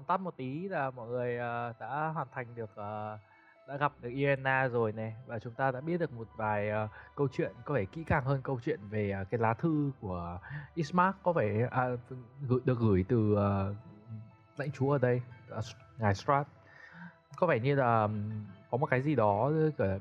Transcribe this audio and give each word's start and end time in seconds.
Tóm 0.00 0.06
tắt 0.06 0.20
một 0.20 0.36
tí 0.36 0.68
là 0.68 0.90
mọi 0.90 1.08
người 1.08 1.36
uh, 1.36 1.80
đã 1.80 2.10
hoàn 2.14 2.26
thành 2.32 2.54
được 2.54 2.70
uh, 2.70 3.20
đã 3.68 3.76
gặp 3.80 3.92
được 4.00 4.08
Irena 4.08 4.68
rồi 4.68 4.92
này 4.92 5.16
và 5.26 5.38
chúng 5.38 5.54
ta 5.54 5.70
đã 5.70 5.80
biết 5.80 6.00
được 6.00 6.12
một 6.12 6.28
vài 6.36 6.70
uh, 6.84 6.90
câu 7.16 7.28
chuyện 7.32 7.52
có 7.64 7.74
vẻ 7.74 7.84
kỹ 7.84 8.04
càng 8.06 8.24
hơn 8.24 8.42
câu 8.42 8.60
chuyện 8.64 8.80
về 8.90 9.14
uh, 9.22 9.30
cái 9.30 9.40
lá 9.40 9.54
thư 9.54 9.92
của 10.00 10.38
Ismark. 10.74 11.16
Có 11.22 11.32
vẻ 11.32 11.68
à, 11.70 11.88
gửi, 12.40 12.60
được 12.64 12.78
gửi 12.78 13.04
từ 13.08 13.32
uh, 13.32 13.76
lãnh 14.56 14.70
chúa 14.72 14.92
ở 14.92 14.98
đây 14.98 15.22
uh, 15.58 15.64
ngài 15.98 16.14
Strat. 16.14 16.46
Có 17.36 17.46
vẻ 17.46 17.60
như 17.60 17.74
là 17.74 18.08
có 18.70 18.78
một 18.78 18.86
cái 18.86 19.02
gì 19.02 19.14
đó 19.14 19.50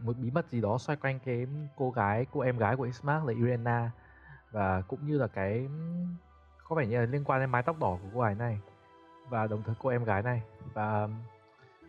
một 0.02 0.17
bí 0.17 0.31
mật 0.31 0.50
gì 0.50 0.61
đó 0.61 0.77
xoay 0.77 0.97
quanh 0.97 1.20
cái 1.25 1.47
cô 1.77 1.92
gái 1.92 2.25
cô 2.31 2.39
em 2.39 2.58
gái 2.58 2.75
của 2.75 2.83
Ismark 2.83 3.25
là 3.25 3.33
Irena. 3.33 3.92
Và 4.52 4.81
cũng 4.81 5.05
như 5.05 5.17
là 5.17 5.27
cái 5.27 5.67
có 6.64 6.75
vẻ 6.75 6.86
như 6.86 7.00
là 7.00 7.05
liên 7.05 7.23
quan 7.23 7.39
đến 7.39 7.50
mái 7.50 7.64
tóc 7.64 7.80
đỏ 7.80 7.97
của 8.02 8.09
cô 8.14 8.22
gái 8.22 8.36
này 8.36 8.59
và 9.30 9.48
đồng 9.48 9.64
thời 9.64 9.76
cô 9.80 9.90
em 9.90 10.04
gái 10.04 10.24
này. 10.24 10.42
Và 10.74 11.04
um, 11.04 11.14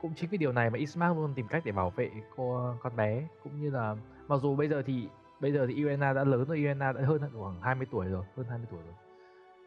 cũng 0.00 0.14
chính 0.14 0.30
vì 0.30 0.38
điều 0.38 0.52
này 0.52 0.70
mà 0.70 0.78
Ismark 0.78 1.16
luôn 1.16 1.34
tìm 1.34 1.48
cách 1.48 1.62
để 1.64 1.72
bảo 1.72 1.90
vệ 1.90 2.10
cô 2.36 2.74
con 2.82 2.96
bé. 2.96 3.28
Cũng 3.44 3.60
như 3.60 3.70
là 3.70 3.96
mặc 4.28 4.36
dù 4.42 4.56
bây 4.56 4.68
giờ 4.68 4.82
thì 4.86 5.08
bây 5.40 5.52
giờ 5.52 5.66
thì 5.66 5.74
Irena 5.74 6.12
đã 6.12 6.24
lớn 6.24 6.44
rồi 6.48 6.56
Irena 6.56 6.92
đã 6.92 7.00
hơn 7.04 7.20
khoảng 7.38 7.60
20 7.60 7.86
tuổi 7.90 8.06
rồi 8.06 8.24
hơn 8.36 8.46
20 8.48 8.66
tuổi 8.70 8.80
rồi. 8.82 8.94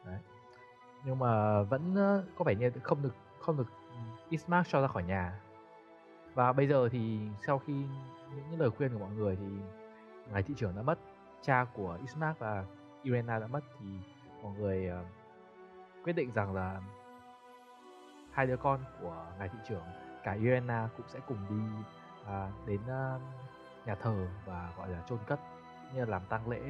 Đấy. 0.05 0.19
Nhưng 1.05 1.19
mà 1.19 1.61
vẫn 1.61 1.95
có 2.37 2.45
vẻ 2.45 2.55
như 2.55 2.71
không 2.83 3.01
được 3.01 3.15
không 3.39 3.57
được 3.57 3.67
Ismark 4.29 4.67
cho 4.67 4.81
ra 4.81 4.87
khỏi 4.87 5.03
nhà. 5.03 5.39
Và 6.33 6.53
bây 6.53 6.67
giờ 6.67 6.89
thì 6.91 7.19
sau 7.47 7.59
khi 7.59 7.73
những, 7.73 8.43
những 8.51 8.59
lời 8.59 8.69
khuyên 8.69 8.93
của 8.93 8.99
mọi 8.99 9.11
người 9.11 9.35
thì 9.35 9.47
ngài 10.31 10.43
thị 10.43 10.53
trưởng 10.57 10.75
đã 10.75 10.81
mất 10.81 10.99
cha 11.41 11.65
của 11.73 11.97
Ismark 12.01 12.39
và 12.39 12.65
Irena 13.03 13.39
đã 13.39 13.47
mất 13.47 13.61
thì 13.79 13.85
mọi 14.43 14.53
người 14.57 14.87
ờ, 14.87 15.03
quyết 16.03 16.13
định 16.13 16.31
rằng 16.33 16.53
là 16.53 16.81
hai 18.33 18.47
đứa 18.47 18.57
con 18.57 18.79
của 19.01 19.25
ngài 19.39 19.49
thị 19.49 19.57
trưởng 19.67 19.83
cả 20.23 20.33
Irena 20.33 20.89
cũng 20.97 21.07
sẽ 21.07 21.19
cùng 21.27 21.37
đi 21.49 21.85
à, 22.27 22.51
đến 22.65 22.79
à, 22.87 23.19
nhà 23.85 23.95
thờ 23.95 24.27
và 24.45 24.73
gọi 24.77 24.89
là 24.89 25.03
chôn 25.09 25.19
cất 25.27 25.39
cũng 25.83 25.93
như 25.93 25.99
là 25.99 26.11
làm 26.11 26.21
tang 26.29 26.49
lễ 26.49 26.61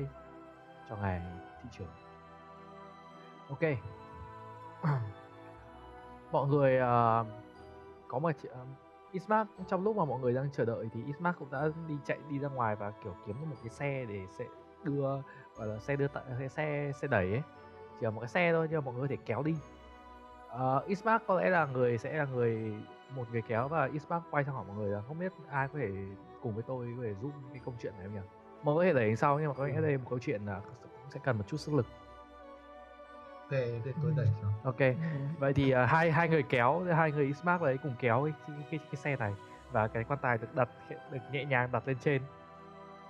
cho 0.89 0.95
ngài 0.95 1.21
thị 1.63 1.69
trưởng. 1.71 1.91
Ok. 3.49 3.59
Mọi 6.31 6.47
người 6.47 6.75
uh, 6.77 7.27
có 8.07 8.19
một 8.19 8.31
chị- 8.41 8.49
à, 8.53 8.59
Ismark 9.11 9.49
trong 9.67 9.83
lúc 9.83 9.95
mà 9.95 10.05
mọi 10.05 10.19
người 10.19 10.33
đang 10.33 10.51
chờ 10.51 10.65
đợi 10.65 10.89
thì 10.93 11.03
Ismark 11.05 11.39
cũng 11.39 11.51
đã 11.51 11.67
đi 11.87 11.97
chạy 12.05 12.17
đi 12.29 12.39
ra 12.39 12.49
ngoài 12.49 12.75
và 12.75 12.91
kiểu 13.03 13.15
kiếm 13.25 13.35
được 13.39 13.45
một 13.49 13.55
cái 13.63 13.69
xe 13.69 14.05
để 14.09 14.25
sẽ 14.37 14.45
đưa 14.83 15.21
gọi 15.55 15.67
là 15.67 15.79
xe 15.79 15.95
đưa 15.95 16.07
tại 16.07 16.23
xe 16.39 16.47
xe 16.47 16.91
xe 17.01 17.07
đẩy 17.07 17.31
ấy. 17.31 17.41
Chỉ 17.99 18.05
là 18.05 18.09
một 18.09 18.21
cái 18.21 18.27
xe 18.27 18.51
thôi 18.53 18.67
nhưng 18.71 18.79
mà 18.79 18.85
mọi 18.85 18.93
người 18.93 19.01
có 19.01 19.07
thể 19.15 19.17
kéo 19.25 19.43
đi 19.43 19.55
uh, 20.55 20.85
Ismark 20.85 21.23
có 21.27 21.41
lẽ 21.41 21.49
là 21.49 21.65
người 21.65 21.97
sẽ 21.97 22.13
là 22.13 22.25
người 22.25 22.73
một 23.15 23.23
người 23.31 23.41
kéo 23.41 23.67
và 23.67 23.85
Ismark 23.85 24.23
quay 24.31 24.43
sang 24.43 24.55
hỏi 24.55 24.65
mọi 24.67 24.77
người 24.77 24.89
là 24.89 25.01
không 25.07 25.19
biết 25.19 25.33
ai 25.49 25.67
có 25.67 25.79
thể 25.79 25.89
cùng 26.41 26.53
với 26.53 26.63
tôi 26.67 26.93
có 26.97 27.03
thể 27.03 27.13
giúp 27.21 27.31
cái 27.53 27.61
câu 27.65 27.73
chuyện 27.81 27.93
này 27.97 28.07
không 28.07 28.15
nhỉ? 28.15 28.21
Mọi 28.63 28.75
người 28.75 28.85
có 28.85 28.87
thể 28.87 28.93
đẩy 28.93 29.07
đến 29.07 29.15
sau 29.15 29.39
nhưng 29.39 29.47
mà 29.47 29.53
có 29.53 29.67
lẽ 29.67 29.81
đây 29.81 29.91
là 29.91 29.97
một 29.97 30.09
câu 30.09 30.19
chuyện 30.19 30.45
là 30.45 30.61
cũng 30.81 31.09
sẽ 31.09 31.19
cần 31.23 31.37
một 31.37 31.43
chút 31.47 31.57
sức 31.57 31.73
lực. 31.73 31.85
Ok, 33.41 33.51
để 33.51 33.93
tôi 34.01 34.13
đẩy 34.17 34.27
cho. 34.41 34.47
Ok, 34.63 34.97
vậy 35.39 35.53
thì 35.53 35.75
uh, 35.75 35.89
hai 35.89 36.11
hai 36.11 36.29
người 36.29 36.43
kéo, 36.43 36.83
hai 36.83 37.11
người 37.11 37.25
Ismark 37.25 37.61
đấy 37.61 37.77
cùng 37.83 37.95
kéo 37.99 38.23
cái, 38.23 38.33
cái, 38.47 38.67
cái, 38.71 38.79
cái 38.79 38.95
xe 38.95 39.15
này 39.15 39.33
và 39.71 39.87
cái 39.87 40.03
quan 40.03 40.19
tài 40.21 40.37
được 40.37 40.55
đặt 40.55 40.69
được 41.11 41.19
nhẹ 41.31 41.45
nhàng 41.45 41.71
đặt 41.71 41.87
lên 41.87 41.97
trên. 41.99 42.21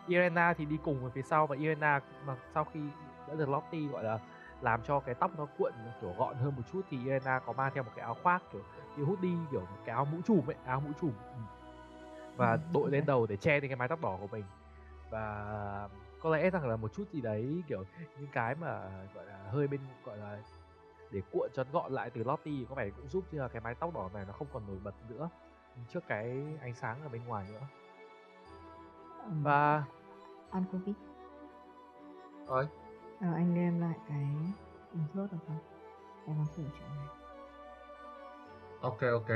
Irena 0.08 0.54
thì 0.54 0.66
đi 0.66 0.78
cùng 0.84 1.04
ở 1.04 1.10
phía 1.10 1.22
sau 1.22 1.48
và 1.48 1.56
Irena 1.56 2.02
mà 2.26 2.36
sau 2.54 2.64
khi 2.74 2.80
đã 3.28 3.34
được 3.34 3.50
Lottie 3.50 3.88
gọi 3.88 4.04
là 4.04 4.20
làm 4.64 4.82
cho 4.84 5.00
cái 5.00 5.16
tóc 5.16 5.32
nó 5.38 5.46
cuộn 5.58 5.74
kiểu 6.02 6.14
gọn 6.18 6.36
hơn 6.36 6.56
một 6.56 6.62
chút 6.72 6.82
thì 6.90 6.98
Irena 7.04 7.40
có 7.40 7.54
mang 7.54 7.72
theo 7.74 7.84
một 7.84 7.92
cái 7.96 8.06
áo 8.06 8.18
khoác 8.24 8.44
kiểu 8.52 8.62
như 8.98 9.04
hoodie 9.04 9.38
kiểu 9.52 9.62
một 9.62 9.78
cái 9.86 9.96
áo 9.96 10.06
mũ 10.12 10.18
trùm 10.26 10.50
ấy 10.50 10.56
áo 10.66 10.80
mũ 10.80 10.90
trùm 11.02 11.12
ừ. 11.20 11.42
và 12.38 12.52
Ừ, 12.52 12.60
đội 12.74 12.92
lên 12.92 13.06
đầu 13.06 13.26
để 13.26 13.38
che 13.38 13.60
đi 13.60 13.68
cái 13.68 13.78
mái 13.78 13.88
tóc 13.88 14.02
đỏ 14.02 14.18
của 14.22 14.28
mình. 14.28 14.44
Và 15.10 15.90
có 16.20 16.30
lẽ 16.30 16.50
rằng 16.50 16.68
là 16.68 16.76
một 16.76 16.94
chút 16.94 17.04
gì 17.12 17.22
đấy 17.22 17.64
kiểu 17.68 17.84
những 18.20 18.30
cái 18.32 18.56
mà 18.56 18.90
gọi 19.16 19.26
là 19.26 19.38
hơi 19.52 19.68
bên 19.68 19.80
gọi 20.06 20.18
là 20.18 20.38
để 21.12 21.22
cuộn 21.32 21.50
cho 21.54 21.64
nó 21.64 21.70
gọn 21.72 21.94
lại 21.94 22.10
từ 22.10 22.24
Lottie 22.24 22.66
có 22.70 22.76
vẻ 22.76 22.90
cũng 22.90 23.08
giúp 23.08 23.24
cho 23.32 23.48
cái 23.48 23.62
mái 23.62 23.76
tóc 23.76 23.94
đỏ 23.94 24.10
này 24.14 24.26
nó 24.28 24.34
không 24.34 24.48
còn 24.54 24.68
nổi 24.68 24.78
bật 24.84 24.96
nữa 25.10 25.30
trước 25.90 26.04
cái 26.08 26.44
ánh 26.62 26.74
sáng 26.74 27.02
ở 27.04 27.10
bên 27.10 27.26
ngoài 27.26 27.46
nữa. 27.50 27.62
Và 29.42 29.84
Ăn 30.52 30.64
cookie. 30.72 30.94
Ơi, 32.48 32.66
Ờ, 33.24 33.34
anh 33.34 33.56
đem 33.56 33.82
lại 33.82 33.98
cái 34.10 34.26
bình 34.94 35.06
thuốc 35.14 35.32
được 35.32 35.38
không? 35.48 35.58
Em 36.28 36.38
muốn 36.38 36.46
thử 36.56 36.64
chuyện 36.80 36.90
này. 36.96 37.08
ok 38.82 39.02
ok. 39.02 39.30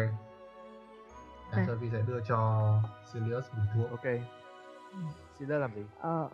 Anchovy 1.51 1.89
sẽ 1.89 2.01
đưa 2.07 2.19
cho 2.27 2.71
Sirius 3.13 3.45
bình 3.51 3.65
thuốc. 3.75 3.89
ok 3.91 4.05
ra 5.39 5.57
làm 5.57 5.73
gì 5.75 5.85
Ờ, 5.99 6.29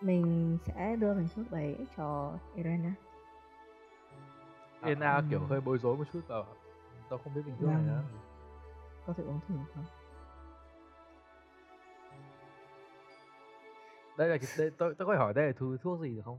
mình 0.00 0.58
sẽ 0.64 0.96
đưa 0.96 1.14
bình 1.14 1.28
thuốc 1.36 1.50
đấy 1.50 1.86
cho 1.96 2.32
Irena. 2.54 2.92
Irena 4.82 5.22
kiểu 5.30 5.40
ừm. 5.40 5.48
hơi 5.48 5.60
bối 5.60 5.78
rối 5.78 5.96
một 5.96 6.04
chút 6.12 6.20
và 6.28 6.44
tôi 7.08 7.18
không 7.24 7.34
biết 7.34 7.42
bình 7.46 7.56
thường 7.60 7.68
này 7.70 7.76
Vâng. 7.76 7.86
nữa 7.86 8.02
Có 9.06 9.12
thể 9.12 9.24
uống 9.24 9.40
thử 9.48 9.54
không? 9.74 9.84
đây 14.16 14.28
là 14.28 14.36
cái 14.38 14.46
đây, 14.58 14.70
tôi 14.78 14.94
tôi 14.98 15.06
có 15.06 15.16
hỏi 15.16 15.34
đây 15.34 15.46
là 15.46 15.52
thứ 15.56 15.78
thuốc 15.82 16.00
gì 16.00 16.16
được 16.16 16.22
không 16.24 16.38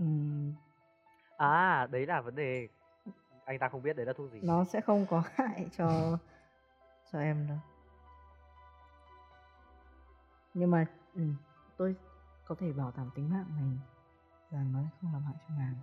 Ừm, 0.00 0.52
À, 1.36 1.86
đấy 1.90 2.06
là 2.06 2.20
vấn 2.20 2.34
đề 2.34 2.68
anh 3.44 3.58
ta 3.58 3.68
không 3.68 3.82
biết 3.82 3.96
đấy 3.96 4.06
là 4.06 4.12
thuốc 4.12 4.32
gì. 4.32 4.40
nó 4.42 4.64
sẽ 4.64 4.80
không 4.80 5.06
có 5.06 5.22
hại 5.34 5.68
cho 5.78 6.18
cho 7.12 7.18
em 7.20 7.46
đâu. 7.48 7.58
Nhưng 10.54 10.70
mà 10.70 10.84
ừ, 11.14 11.22
tôi 11.76 11.94
có 12.44 12.54
thể 12.54 12.72
bảo 12.72 12.92
đảm 12.96 13.10
tính 13.14 13.30
mạng 13.30 13.46
mình 13.60 13.78
rằng 14.50 14.72
nó 14.72 14.82
sẽ 14.82 14.96
không 15.00 15.12
làm 15.12 15.22
hại 15.24 15.34
cho 15.48 15.54
nàng. 15.58 15.74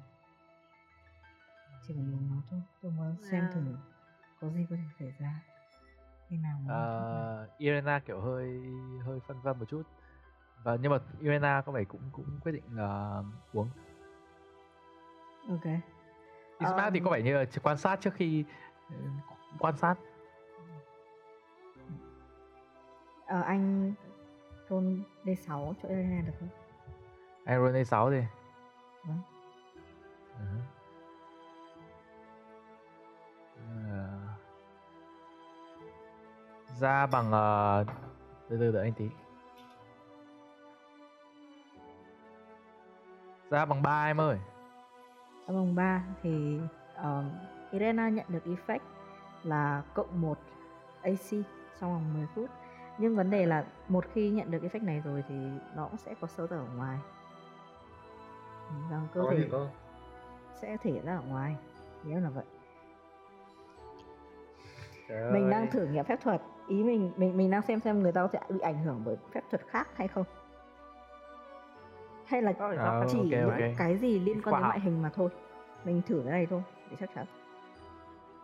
Chỉ 1.88 1.94
cần 1.94 2.14
uống 2.14 2.30
nó 2.30 2.42
thôi, 2.50 2.62
tôi 2.82 2.92
muốn 2.92 3.16
xem 3.32 3.44
À. 3.44 3.52
thử 3.54 3.62
có 4.42 4.50
gì 4.50 4.66
có 4.70 4.76
thể 4.76 4.84
xảy 5.00 5.14
ra 5.20 5.34
khi 6.30 6.38
nào 6.38 6.60
mà. 6.66 6.74
Ờ, 6.74 7.50
Irena 7.58 8.00
kiểu 8.00 8.22
hơi 8.22 8.62
hơi 9.06 9.20
phân 9.28 9.38
vân 9.42 9.60
một 9.60 9.66
chút 9.70 9.84
và 10.64 10.78
nhưng 10.82 10.92
mà 10.92 10.98
Irena 11.20 11.62
có 11.66 11.72
vẻ 11.72 11.84
cũng 11.84 12.02
cũng 12.12 12.26
quyết 12.44 12.52
định 12.52 12.64
là 12.76 13.24
uống 13.54 13.70
Ok. 15.50 15.66
Ismark 16.60 16.94
thì 16.94 17.00
Ờm. 17.00 17.06
có 17.06 17.12
vẻ 17.12 17.22
như 17.22 17.34
là 17.38 17.46
chỉ 17.46 17.60
quan 17.64 17.78
sát 17.78 18.02
trước 18.02 18.14
khi 18.14 18.46
ừ, 18.90 18.96
quan 19.60 19.78
sát 19.78 19.96
Ờ, 23.28 23.42
anh 23.42 23.94
roll 24.70 24.86
D6 25.26 25.74
cho 25.84 25.90
Elena 25.90 26.22
được 26.26 26.34
không? 26.40 26.50
anh 27.46 27.60
roll 27.66 27.84
6 27.84 28.12
thì 28.12 28.22
Vâng. 29.08 29.22
Ừ. 30.40 30.46
Ờ, 33.92 34.08
ra 36.80 37.06
bằng 37.06 37.32
ờ, 37.32 37.86
từ 38.50 38.58
từ 38.58 38.72
đợi 38.72 38.84
anh 38.84 38.94
tí 38.94 39.10
ra 43.50 43.66
bằng 43.66 43.82
ba 43.82 44.06
em 44.06 44.22
ơi 44.22 44.38
ở 45.48 45.54
vòng 45.54 45.76
3 45.76 46.04
thì 46.24 46.60
um, 47.04 47.30
Irena 47.72 48.10
nhận 48.10 48.26
được 48.30 48.44
effect 48.46 48.80
là 49.44 49.84
cộng 49.94 50.22
1 50.22 50.38
AC 51.02 51.32
trong 51.80 51.94
vòng 51.94 52.14
10 52.14 52.28
phút. 52.36 52.50
Nhưng 52.98 53.16
vấn 53.16 53.30
đề 53.30 53.46
là 53.46 53.66
một 53.88 54.06
khi 54.14 54.30
nhận 54.30 54.52
được 54.52 54.64
effect 54.64 54.86
này 54.86 55.02
rồi 55.06 55.24
thì 55.28 55.36
nó 55.76 55.88
cũng 55.88 55.98
sẽ 55.98 56.14
có 56.22 56.28
sơ 56.28 56.48
ở 56.50 56.66
ngoài. 56.76 56.98
Rằng 58.92 59.08
cơ 59.14 59.22
có 59.22 59.32
thể 59.32 59.38
thể 59.38 59.48
có 59.52 59.68
sẽ 60.62 60.78
thể 60.78 61.02
ra 61.06 61.16
ở 61.16 61.22
ngoài. 61.30 61.56
Nếu 62.04 62.20
là 62.20 62.30
vậy. 62.30 62.46
Trời 65.10 65.32
mình 65.32 65.50
đang 65.50 65.62
ơi. 65.62 65.70
thử 65.72 65.86
nghiệm 65.86 66.06
phép 66.06 66.22
thuật. 66.24 66.42
Ý 66.68 66.84
mình 66.84 67.12
mình 67.18 67.38
mình 67.38 67.52
đang 67.52 67.62
xem 67.62 67.80
xem 67.80 68.04
người 68.04 68.12
ta 68.12 68.28
sẽ 68.34 68.42
bị 68.50 68.60
ảnh 68.60 68.84
hưởng 68.84 69.02
bởi 69.06 69.16
phép 69.32 69.42
thuật 69.50 69.68
khác 69.68 69.88
hay 69.96 70.08
không 70.08 70.26
hay 72.28 72.42
là 72.42 72.54
À, 72.60 73.02
chỉ 73.12 73.18
ok, 73.18 73.28
những 73.30 73.50
ok. 73.50 73.78
cái 73.78 73.98
gì 73.98 74.20
liên 74.20 74.42
quan 74.42 74.56
đến 74.56 74.62
ngoại 74.68 74.80
hình 74.80 75.02
mà 75.02 75.10
thôi 75.10 75.30
mình 75.84 76.02
thử 76.02 76.22
cái 76.24 76.32
này 76.32 76.46
thôi 76.50 76.62
để 76.92 76.98
chắc 77.00 77.10
chắn 77.16 77.26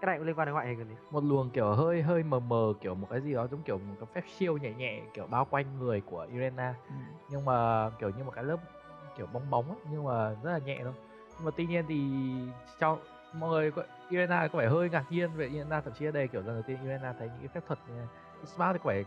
cái 0.01 0.07
này 0.07 0.17
cũng 0.17 0.27
liên 0.27 0.35
quan 0.35 0.45
đến 0.45 0.53
ngoại 0.53 0.67
hình 0.67 0.87
gì 0.87 0.95
một 1.11 1.23
luồng 1.23 1.49
kiểu 1.49 1.71
hơi 1.71 2.01
hơi 2.01 2.23
mờ 2.23 2.39
mờ 2.39 2.73
kiểu 2.81 2.95
một 2.95 3.07
cái 3.09 3.21
gì 3.21 3.33
đó 3.33 3.47
giống 3.47 3.61
kiểu 3.63 3.77
một 3.77 3.95
cái 3.99 4.07
phép 4.13 4.23
siêu 4.37 4.57
nhẹ 4.57 4.73
nhẹ 4.73 5.01
kiểu 5.13 5.27
bao 5.27 5.45
quanh 5.45 5.79
người 5.79 6.01
của 6.01 6.27
Irena 6.31 6.75
ừ. 6.87 6.93
nhưng 7.29 7.45
mà 7.45 7.89
kiểu 7.99 8.09
như 8.09 8.23
một 8.23 8.31
cái 8.35 8.43
lớp 8.43 8.57
kiểu 9.17 9.27
bóng 9.33 9.49
bóng 9.49 9.67
ấy, 9.69 9.77
nhưng 9.91 10.03
mà 10.03 10.29
rất 10.43 10.51
là 10.51 10.57
nhẹ 10.57 10.79
thôi 10.83 10.93
nhưng 11.37 11.45
mà 11.45 11.51
tuy 11.57 11.65
nhiên 11.65 11.85
thì 11.87 12.01
cho 12.79 12.97
mọi 13.33 13.49
người 13.49 13.71
có, 13.71 13.83
Irena 14.09 14.47
có 14.47 14.59
vẻ 14.59 14.67
hơi 14.67 14.89
ngạc 14.89 15.05
nhiên 15.09 15.29
về 15.35 15.47
Irena 15.47 15.81
thậm 15.81 15.93
chí 15.99 16.05
ở 16.05 16.11
đây 16.11 16.27
kiểu 16.27 16.41
lần 16.41 16.55
đầu 16.55 16.63
tiên 16.67 16.77
Irena 16.83 17.13
thấy 17.19 17.27
những 17.27 17.39
cái 17.39 17.47
phép 17.47 17.61
thuật 17.67 17.79
như. 17.87 18.01
Isma 18.41 18.73
thì 18.73 18.79
có 18.83 18.89
vẻ 18.89 19.03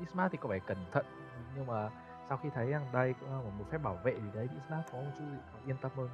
Isma 0.00 0.28
thì 0.28 0.38
có 0.40 0.48
vẻ 0.48 0.58
cẩn 0.58 0.76
thận 0.92 1.04
nhưng 1.56 1.66
mà 1.66 1.90
sau 2.28 2.38
khi 2.42 2.48
thấy 2.54 2.70
rằng 2.70 2.86
đây 2.92 3.14
cũng 3.20 3.30
là 3.30 3.36
một 3.58 3.64
phép 3.70 3.78
bảo 3.82 3.98
vệ 4.04 4.14
thì 4.14 4.26
đấy 4.34 4.48
Isma 4.54 4.82
có 4.92 4.98
một 4.98 5.10
chút 5.18 5.24
gì 5.30 5.38
yên 5.66 5.76
tâm 5.80 5.90
hơn 5.96 6.08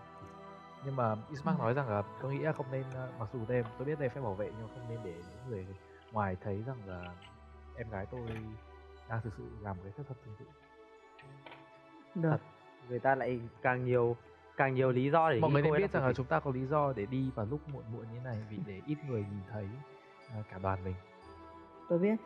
nhưng 0.85 0.97
mà 0.97 1.17
Isma 1.31 1.53
Ừ. 1.53 1.59
nói 1.59 1.75
rằng 1.75 1.89
là 1.89 2.03
tôi 2.23 2.35
nghĩ 2.35 2.39
là 2.39 2.53
không 2.53 2.67
nên 2.73 2.85
ờ, 2.95 3.09
mặc 3.19 3.29
dù 3.33 3.41
đây 3.49 3.65
tôi 3.79 3.87
biết 3.87 3.99
đây 4.01 4.09
phép 4.09 4.21
bảo 4.21 4.35
vệ 4.35 4.51
nhưng 4.59 4.69
không 4.69 4.89
nên 4.89 4.99
để 5.05 5.15
những 5.15 5.51
người 5.51 5.67
ngoài 6.13 6.37
thấy 6.41 6.63
rằng 6.67 6.77
là 6.87 7.15
em 7.77 7.91
gái 7.91 8.07
tôi 8.11 8.21
đang 9.09 9.21
thực 9.23 9.33
sự 9.37 9.45
làm 9.61 9.77
cái 9.83 9.93
phép 9.93 10.03
thuật 10.07 10.19
tương 10.25 10.35
tự 10.39 10.45
được 12.15 12.31
Thật. 12.31 12.41
người 12.89 12.99
ta 12.99 13.15
lại 13.15 13.41
càng 13.63 13.85
nhiều 13.85 14.17
càng 14.57 14.75
nhiều 14.75 14.91
lý 14.93 15.11
do 15.11 15.31
để 15.31 15.41
mọi 15.41 15.51
người 15.51 15.63
nên 15.63 15.73
biết 15.77 15.93
rằng 15.93 16.07
là 16.07 16.13
chúng 16.13 16.27
ta 16.27 16.41
có 16.41 16.51
lý 16.51 16.67
do 16.67 16.93
để 16.97 17.07
đi 17.07 17.31
vào 17.35 17.47
lúc 17.47 17.61
muộn 17.69 17.85
muộn 17.93 18.07
như 18.15 18.21
này 18.25 18.37
vì 18.51 18.59
để 18.67 18.81
ít 18.87 18.97
người 19.09 19.21
nhìn 19.21 19.43
thấy 19.51 19.69
à, 20.31 20.43
cả 20.51 20.59
đoàn 20.63 20.85
mình 20.85 20.95
tôi 21.89 21.99
biết 21.99 22.17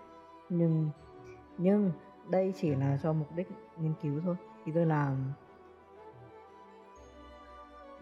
nhưng 0.49 0.91
nhưng 1.59 1.93
đây 2.31 2.55
chỉ 2.57 2.75
là 2.75 2.99
cho 3.03 3.13
mục 3.13 3.29
đích 3.37 3.49
nghiên 3.77 3.95
cứu 4.03 4.21
thôi. 4.25 4.37
Thì 4.65 4.73
tôi 4.73 4.87
làm 4.87 5.17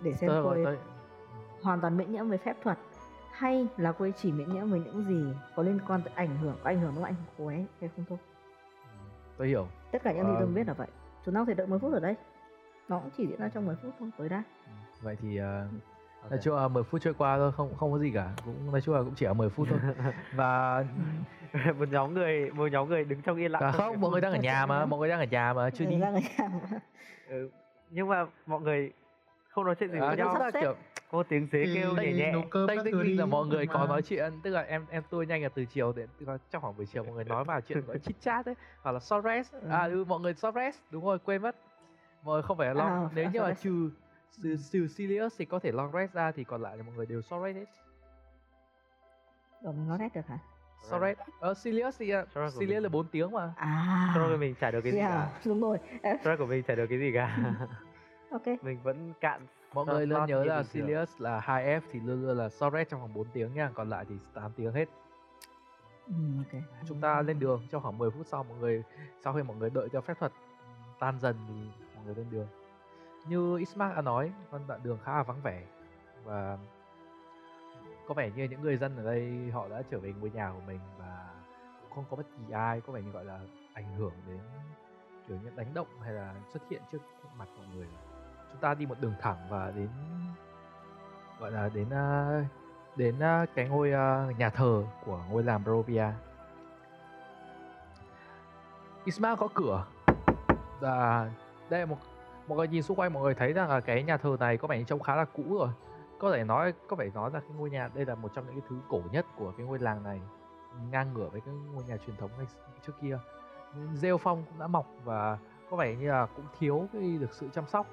để 0.02 0.14
xem 0.14 0.31
tôi, 0.31 0.55
ấy 0.55 0.64
tôi, 0.64 0.78
hoàn 1.62 1.81
toàn 1.81 1.96
miễn 1.96 2.12
nhiễm 2.12 2.28
với 2.28 2.38
phép 2.38 2.56
thuật 2.62 2.78
hay 3.32 3.67
là 3.76 3.93
cô 3.93 4.05
ấy 4.05 4.12
chỉ 4.17 4.32
miễn 4.32 4.52
nhiễm 4.55 4.70
với 4.70 4.81
những 4.81 5.05
gì 5.05 5.34
có 5.56 5.62
liên 5.62 5.78
quan 5.88 6.02
tới 6.02 6.12
ảnh 6.17 6.37
hưởng 6.38 6.56
có 6.62 6.70
ảnh 6.70 6.81
hưởng 6.81 6.93
đến 6.93 7.00
ngoại 7.00 7.12
hình 7.12 7.23
của 7.26 7.32
cô 7.38 7.46
ấy 7.46 7.67
hay 7.81 7.90
không 7.96 8.05
thôi. 8.08 8.19
Tôi 9.37 9.49
hiểu. 9.49 9.69
Tất 9.93 10.02
cả 10.02 10.12
những 10.12 10.26
gì 10.26 10.32
tôi 10.32 10.40
Ờ. 10.49 10.55
biết 10.55 10.67
là 10.67 10.73
vậy. 10.75 10.88
Chúng 11.25 11.34
ta 11.34 11.40
có 11.40 11.44
thể 11.44 11.55
đợi 11.55 11.67
10 11.67 11.78
phút 11.78 11.93
ở 11.93 12.00
đây. 12.00 12.14
Nó 12.88 12.99
cũng 12.99 13.11
chỉ 13.17 13.26
diễn 13.26 13.40
ra 13.40 13.49
trong 13.49 13.67
10 13.67 13.76
phút 13.82 13.93
thôi 13.99 14.11
tới 14.19 14.28
đây 14.28 14.43
vậy 15.02 15.17
thì 15.23 15.37
à, 15.38 15.69
Ok. 16.26 16.31
nói 16.31 16.40
chung 16.43 16.56
là 16.56 16.69
10 16.69 16.82
phút 16.82 17.00
trôi 17.02 17.14
qua 17.14 17.37
thôi 17.38 17.52
không 17.56 17.75
không 17.75 17.93
có 17.93 17.99
gì 17.99 18.11
cả 18.14 18.32
cũng 18.44 18.73
nói 18.73 18.81
chung 18.81 18.94
là 18.94 19.02
cũng 19.02 19.14
chỉ 19.17 19.26
ở 19.26 19.34
10 19.34 19.49
phút 19.50 19.69
thôi 19.70 19.78
và 20.32 20.84
một 21.78 21.88
nhóm 21.88 22.14
người 22.14 22.50
một 22.50 22.67
nhóm 22.73 22.88
người 22.88 23.05
đứng 23.05 23.23
trong 23.23 23.37
yên 23.37 23.52
lặng 23.52 23.62
à, 23.62 23.73
không 23.73 24.00
mọi 24.00 24.11
người 24.11 24.20
đang 24.20 24.32
ở 24.32 24.38
nhà 24.38 24.67
mà 24.67 24.87
mọi 24.87 24.99
người 25.00 25.08
đang 25.08 25.19
ở 25.20 25.25
nhà 25.25 25.52
mà 25.52 25.70
chưa 25.70 25.84
Ừ, 25.84 25.90
đi 25.90 25.99
ra 25.99 26.11
người 26.11 26.20
nhà 26.38 26.49
mà. 26.49 26.78
ừ. 27.28 27.50
nhưng 27.90 28.08
mà 28.08 28.26
mọi 28.46 28.61
người 28.61 28.93
không 29.49 29.64
nói 29.64 29.75
chuyện 29.75 29.90
gì 29.93 29.99
à, 29.99 30.06
với 30.08 30.17
nhau 30.17 30.34
là 30.34 30.40
sắp 30.40 30.50
xếp. 30.55 30.61
kiểu 30.61 30.75
có 31.11 31.23
tiếng 31.23 31.49
dế 31.52 31.64
Thì 31.67 31.75
kêu 31.75 31.94
nhẹ 31.96 32.12
nhẹ 32.12 32.32
tinh 32.32 32.78
thứ 32.93 33.02
tinh 33.05 33.19
là 33.19 33.26
mọi 33.26 33.46
người 33.46 33.67
có 33.67 33.78
mà. 33.78 33.87
nói 33.87 34.02
chuyện 34.02 34.32
tức 34.43 34.50
là 34.50 34.62
em 34.62 34.87
em 34.90 35.02
tôi 35.11 35.26
nhanh 35.26 35.43
là 35.43 35.49
từ 35.49 35.64
chiều 35.64 35.93
đến 35.93 36.08
tức 36.20 36.28
là 36.28 36.38
trong 36.50 36.62
khoảng 36.62 36.76
buổi 36.76 36.87
chiều 36.87 37.05
mọi 37.05 37.14
người 37.14 37.25
nói 37.25 37.44
vào 37.44 37.61
chuyện 37.61 37.81
gọi 37.87 37.99
chit 37.99 38.20
chat 38.20 38.46
ấy 38.46 38.55
hoặc 38.82 38.93
là 38.93 38.99
short 39.00 39.25
rest 39.25 39.55
à 39.70 39.82
Ừ. 39.84 39.90
ừ, 39.90 40.05
mọi 40.05 40.20
người 40.20 40.34
short 40.34 40.55
rest 40.55 40.78
đúng 40.90 41.05
rồi 41.05 41.19
quên 41.19 41.43
mất 41.43 41.56
mọi 42.23 42.34
người 42.34 42.43
không 42.43 42.56
phải 42.58 42.67
là 42.67 42.75
long 42.75 42.90
À, 43.05 43.08
nếu 43.14 43.31
như 43.32 43.40
mà 43.40 43.52
trừ 43.55 43.90
trừ, 44.42 44.56
trừ 44.70 44.88
Sirius 44.88 45.34
thì 45.38 45.44
có 45.44 45.58
thể 45.58 45.72
long 45.72 45.92
rest 45.92 46.12
ra 46.12 46.32
thì 46.32 46.44
còn 46.44 46.62
lại 46.62 46.76
là 46.76 46.82
mọi 46.82 46.94
người 46.96 47.06
đều 47.06 47.22
short 47.22 47.44
rest 47.44 47.56
hết. 47.56 47.66
Rồi 49.62 49.72
mình 49.72 49.88
nói 49.88 49.98
hết 49.98 50.14
được 50.14 50.26
hả? 50.26 50.38
Short 50.82 51.02
rest. 51.02 51.18
Ờ 51.40 51.54
Sirius 51.54 51.98
thì 51.98 52.16
uh, 52.16 52.28
Short 52.28 52.34
rest 52.34 52.54
của 52.54 52.60
Sirius 52.60 52.74
mình. 52.74 52.82
là 52.82 52.88
4 52.88 53.06
tiếng 53.08 53.30
mà. 53.30 53.54
À. 53.56 54.12
Cho 54.14 54.28
nên 54.28 54.40
mình 54.40 54.54
chả 54.60 54.70
được 54.70 54.80
cái 54.80 54.92
gì 54.92 54.98
yeah, 54.98 55.12
cả 55.12 55.40
đúng 55.44 55.60
rồi. 55.60 55.78
Stress 56.20 56.38
của 56.38 56.46
mình 56.46 56.62
chả 56.62 56.74
được 56.74 56.86
cái 56.86 56.98
gì 56.98 57.12
cả. 57.14 57.38
Ok. 58.30 58.46
Mình 58.62 58.78
vẫn 58.82 59.12
cạn 59.20 59.46
mọi 59.74 59.86
Short 59.86 59.96
người 59.96 60.06
slot 60.06 60.28
nhớ 60.28 60.44
là. 60.44 60.62
Sirius 60.62 61.10
là 61.18 61.40
2F 61.40 61.80
thì 61.92 62.00
luôn 62.00 62.22
luôn 62.26 62.38
là 62.38 62.48
short 62.48 62.74
rest 62.74 62.88
trong 62.90 63.00
khoảng 63.00 63.14
4 63.14 63.26
tiếng 63.32 63.54
nha 63.54 63.70
còn 63.74 63.90
lại 63.90 64.04
thì 64.08 64.14
8 64.34 64.52
tiếng 64.56 64.72
hết. 64.72 64.88
Ừ, 66.06 66.14
ok. 66.38 66.62
Chúng 66.88 67.00
ta 67.00 67.22
lên 67.22 67.38
đường 67.38 67.66
trong 67.70 67.82
khoảng 67.82 67.98
10 67.98 68.10
phút 68.10 68.26
sau 68.26 68.44
mọi 68.44 68.58
người 68.58 68.82
sau 69.24 69.34
khi 69.34 69.42
mọi 69.42 69.56
người 69.56 69.70
đợi 69.70 69.88
cho 69.92 70.00
phép 70.00 70.14
thuật 70.20 70.32
tan 70.98 71.20
dần 71.20 71.36
thì 71.48 71.54
mọi 71.94 72.04
người 72.04 72.14
lên 72.14 72.26
đường 72.30 72.46
như 73.28 73.56
Ismark 73.56 73.96
đã 73.96 74.02
nói, 74.02 74.32
con 74.50 74.67
đoạn 74.67 74.81
đường 74.82 74.99
khá 75.05 75.17
là 75.17 75.23
vắng 75.23 75.40
vẻ 75.43 75.62
và 76.25 76.58
có 78.08 78.14
vẻ 78.14 78.31
như 78.31 78.44
những 78.44 78.61
người 78.61 78.76
dân 78.76 78.96
ở 78.96 79.05
đây, 79.05 79.50
họ 79.52 79.69
đã 79.69 79.82
trở 79.90 79.99
về 79.99 80.12
ngôi 80.20 80.31
nhà 80.31 80.50
của 80.55 80.61
mình 80.67 80.81
và 80.99 81.28
cũng 81.82 81.90
không 81.94 82.05
có 82.11 82.17
bất 82.17 82.26
kỳ 82.38 82.52
ai, 82.52 82.81
có 82.81 82.93
vẻ 82.93 83.02
như, 83.02 83.11
gọi 83.11 83.25
là, 83.25 83.40
ảnh 83.75 83.94
hưởng 83.94 84.12
đến 84.26 84.40
kiểu 85.28 85.38
như 85.43 85.50
đánh 85.56 85.75
động 85.75 85.87
hay 86.02 86.12
là 86.12 86.34
xuất 86.52 86.62
hiện 86.70 86.82
trước 86.93 86.99
mặt 87.37 87.49
mọi 87.56 87.67
người 87.75 87.87
chúng 88.52 88.61
ta 88.61 88.75
đi 88.75 88.87
một 88.87 89.00
đường 89.00 89.14
thẳng 89.20 89.46
và 89.50 89.73
đến, 89.76 89.88
gọi 91.40 91.50
là, 91.50 91.69
đến 91.69 91.88
đến 92.96 93.19
cái 93.55 93.69
ngôi 93.69 93.90
nhà 94.38 94.50
thờ 94.50 94.84
của 95.05 95.20
ngôi 95.31 95.43
làng 95.43 95.64
Barovia. 95.64 96.11
Isma 99.05 99.37
có 99.37 99.49
cửa 99.55 99.87
và 100.81 101.31
đây 101.70 101.81
là 101.81 101.87
một 101.87 101.99
mọi 102.48 102.58
người 102.58 102.69
nhìn 102.69 102.82
xung 102.82 102.98
quanh 102.98 103.12
mọi 103.12 103.22
người 103.22 103.34
thấy 103.34 103.52
rằng 103.52 103.69
là 103.69 103.81
cái 103.81 104.02
nhà 104.02 104.16
thờ 104.16 104.37
này 104.40 104.56
có 104.56 104.69
vẻ 104.69 104.78
như 104.78 104.84
trông 104.84 105.00
khá 105.00 105.16
là 105.16 105.25
cũ 105.25 105.43
rồi. 105.58 105.69
Có 106.19 106.32
thể 106.32 106.44
nói, 106.44 106.72
có 106.88 106.96
vẻ 106.96 107.10
nói 107.14 107.31
là 107.32 107.40
cái 107.40 107.50
ngôi 107.56 107.70
nhà, 107.70 107.90
đây 107.94 108.06
là 108.06 108.14
một 108.14 108.28
trong 108.34 108.46
những 108.46 108.60
cái 108.60 108.69
thứ 108.69 108.76
cổ 108.88 109.02
nhất 109.12 109.26
của 109.37 109.52
cái 109.56 109.66
ngôi 109.66 109.78
làng 109.78 110.02
này, 110.02 110.20
ngang 110.90 111.14
ngửa 111.14 111.28
với 111.28 111.40
cái 111.40 111.54
ngôi 111.75 111.84
nhà 111.84 111.96
truyền 112.06 112.16
thống 112.16 112.31
ngày 112.38 112.46
trước 112.87 112.93
kia. 113.02 113.19
Rêu 113.94 114.18
phong 114.18 114.44
cũng 114.44 114.59
đã 114.59 114.66
mọc 114.66 114.87
và 115.04 115.38
có 115.70 115.76
vẻ 115.76 115.94
như 115.94 116.11
là 116.11 116.26
cũng 116.37 116.44
thiếu 116.59 116.87
cái 116.92 117.16
được 117.20 117.32
sự 117.32 117.49
chăm 117.52 117.66
sóc. 117.66 117.87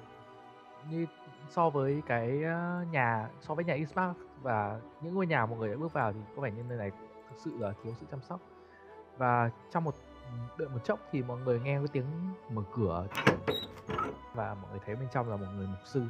Như 0.90 1.06
so 1.48 1.70
với 1.70 2.02
cái 2.06 2.42
ờ, 2.42 2.84
nhà, 2.90 3.28
so 3.40 3.54
với 3.54 3.64
nhà 3.64 3.74
Ismark 3.74 4.16
và 4.42 4.80
những 5.00 5.14
ngôi 5.14 5.26
nhà 5.26 5.46
mọi 5.46 5.58
người 5.58 5.68
đã 5.68 5.76
bước 5.76 5.92
vào 5.92 6.12
thì 6.12 6.20
có 6.36 6.42
vẻ 6.42 6.50
như 6.50 6.62
nơi 6.68 6.78
này 6.78 6.90
thực 7.30 7.36
sự 7.38 7.50
là 7.58 7.72
thiếu 7.82 7.94
sự 8.00 8.06
chăm 8.10 8.20
sóc. 8.22 8.40
Và 9.18 9.50
trong 9.70 9.84
một, 9.84 9.94
đợi 10.58 10.68
một 10.68 10.84
chốc 10.84 10.98
thì 11.10 11.22
mọi 11.22 11.38
người 11.44 11.60
nghe 11.60 11.78
cái 11.78 11.88
tiếng 11.92 12.04
mở 12.50 12.62
cửa 12.74 13.06
và 14.34 14.54
mọi 14.54 14.70
người 14.70 14.80
thấy 14.86 14.96
bên 14.96 15.08
trong 15.12 15.30
là 15.30 15.36
một 15.36 15.46
người 15.56 15.66
mục 15.66 15.80
sư. 15.84 16.04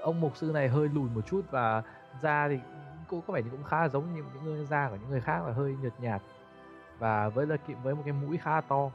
Ông 0.00 0.20
mục 0.20 0.36
sư 0.36 0.50
này 0.54 0.68
hơi 0.68 0.88
lùn 0.88 1.14
một 1.14 1.20
chút 1.26 1.42
và 1.50 1.82
da 2.22 2.48
thì 2.48 2.58
cũng 3.08 3.22
có 3.26 3.34
vẻ 3.34 3.42
như 3.42 3.50
cũng 3.50 3.64
khá 3.64 3.80
là 3.80 3.88
giống 3.88 4.14
như 4.14 4.24
những 4.34 4.44
người 4.44 4.66
da 4.66 4.88
của 4.88 4.96
những 4.96 5.10
người 5.10 5.20
khác 5.20 5.46
là 5.46 5.52
hơi 5.52 5.76
nhợt 5.82 6.00
nhạt. 6.00 6.22
Và 6.98 7.28
với 7.28 7.46
là 7.46 7.56
với 7.82 7.94
một 7.94 8.02
cái 8.04 8.12
mũi 8.12 8.38
khá 8.38 8.60
to. 8.60 8.90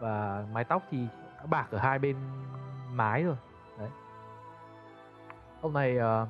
Và 0.00 0.46
mái 0.52 0.64
tóc 0.64 0.82
thì 0.90 1.06
đã 1.38 1.46
bạc 1.46 1.66
ở 1.70 1.78
hai 1.78 1.98
bên 1.98 2.16
mái 2.92 3.24
rồi. 3.24 3.36
Đấy. 3.78 3.90
Ông 5.60 5.72
này 5.72 5.98
uh, 5.98 6.28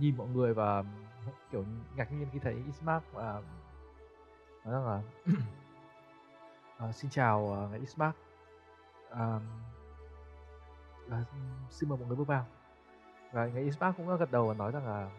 nhìn 0.00 0.16
mọi 0.16 0.26
người 0.28 0.54
và 0.54 0.84
kiểu 1.50 1.64
ngạc 1.96 2.12
nhiên 2.12 2.28
khi 2.32 2.38
thấy 2.38 2.54
Ismark 2.66 3.04
và 3.12 3.42
nói 4.64 4.74
rằng 4.74 4.86
là 4.86 5.00
uh, 6.88 6.94
xin 6.94 7.10
chào 7.10 7.68
uh, 7.74 7.80
Ismark 7.80 8.16
à, 9.14 9.40
xin 11.70 11.88
mời 11.88 11.98
mọi 11.98 12.08
người 12.08 12.16
bước 12.16 12.26
vào. 12.26 12.46
Và 13.32 13.46
người 13.46 13.62
Ismark 13.62 13.96
cũng 13.96 14.16
gật 14.16 14.30
đầu 14.30 14.46
và 14.46 14.54
nói 14.54 14.72
rằng 14.72 14.86
là 14.86 15.10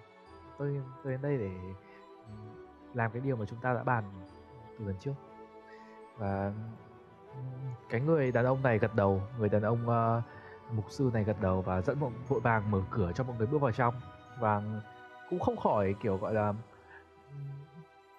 tôi 0.57 0.81
tôi 1.03 1.13
đến 1.13 1.21
đây 1.21 1.38
để 1.38 1.51
làm 2.93 3.12
cái 3.12 3.21
điều 3.21 3.35
mà 3.35 3.45
chúng 3.45 3.59
ta 3.59 3.73
đã 3.73 3.83
bàn 3.83 4.03
từ 4.79 4.85
lần 4.85 4.95
trước. 5.00 5.13
Và 6.17 6.53
cái 7.89 8.01
người 8.01 8.31
đàn 8.31 8.45
ông 8.45 8.63
này 8.63 8.79
gật 8.79 8.95
đầu 8.95 9.21
người 9.39 9.50
đàn 9.50 9.62
ông 9.62 9.79
uh, 9.88 10.23
mục 10.71 10.85
sư 10.89 11.12
này 11.13 11.23
gật 11.23 11.41
đầu 11.41 11.62
và 11.62 11.81
dẫn 11.81 12.00
mọi 12.00 12.12
vội 12.27 12.39
vàng 12.39 12.71
mở 12.71 12.81
cửa 12.91 13.12
cho 13.15 13.23
mọi 13.23 13.38
người 13.38 13.47
bước 13.47 13.62
vào 13.62 13.71
trong. 13.71 13.95
Và 14.39 14.62
cũng 15.29 15.39
không 15.39 15.57
khỏi 15.57 15.95
kiểu 16.01 16.17
gọi 16.17 16.33
là 16.33 16.53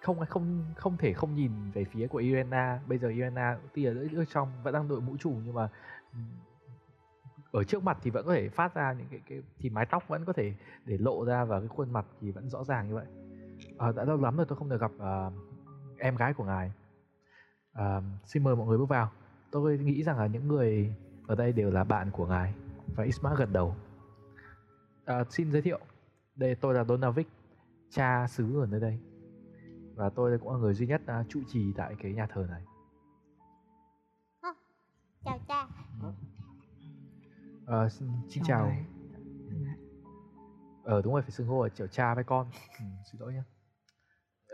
không 0.05 0.27
không 0.27 0.65
không 0.77 0.97
thể 0.97 1.13
không 1.13 1.35
nhìn 1.35 1.53
về 1.75 1.85
phía 1.85 2.07
của 2.07 2.19
Irena. 2.19 2.81
Bây 2.87 2.99
giờ 2.99 3.09
Irena 3.09 3.59
tuy 3.75 3.85
ở 3.85 4.09
giữa 4.09 4.25
trong 4.25 4.49
vẫn 4.63 4.75
đang 4.75 4.89
đội 4.89 5.01
mũ 5.01 5.17
trùm 5.17 5.43
nhưng 5.45 5.55
mà 5.55 5.69
ừ, 6.13 6.19
ở 7.53 7.65
trước 7.65 7.83
mặt 7.83 7.99
thì 8.03 8.11
vẫn 8.11 8.27
có 8.27 8.35
thể 8.35 8.49
phát 8.49 8.75
ra 8.75 8.93
những 8.93 9.07
cái, 9.11 9.21
cái 9.29 9.43
thì 9.59 9.71
mái 9.71 9.87
tóc 9.87 10.09
vẫn 10.09 10.25
có 10.25 10.33
thể 10.33 10.55
để 10.85 10.99
lộ 10.99 11.25
ra 11.25 11.45
và 11.45 11.59
cái 11.59 11.69
khuôn 11.69 11.93
mặt 11.93 12.07
thì 12.21 12.31
vẫn 12.31 12.51
rõ 12.51 12.65
ràng 12.65 12.89
như 12.89 12.95
vậy. 12.95 13.07
À, 13.79 13.93
đã 13.93 14.05
lâu 14.05 14.17
lắm 14.17 14.37
rồi 14.37 14.47
tôi 14.49 14.59
không 14.59 14.69
được 14.69 14.81
gặp 14.81 14.91
uh, 14.97 15.33
em 15.99 16.17
gái 16.17 16.35
của 16.35 16.45
ngài. 16.45 16.73
Uh, 17.73 18.05
xin 18.25 18.45
mời 18.45 18.57
mọi 18.57 18.67
người 18.67 18.79
bước 18.79 18.89
vào. 18.89 19.11
Tôi 19.51 19.79
nghĩ 19.79 20.03
rằng 20.03 20.19
là 20.19 20.27
những 20.27 20.49
người 20.49 20.95
ở 21.27 21.35
đây 21.35 21.53
đều 21.53 21.71
là 21.71 21.85
bạn 21.85 22.11
của 22.11 22.27
ngài. 22.27 22.55
Và 22.97 23.05
Isma 23.05 23.35
gật 23.35 23.53
đầu. 23.53 23.77
uh, 25.21 25.33
xin 25.33 25.53
giới 25.53 25.63
thiệu, 25.63 25.81
đây 26.37 26.55
tôi 26.55 26.75
là 26.75 26.85
Donavic, 26.85 27.29
cha 27.91 28.27
xứ 28.29 28.61
ở 28.61 28.67
nơi 28.67 28.81
đây 28.81 28.99
và 29.97 30.11
tôi 30.11 30.39
cũng 30.39 30.53
là 30.53 30.59
người 30.59 30.75
duy 30.75 30.87
nhất 30.87 31.03
uh, 31.21 31.29
trụ 31.29 31.41
trì 31.49 31.73
tại 31.77 31.95
cái 32.03 32.13
nhà 32.13 32.27
thờ 32.27 32.47
này. 32.51 32.63
chào 35.25 35.39
cha 35.49 35.67
À, 37.67 37.89
xin, 37.89 38.09
xin 38.29 38.43
Chào 38.47 38.59
chào. 38.59 38.67
ngài. 38.67 38.85
Ờ 40.85 41.03
đúng 41.03 41.13
rồi 41.13 41.23
phải 41.23 41.31
xưng 41.31 41.47
hô 41.47 41.63
là 41.63 41.69
kiểu 41.69 41.87
cha 41.87 42.15
với 42.15 42.25
con. 42.25 42.47
Ừ, 42.79 42.85
xin 43.13 43.21
lỗi 43.21 43.33
nhé. 43.33 43.43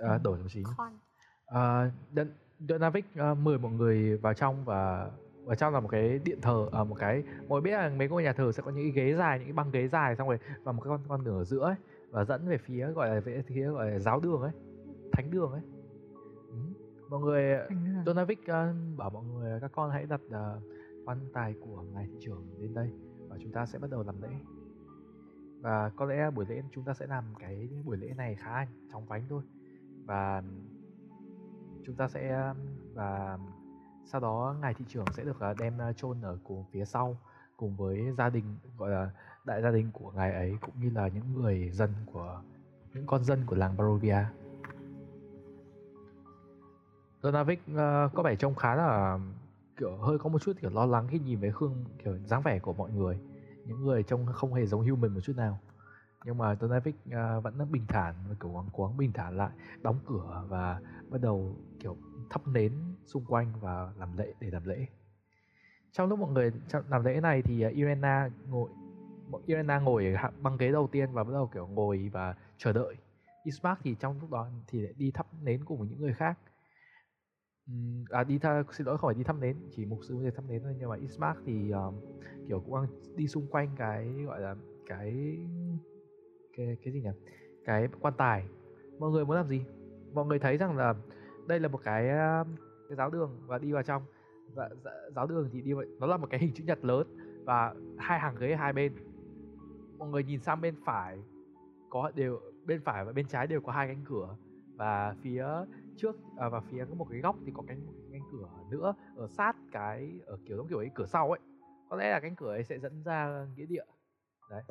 À, 0.02 0.18
đổi 0.18 0.38
một 0.38 0.48
xí. 0.50 0.62
con 0.76 0.98
À, 1.46 1.90
Don- 2.14 2.32
Donavic 2.68 3.04
à, 3.14 3.34
mời 3.34 3.58
mọi 3.58 3.72
người 3.72 4.16
vào 4.16 4.34
trong 4.34 4.64
và 4.64 5.10
vào 5.44 5.56
trong 5.56 5.74
là 5.74 5.80
một 5.80 5.88
cái 5.88 6.18
điện 6.24 6.38
thờ 6.42 6.68
à, 6.72 6.84
một 6.84 6.94
cái 6.98 7.22
mọi 7.48 7.60
biết 7.60 7.70
là 7.70 7.88
mấy 7.88 8.08
ngôi 8.08 8.22
nhà 8.22 8.32
thờ 8.32 8.52
sẽ 8.52 8.62
có 8.62 8.70
những 8.70 8.84
cái 8.84 9.04
ghế 9.06 9.14
dài 9.16 9.38
những 9.38 9.46
cái 9.48 9.52
băng 9.52 9.70
ghế 9.70 9.88
dài 9.88 10.16
xong 10.16 10.28
rồi 10.28 10.38
và 10.62 10.72
một 10.72 10.82
cái 10.82 10.88
con 10.90 11.00
con 11.08 11.24
đường 11.24 11.36
ở 11.38 11.44
giữa 11.44 11.60
ấy 11.64 11.74
và 12.10 12.24
dẫn 12.24 12.48
về 12.48 12.58
phía 12.58 12.86
gọi 12.92 13.08
là 13.08 13.20
về 13.20 13.42
phía 13.46 13.68
gọi 13.68 13.90
là 13.90 13.98
giáo 13.98 14.20
đường 14.20 14.42
ấy 14.42 14.52
thánh 15.12 15.30
đường 15.30 15.52
ấy 15.52 15.62
ừ. 16.48 16.56
mọi 17.08 17.20
người 17.20 17.58
Donavic 18.06 18.40
uh, 18.40 18.98
bảo 18.98 19.10
mọi 19.10 19.24
người 19.24 19.60
các 19.60 19.72
con 19.74 19.90
hãy 19.90 20.06
đặt 20.06 20.20
uh, 20.26 20.62
quan 21.06 21.18
tài 21.32 21.54
của 21.60 21.82
ngài 21.82 22.06
thị 22.06 22.16
trưởng 22.20 22.44
lên 22.58 22.74
đây 22.74 22.92
và 23.28 23.36
chúng 23.42 23.52
ta 23.52 23.66
sẽ 23.66 23.78
bắt 23.78 23.90
đầu 23.90 24.02
làm 24.02 24.22
lễ 24.22 24.28
và 25.60 25.90
có 25.96 26.06
lẽ 26.06 26.30
buổi 26.30 26.46
lễ 26.48 26.62
chúng 26.72 26.84
ta 26.84 26.94
sẽ 26.94 27.06
làm 27.06 27.24
cái 27.38 27.68
buổi 27.84 27.96
lễ 27.96 28.14
này 28.16 28.34
khá 28.34 28.66
chóng 28.92 29.06
vánh 29.06 29.22
thôi 29.28 29.42
và 30.04 30.42
chúng 31.86 31.96
ta 31.96 32.08
sẽ 32.08 32.52
và 32.94 33.38
sau 34.04 34.20
đó 34.20 34.56
ngài 34.60 34.74
thị 34.74 34.84
trưởng 34.88 35.06
sẽ 35.12 35.24
được 35.24 35.36
uh, 35.50 35.58
đem 35.58 35.78
chôn 35.96 36.22
ở 36.22 36.38
cùng 36.44 36.64
phía 36.72 36.84
sau 36.84 37.16
cùng 37.56 37.76
với 37.76 38.12
gia 38.18 38.30
đình 38.30 38.44
gọi 38.78 38.90
là 38.90 39.10
đại 39.44 39.62
gia 39.62 39.70
đình 39.70 39.90
của 39.92 40.10
ngài 40.10 40.32
ấy 40.32 40.56
cũng 40.60 40.74
như 40.80 40.90
là 40.90 41.08
những 41.08 41.34
người 41.34 41.70
dân 41.70 41.90
của 42.12 42.42
những 42.94 43.06
con 43.06 43.24
dân 43.24 43.42
của 43.46 43.56
làng 43.56 43.76
Barovia. 43.76 44.24
Donavic 47.22 47.60
uh, 47.70 47.76
có 48.14 48.22
vẻ 48.24 48.36
trông 48.36 48.54
khá 48.54 48.74
là 48.74 49.18
kiểu 49.76 49.96
hơi 49.96 50.18
có 50.18 50.28
một 50.28 50.42
chút 50.42 50.52
kiểu 50.60 50.70
lo 50.70 50.86
lắng 50.86 51.08
khi 51.10 51.18
nhìn 51.18 51.40
về 51.40 51.50
khương 51.50 51.84
kiểu 52.04 52.18
dáng 52.24 52.42
vẻ 52.42 52.58
của 52.58 52.72
mọi 52.72 52.90
người. 52.90 53.18
Những 53.66 53.84
người 53.84 54.02
trông 54.02 54.26
không 54.26 54.54
hề 54.54 54.66
giống 54.66 54.88
human 54.90 55.14
một 55.14 55.20
chút 55.20 55.36
nào. 55.36 55.58
Nhưng 56.24 56.38
mà 56.38 56.56
Donavic 56.60 56.94
uh, 57.08 57.44
vẫn 57.44 57.72
bình 57.72 57.84
thản 57.88 58.14
và 58.28 58.34
kiểu 58.40 58.50
quáng 58.52 58.68
quáng 58.72 58.96
bình 58.96 59.12
thản 59.12 59.36
lại 59.36 59.50
đóng 59.82 59.98
cửa 60.06 60.44
và 60.48 60.80
bắt 61.10 61.20
đầu 61.20 61.56
kiểu 61.80 61.96
thắp 62.30 62.48
nến 62.48 62.72
xung 63.06 63.24
quanh 63.24 63.52
và 63.60 63.92
làm 63.98 64.16
lễ 64.16 64.32
để 64.40 64.50
làm 64.50 64.64
lễ. 64.64 64.86
Trong 65.92 66.08
lúc 66.08 66.18
mọi 66.18 66.30
người 66.30 66.52
làm 66.88 67.04
lễ 67.04 67.20
này 67.20 67.42
thì 67.42 67.62
ờ, 67.62 67.70
Irena 67.70 68.30
ngồi 68.48 68.70
Irena 69.46 69.78
ngồi 69.78 70.06
ở 70.06 70.30
băng 70.42 70.56
ghế 70.56 70.72
đầu 70.72 70.88
tiên 70.92 71.12
và 71.12 71.24
bắt 71.24 71.32
đầu 71.32 71.50
kiểu 71.54 71.66
ngồi 71.66 72.10
và 72.12 72.34
chờ 72.58 72.72
đợi. 72.72 72.96
Ismark 73.44 73.80
thì 73.82 73.94
trong 74.00 74.20
lúc 74.20 74.30
đó 74.30 74.48
thì 74.66 74.80
lại 74.80 74.92
đi 74.96 75.10
thắp 75.10 75.26
nến 75.42 75.64
cùng 75.64 75.78
với 75.78 75.88
những 75.88 76.00
người 76.00 76.14
khác 76.14 76.38
à 78.10 78.24
đi 78.24 78.38
tha, 78.38 78.62
xin 78.72 78.86
lỗi 78.86 78.98
không 78.98 79.08
phải 79.08 79.14
đi 79.14 79.22
thăm 79.24 79.40
nến 79.40 79.56
chỉ 79.70 79.86
mục 79.86 79.98
sư 80.02 80.16
mới 80.16 80.30
thăm 80.30 80.48
nến 80.48 80.62
thôi 80.62 80.74
nhưng 80.78 80.88
mà 80.88 80.96
Ismark 80.96 81.38
thì 81.44 81.70
um, 81.70 81.94
kiểu 82.48 82.60
cũng 82.60 82.74
đang 82.74 82.86
đi 83.16 83.28
xung 83.28 83.46
quanh 83.50 83.68
cái 83.76 84.08
gọi 84.26 84.40
là 84.40 84.54
cái 84.86 85.38
cái 86.56 86.76
cái 86.82 86.92
gì 86.92 87.00
nhỉ? 87.02 87.10
Cái 87.64 87.88
quan 88.00 88.14
tài. 88.16 88.46
Mọi 88.98 89.10
người 89.10 89.24
muốn 89.24 89.36
làm 89.36 89.48
gì? 89.48 89.64
Mọi 90.12 90.26
người 90.26 90.38
thấy 90.38 90.56
rằng 90.56 90.76
là 90.76 90.94
đây 91.46 91.60
là 91.60 91.68
một 91.68 91.80
cái 91.84 92.08
cái 92.88 92.96
giáo 92.96 93.10
đường 93.10 93.30
và 93.46 93.58
đi 93.58 93.72
vào 93.72 93.82
trong. 93.82 94.02
Và 94.54 94.70
dạ, 94.84 94.90
giáo 95.14 95.26
đường 95.26 95.48
thì 95.52 95.60
đi 95.60 95.72
vào, 95.72 95.84
nó 96.00 96.06
là 96.06 96.16
một 96.16 96.26
cái 96.30 96.40
hình 96.40 96.52
chữ 96.54 96.64
nhật 96.64 96.84
lớn 96.84 97.16
và 97.44 97.74
hai 97.98 98.18
hàng 98.18 98.34
ghế 98.38 98.56
hai 98.56 98.72
bên. 98.72 98.92
Mọi 99.98 100.08
người 100.08 100.24
nhìn 100.24 100.40
sang 100.40 100.60
bên 100.60 100.74
phải 100.84 101.18
có 101.90 102.12
đều 102.14 102.40
bên 102.66 102.80
phải 102.84 103.04
và 103.04 103.12
bên 103.12 103.26
trái 103.26 103.46
đều 103.46 103.60
có 103.60 103.72
hai 103.72 103.88
cánh 103.88 104.04
cửa 104.04 104.36
và 104.76 105.14
phía 105.22 105.46
trước 106.00 106.16
à, 106.36 106.48
và 106.48 106.60
phía 106.60 106.84
có 106.88 106.94
một 106.94 107.06
cái 107.10 107.20
góc 107.20 107.36
thì 107.44 107.52
có 107.54 107.62
cánh 107.66 107.86
một 107.86 107.92
cái 107.96 108.08
cánh 108.12 108.28
cửa 108.32 108.48
nữa 108.70 108.94
ở 109.16 109.28
sát 109.28 109.56
cái 109.72 110.20
ở 110.26 110.38
kiểu 110.46 110.56
giống 110.56 110.68
kiểu 110.68 110.78
ấy 110.78 110.90
cửa 110.94 111.06
sau 111.06 111.30
ấy. 111.30 111.40
Có 111.88 111.96
lẽ 111.96 112.10
là 112.10 112.20
cánh 112.20 112.36
cửa 112.36 112.52
ấy 112.52 112.64
sẽ 112.64 112.78
dẫn 112.78 113.02
ra 113.02 113.46
nghĩa 113.56 113.66
địa. 113.66 113.84
Đấy. 114.50 114.62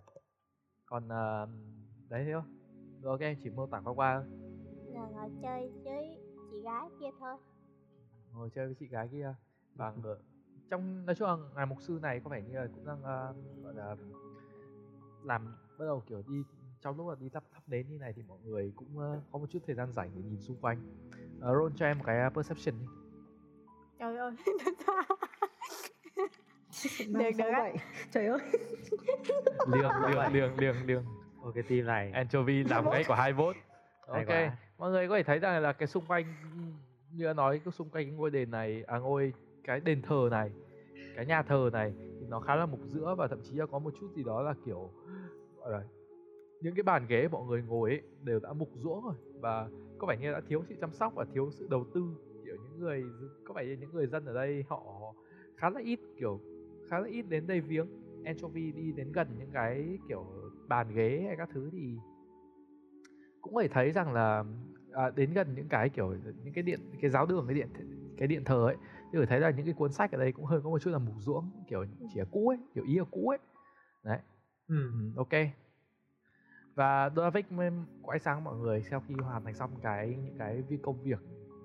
Còn 0.85 1.11
à, 1.11 1.45
đấy 2.09 2.23
thế 2.25 2.33
thôi 2.33 2.43
rồi 3.01 3.11
ok 3.11 3.19
em 3.19 3.37
chỉ 3.43 3.49
mô 3.49 3.67
tả 3.67 3.81
qua 3.83 3.93
qua. 3.93 4.23
Là 4.93 5.07
ngồi 5.11 5.29
chơi 5.43 5.71
với 5.83 6.19
chị 6.51 6.61
gái 6.61 6.89
kia 6.99 7.09
thôi. 7.19 7.37
Ngồi 8.33 8.49
chơi 8.49 8.65
với 8.65 8.75
chị 8.75 8.87
gái 8.87 9.07
kia. 9.11 9.35
Và 9.75 9.93
ngờ 10.03 10.17
trong 10.69 11.05
nói 11.05 11.15
chung 11.15 11.27
là 11.27 11.35
ngài 11.55 11.65
mục 11.65 11.81
sư 11.81 11.99
này 12.01 12.19
có 12.19 12.29
vẻ 12.29 12.41
như 12.41 12.53
là 12.53 12.67
cũng 12.75 12.85
đang 12.85 13.03
ờ, 13.03 13.33
gọi 13.63 13.73
là 13.73 13.95
làm 15.23 15.45
bắt 15.79 15.85
đầu 15.85 16.03
kiểu 16.07 16.23
đi 16.27 16.43
trong 16.81 16.97
lúc 16.97 17.09
là 17.09 17.15
đi 17.19 17.29
thắp 17.29 17.43
thắp 17.51 17.63
nến 17.67 17.87
như 17.89 17.97
này 17.97 18.13
thì 18.13 18.23
mọi 18.27 18.39
người 18.45 18.71
cũng 18.75 18.99
ờ, 18.99 19.21
có 19.31 19.39
một 19.39 19.45
chút 19.49 19.59
thời 19.67 19.75
gian 19.75 19.91
rảnh 19.91 20.11
để 20.15 20.21
nhìn 20.21 20.41
xung 20.41 20.57
quanh 20.61 20.81
uh, 21.39 21.43
roll 21.43 21.73
cho 21.75 21.85
em 21.85 21.97
một 21.97 22.03
cái 22.07 22.19
ờ, 22.19 22.29
perception 22.29 22.75
đi. 22.79 22.85
Trời 23.99 24.17
ơi 24.17 24.31
Được, 27.07 27.31
được 27.37 27.49
á. 27.53 27.71
Trời 28.11 28.27
ơi. 28.27 28.39
liêng 29.67 29.91
liêng 30.07 30.33
liêng 30.33 30.57
liêng 30.57 30.85
liêng 30.85 31.03
cái 31.53 31.63
team 31.63 31.85
này. 31.85 32.11
Anchovy 32.11 32.63
làm 32.63 32.89
ngay 32.89 33.03
của 33.07 33.13
hai 33.13 33.33
vote 33.33 33.59
ok. 34.09 34.27
Quá. 34.27 34.57
mọi 34.77 34.91
người 34.91 35.07
có 35.07 35.17
thể 35.17 35.23
thấy 35.23 35.39
rằng 35.39 35.61
là 35.61 35.73
cái 35.73 35.87
xung 35.87 36.05
quanh 36.05 36.25
như 37.11 37.25
đã 37.25 37.33
nói 37.33 37.61
cái 37.65 37.71
xung 37.71 37.89
quanh 37.89 38.05
cái 38.05 38.13
ngôi 38.13 38.29
đền 38.29 38.51
này 38.51 38.83
à 38.87 38.97
ngôi 38.97 39.33
cái 39.63 39.79
đền 39.79 40.01
thờ 40.01 40.27
này 40.31 40.51
cái 41.15 41.25
nhà 41.25 41.41
thờ 41.41 41.69
này 41.73 41.93
thì 42.19 42.25
nó 42.29 42.39
khá 42.39 42.55
là 42.55 42.65
mục 42.65 42.79
giữa 42.85 43.15
và 43.17 43.27
thậm 43.27 43.39
chí 43.43 43.55
là 43.55 43.65
có 43.65 43.79
một 43.79 43.93
chút 43.99 44.07
gì 44.15 44.23
đó 44.23 44.41
là 44.41 44.53
kiểu 44.65 44.89
gọi 45.57 45.71
là 45.71 45.83
những 46.61 46.75
cái 46.75 46.83
bàn 46.83 47.05
ghế 47.07 47.27
mọi 47.27 47.45
người 47.45 47.61
ngồi 47.61 47.89
ấy 47.89 48.01
đều 48.23 48.39
đã 48.39 48.53
mục 48.53 48.69
ruỗng 48.75 49.05
rồi 49.05 49.15
và 49.41 49.69
có 49.97 50.07
vẻ 50.07 50.17
như 50.17 50.31
đã 50.31 50.41
thiếu 50.47 50.63
sự 50.69 50.75
chăm 50.81 50.93
sóc 50.93 51.13
và 51.15 51.25
thiếu 51.33 51.49
sự 51.51 51.67
đầu 51.69 51.85
tư 51.93 52.01
kiểu 52.45 52.55
những 52.63 52.79
người 52.79 53.03
có 53.43 53.53
vẻ 53.53 53.65
như 53.65 53.77
những 53.79 53.91
người 53.93 54.07
dân 54.07 54.25
ở 54.25 54.33
đây 54.33 54.63
họ 54.67 55.13
khá 55.55 55.69
là 55.69 55.81
ít 55.81 55.99
kiểu 56.19 56.39
khá 56.89 56.99
là 56.99 57.07
ít 57.07 57.21
đến 57.29 57.47
đây 57.47 57.61
viếng. 57.61 57.87
Anchovy 58.25 58.71
đi 58.71 58.91
đến 58.91 59.11
gần 59.11 59.27
những 59.39 59.49
cái 59.53 59.97
kiểu 60.07 60.25
bàn 60.67 60.87
ghế 60.95 61.23
hay 61.27 61.35
các 61.37 61.49
thứ 61.53 61.69
thì 61.71 61.95
cũng 63.41 63.53
có 63.55 63.61
thể 63.61 63.67
thấy 63.67 63.91
rằng 63.91 64.13
là 64.13 64.43
à, 64.91 65.09
đến 65.15 65.33
gần 65.33 65.55
những 65.55 65.67
cái 65.67 65.89
kiểu 65.89 66.15
những 66.43 66.53
cái 66.53 66.63
điện 66.63 66.79
cái 67.01 67.09
giáo 67.11 67.25
đường 67.25 67.45
cái 67.47 67.55
điện 67.55 67.67
cái 68.17 68.27
điện 68.27 68.43
thờ 68.43 68.65
ấy 68.65 68.75
thì 69.13 69.19
có 69.19 69.25
thấy 69.25 69.39
là 69.39 69.49
những 69.49 69.65
cái 69.65 69.73
cuốn 69.73 69.91
sách 69.91 70.11
ở 70.11 70.17
đây 70.17 70.31
cũng 70.31 70.45
hơi 70.45 70.61
có 70.61 70.69
một 70.69 70.79
chút 70.79 70.91
là 70.91 70.97
mục 70.97 71.15
ruỗng 71.19 71.51
kiểu 71.67 71.85
chỉ 72.13 72.19
là 72.19 72.25
cũ 72.31 72.47
ấy 72.47 72.57
kiểu 72.73 72.83
ý 72.83 72.97
là 72.97 73.05
cũ 73.11 73.29
ấy. 73.29 73.37
Đấy. 74.03 74.19
Ừ, 74.67 74.91
ok 75.15 75.33
và 76.79 77.09
Donavic 77.15 77.51
mới 77.51 77.71
quay 78.01 78.19
sang 78.19 78.43
mọi 78.43 78.57
người 78.57 78.83
sau 78.83 79.03
khi 79.07 79.13
hoàn 79.13 79.43
thành 79.43 79.53
xong 79.53 79.71
cái 79.81 80.17
những 80.23 80.37
cái 80.37 80.61
việc 80.61 80.81
công 80.83 81.03
việc 81.03 81.19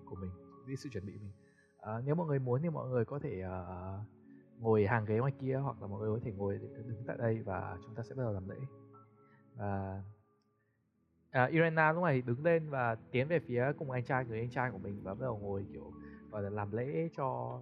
của 0.05 0.17
mình 0.17 0.31
đi 0.67 0.77
sự 0.77 0.89
chuẩn 0.93 1.07
bị 1.07 1.13
mình. 1.13 1.33
À, 1.81 2.01
nếu 2.05 2.15
mọi 2.15 2.27
người 2.27 2.39
muốn 2.39 2.63
thì 2.63 2.71
mọi 2.71 2.89
người 2.89 3.05
có 3.05 3.19
thể 3.19 3.43
uh, 3.45 4.63
ngồi 4.63 4.87
hàng 4.87 5.05
ghế 5.05 5.19
ngoài 5.19 5.33
kia 5.41 5.57
hoặc 5.57 5.83
là 5.83 5.87
mọi 5.87 6.01
người 6.01 6.11
có 6.11 6.21
thể 6.25 6.33
ngồi 6.33 6.59
đứng 6.87 7.05
tại 7.07 7.17
đây 7.17 7.43
và 7.43 7.79
chúng 7.85 7.95
ta 7.95 8.03
sẽ 8.03 8.15
bắt 8.15 8.23
đầu 8.23 8.33
làm 8.33 8.49
lễ. 8.49 8.57
Và 9.57 10.03
à, 11.31 11.45
Irena 11.45 11.93
lúc 11.93 12.03
này 12.05 12.23
đứng 12.23 12.45
lên 12.45 12.71
và 12.71 12.97
tiến 13.11 13.29
về 13.29 13.39
phía 13.39 13.73
cùng 13.79 13.91
anh 13.91 14.05
trai 14.05 14.25
người 14.25 14.39
anh 14.39 14.51
trai 14.51 14.71
của 14.71 14.79
mình 14.79 15.01
và 15.03 15.15
bắt 15.15 15.21
đầu 15.21 15.39
ngồi 15.39 15.67
kiểu 15.73 15.93
gọi 16.31 16.43
là 16.43 16.51
làm 16.51 16.73
lễ 16.73 17.09
cho 17.17 17.61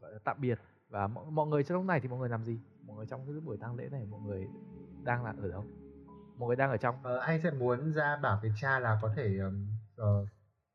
gọi 0.00 0.12
là 0.12 0.18
tạm 0.24 0.36
biệt. 0.40 0.58
Và 0.88 1.06
mọi, 1.06 1.30
mọi 1.30 1.46
người 1.46 1.64
trong 1.64 1.78
lúc 1.78 1.86
này 1.86 2.00
thì 2.00 2.08
mọi 2.08 2.18
người 2.18 2.28
làm 2.28 2.44
gì? 2.44 2.60
Mọi 2.86 2.96
người 2.96 3.06
trong 3.06 3.26
cái 3.26 3.40
buổi 3.40 3.56
tang 3.56 3.76
lễ 3.76 3.88
này 3.92 4.06
mọi 4.10 4.20
người 4.20 4.48
đang 5.04 5.24
là 5.24 5.34
ở 5.38 5.48
đâu? 5.48 5.64
Mọi 6.38 6.46
người 6.46 6.56
đang 6.56 6.70
ở 6.70 6.76
trong. 6.76 6.94
Ờ, 7.02 7.18
anh 7.18 7.40
sẽ 7.40 7.50
muốn 7.50 7.92
ra 7.92 8.16
bảo 8.22 8.38
với 8.42 8.52
cha 8.60 8.78
là 8.78 8.98
có 9.02 9.12
thể 9.16 9.38
ờ, 9.96 10.26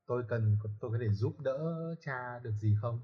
tôi 0.08 0.24
cần 0.30 0.58
tôi 0.80 0.92
có 0.92 0.98
thể 1.02 1.10
giúp 1.10 1.34
đỡ 1.44 1.60
cha 2.02 2.40
được 2.44 2.54
gì 2.60 2.76
không? 2.82 3.00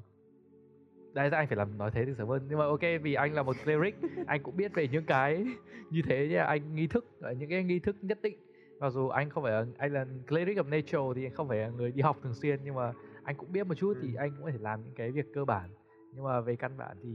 Đấy 1.13 1.29
anh 1.29 1.47
phải 1.47 1.57
làm 1.57 1.77
nói 1.77 1.91
thế 1.93 2.05
thì 2.05 2.11
sớm 2.17 2.27
hơn. 2.27 2.45
Nhưng 2.49 2.59
mà 2.59 2.65
ok 2.65 2.81
vì 3.01 3.13
anh 3.13 3.33
là 3.33 3.43
một 3.43 3.55
cleric 3.63 3.95
Anh 4.27 4.43
cũng 4.43 4.57
biết 4.57 4.73
về 4.73 4.87
những 4.87 5.05
cái 5.05 5.45
như 5.91 6.01
thế 6.07 6.27
nha 6.27 6.43
Anh 6.43 6.75
nghi 6.75 6.87
thức, 6.87 7.05
ờ, 7.21 7.31
những 7.31 7.49
cái 7.49 7.63
nghi 7.63 7.79
thức 7.79 7.95
nhất 8.01 8.19
định. 8.21 8.37
Mặc 8.79 8.89
dù 8.89 9.07
anh 9.07 9.29
không 9.29 9.43
phải 9.43 9.53
anh 9.77 9.93
là 9.93 10.05
cleric 10.27 10.57
of 10.57 10.69
nature 10.69 11.15
Thì 11.15 11.25
anh 11.25 11.33
không 11.33 11.47
phải 11.47 11.57
là 11.57 11.69
người 11.69 11.91
đi 11.91 12.01
học 12.01 12.17
thường 12.23 12.33
xuyên 12.33 12.59
Nhưng 12.63 12.75
mà 12.75 12.93
anh 13.23 13.35
cũng 13.35 13.51
biết 13.51 13.67
một 13.67 13.75
chút 13.75 13.93
thì 14.01 14.15
anh 14.15 14.31
cũng 14.35 14.45
có 14.45 14.51
thể 14.51 14.57
làm 14.61 14.83
những 14.83 14.93
cái 14.95 15.11
việc 15.11 15.25
cơ 15.33 15.45
bản. 15.45 15.69
Nhưng 16.13 16.23
mà 16.23 16.41
về 16.41 16.55
căn 16.55 16.77
bản 16.77 16.97
thì 17.03 17.09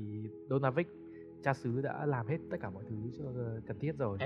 Donavic 0.50 0.86
cha 1.42 1.54
xứ 1.54 1.82
đã 1.82 2.06
làm 2.06 2.26
hết 2.26 2.38
tất 2.50 2.56
cả 2.60 2.70
mọi 2.70 2.84
thứ 2.88 2.96
cho 3.18 3.24
ờ, 3.24 3.60
cần 3.66 3.78
thiết 3.78 3.92
rồi. 3.98 4.18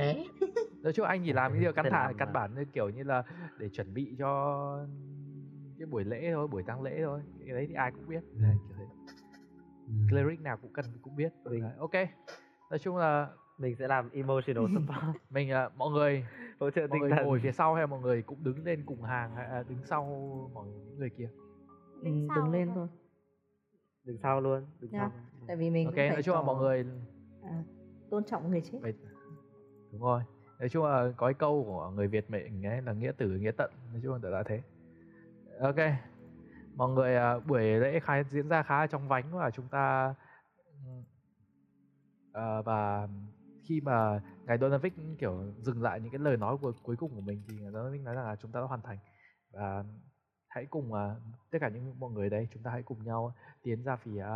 Nói 0.82 0.92
chung 0.92 1.06
anh 1.06 1.22
chỉ 1.24 1.32
làm 1.32 1.52
những 1.52 1.60
điều 1.62 1.72
căn 1.72 1.86
thả 1.90 2.12
căn 2.18 2.32
bản 2.32 2.54
như 2.54 2.64
kiểu 2.64 2.88
như 2.88 3.02
là 3.02 3.22
để 3.58 3.68
chuẩn 3.68 3.94
bị 3.94 4.14
cho 4.18 4.86
cái 5.78 5.86
buổi 5.86 6.04
lễ 6.04 6.30
thôi 6.32 6.48
buổi 6.48 6.62
tang 6.62 6.82
lễ 6.82 7.00
thôi 7.04 7.20
cái 7.46 7.54
đấy 7.54 7.66
thì 7.68 7.74
ai 7.74 7.90
cũng 7.92 8.08
biết. 8.08 8.20
Ừ. 8.34 8.42
Ừ. 9.86 9.92
cleric 10.10 10.40
nào 10.40 10.56
cũng 10.56 10.70
cần 10.72 10.84
cũng 11.02 11.16
biết. 11.16 11.32
Mình- 11.44 11.62
Đấy, 11.62 11.72
ok. 11.78 11.92
Nói 12.70 12.78
chung 12.78 12.96
là 12.96 13.28
mình 13.58 13.76
sẽ 13.78 13.88
làm 13.88 14.10
emotional 14.10 14.64
support. 14.74 15.16
Mình 15.30 15.50
à, 15.50 15.68
mọi 15.76 15.90
người 15.90 16.24
hỗ 16.60 16.70
trợ 16.70 16.80
mọi 16.80 16.88
tinh 16.92 17.00
người 17.00 17.10
thần. 17.10 17.26
ngồi 17.26 17.40
phía 17.42 17.52
sau 17.52 17.74
hay 17.74 17.86
mọi 17.86 18.00
người 18.00 18.22
cũng 18.22 18.44
đứng 18.44 18.64
lên 18.64 18.82
cùng 18.86 19.02
hàng 19.02 19.34
hay 19.36 19.46
à, 19.46 19.62
đứng 19.68 19.78
sau 19.84 20.04
mọi 20.54 20.66
những 20.68 20.98
người 20.98 21.10
kia? 21.10 21.28
Ừ, 21.94 22.04
Đứng 22.04 22.28
sau 22.28 22.36
đứng 22.44 22.52
lên 22.52 22.70
thôi. 22.74 22.88
đứng 24.04 24.18
sau 24.18 24.40
luôn 24.40 24.66
đứng 24.80 24.90
Nha. 24.92 24.98
sau 24.98 25.12
tại 25.46 25.56
vì 25.56 25.70
mình 25.70 25.86
ok 25.86 25.94
phải 25.96 26.10
nói 26.10 26.22
chung 26.22 26.34
là 26.34 26.42
mọi 26.42 26.56
người 26.56 26.86
à, 27.42 27.62
tôn 28.10 28.24
trọng 28.24 28.50
người 28.50 28.60
chết. 28.60 28.78
Vậy- 28.82 28.94
đúng 29.92 30.00
rồi 30.02 30.22
nói 30.58 30.68
chung 30.68 30.84
là 30.84 31.12
có 31.16 31.26
cái 31.26 31.34
câu 31.34 31.64
của 31.64 31.90
người 31.90 32.08
Việt 32.08 32.30
mình 32.30 32.66
ấy 32.66 32.82
là 32.82 32.92
nghĩa 32.92 33.12
tử 33.12 33.30
nghĩa 33.30 33.52
tận 33.56 33.70
nói 33.92 34.00
chung 34.02 34.22
là 34.22 34.30
đã 34.30 34.42
thế. 34.42 34.62
Ok 35.60 35.76
mọi 36.78 36.90
người 36.90 37.16
à, 37.16 37.38
buổi 37.38 37.62
lễ 37.62 38.00
khai 38.00 38.24
diễn 38.24 38.48
ra 38.48 38.62
khá 38.62 38.80
là 38.80 38.86
trong 38.86 39.08
vánh 39.08 39.24
và 39.32 39.50
chúng 39.50 39.68
ta 39.68 40.14
à, 42.32 42.62
và 42.62 43.08
khi 43.64 43.80
mà 43.80 44.20
ngài 44.46 44.58
Donovic 44.58 44.94
kiểu 45.18 45.42
dừng 45.58 45.82
lại 45.82 46.00
những 46.00 46.10
cái 46.12 46.18
lời 46.18 46.36
nói 46.36 46.56
của 46.56 46.72
cuối 46.82 46.96
cùng 46.96 47.14
của 47.14 47.20
mình 47.20 47.42
thì 47.48 47.56
ngài 47.60 47.72
Donovic 47.72 48.02
nói 48.02 48.14
rằng 48.14 48.24
là 48.24 48.36
chúng 48.36 48.52
ta 48.52 48.60
đã 48.60 48.66
hoàn 48.66 48.82
thành. 48.82 48.98
Và 49.52 49.84
hãy 50.48 50.66
cùng 50.66 50.92
à, 50.92 51.14
tất 51.50 51.58
cả 51.60 51.68
những 51.68 52.00
mọi 52.00 52.10
người 52.10 52.30
đây 52.30 52.48
chúng 52.54 52.62
ta 52.62 52.70
hãy 52.70 52.82
cùng 52.82 53.04
nhau 53.04 53.34
tiến 53.62 53.82
ra 53.82 53.96
phía 53.96 54.26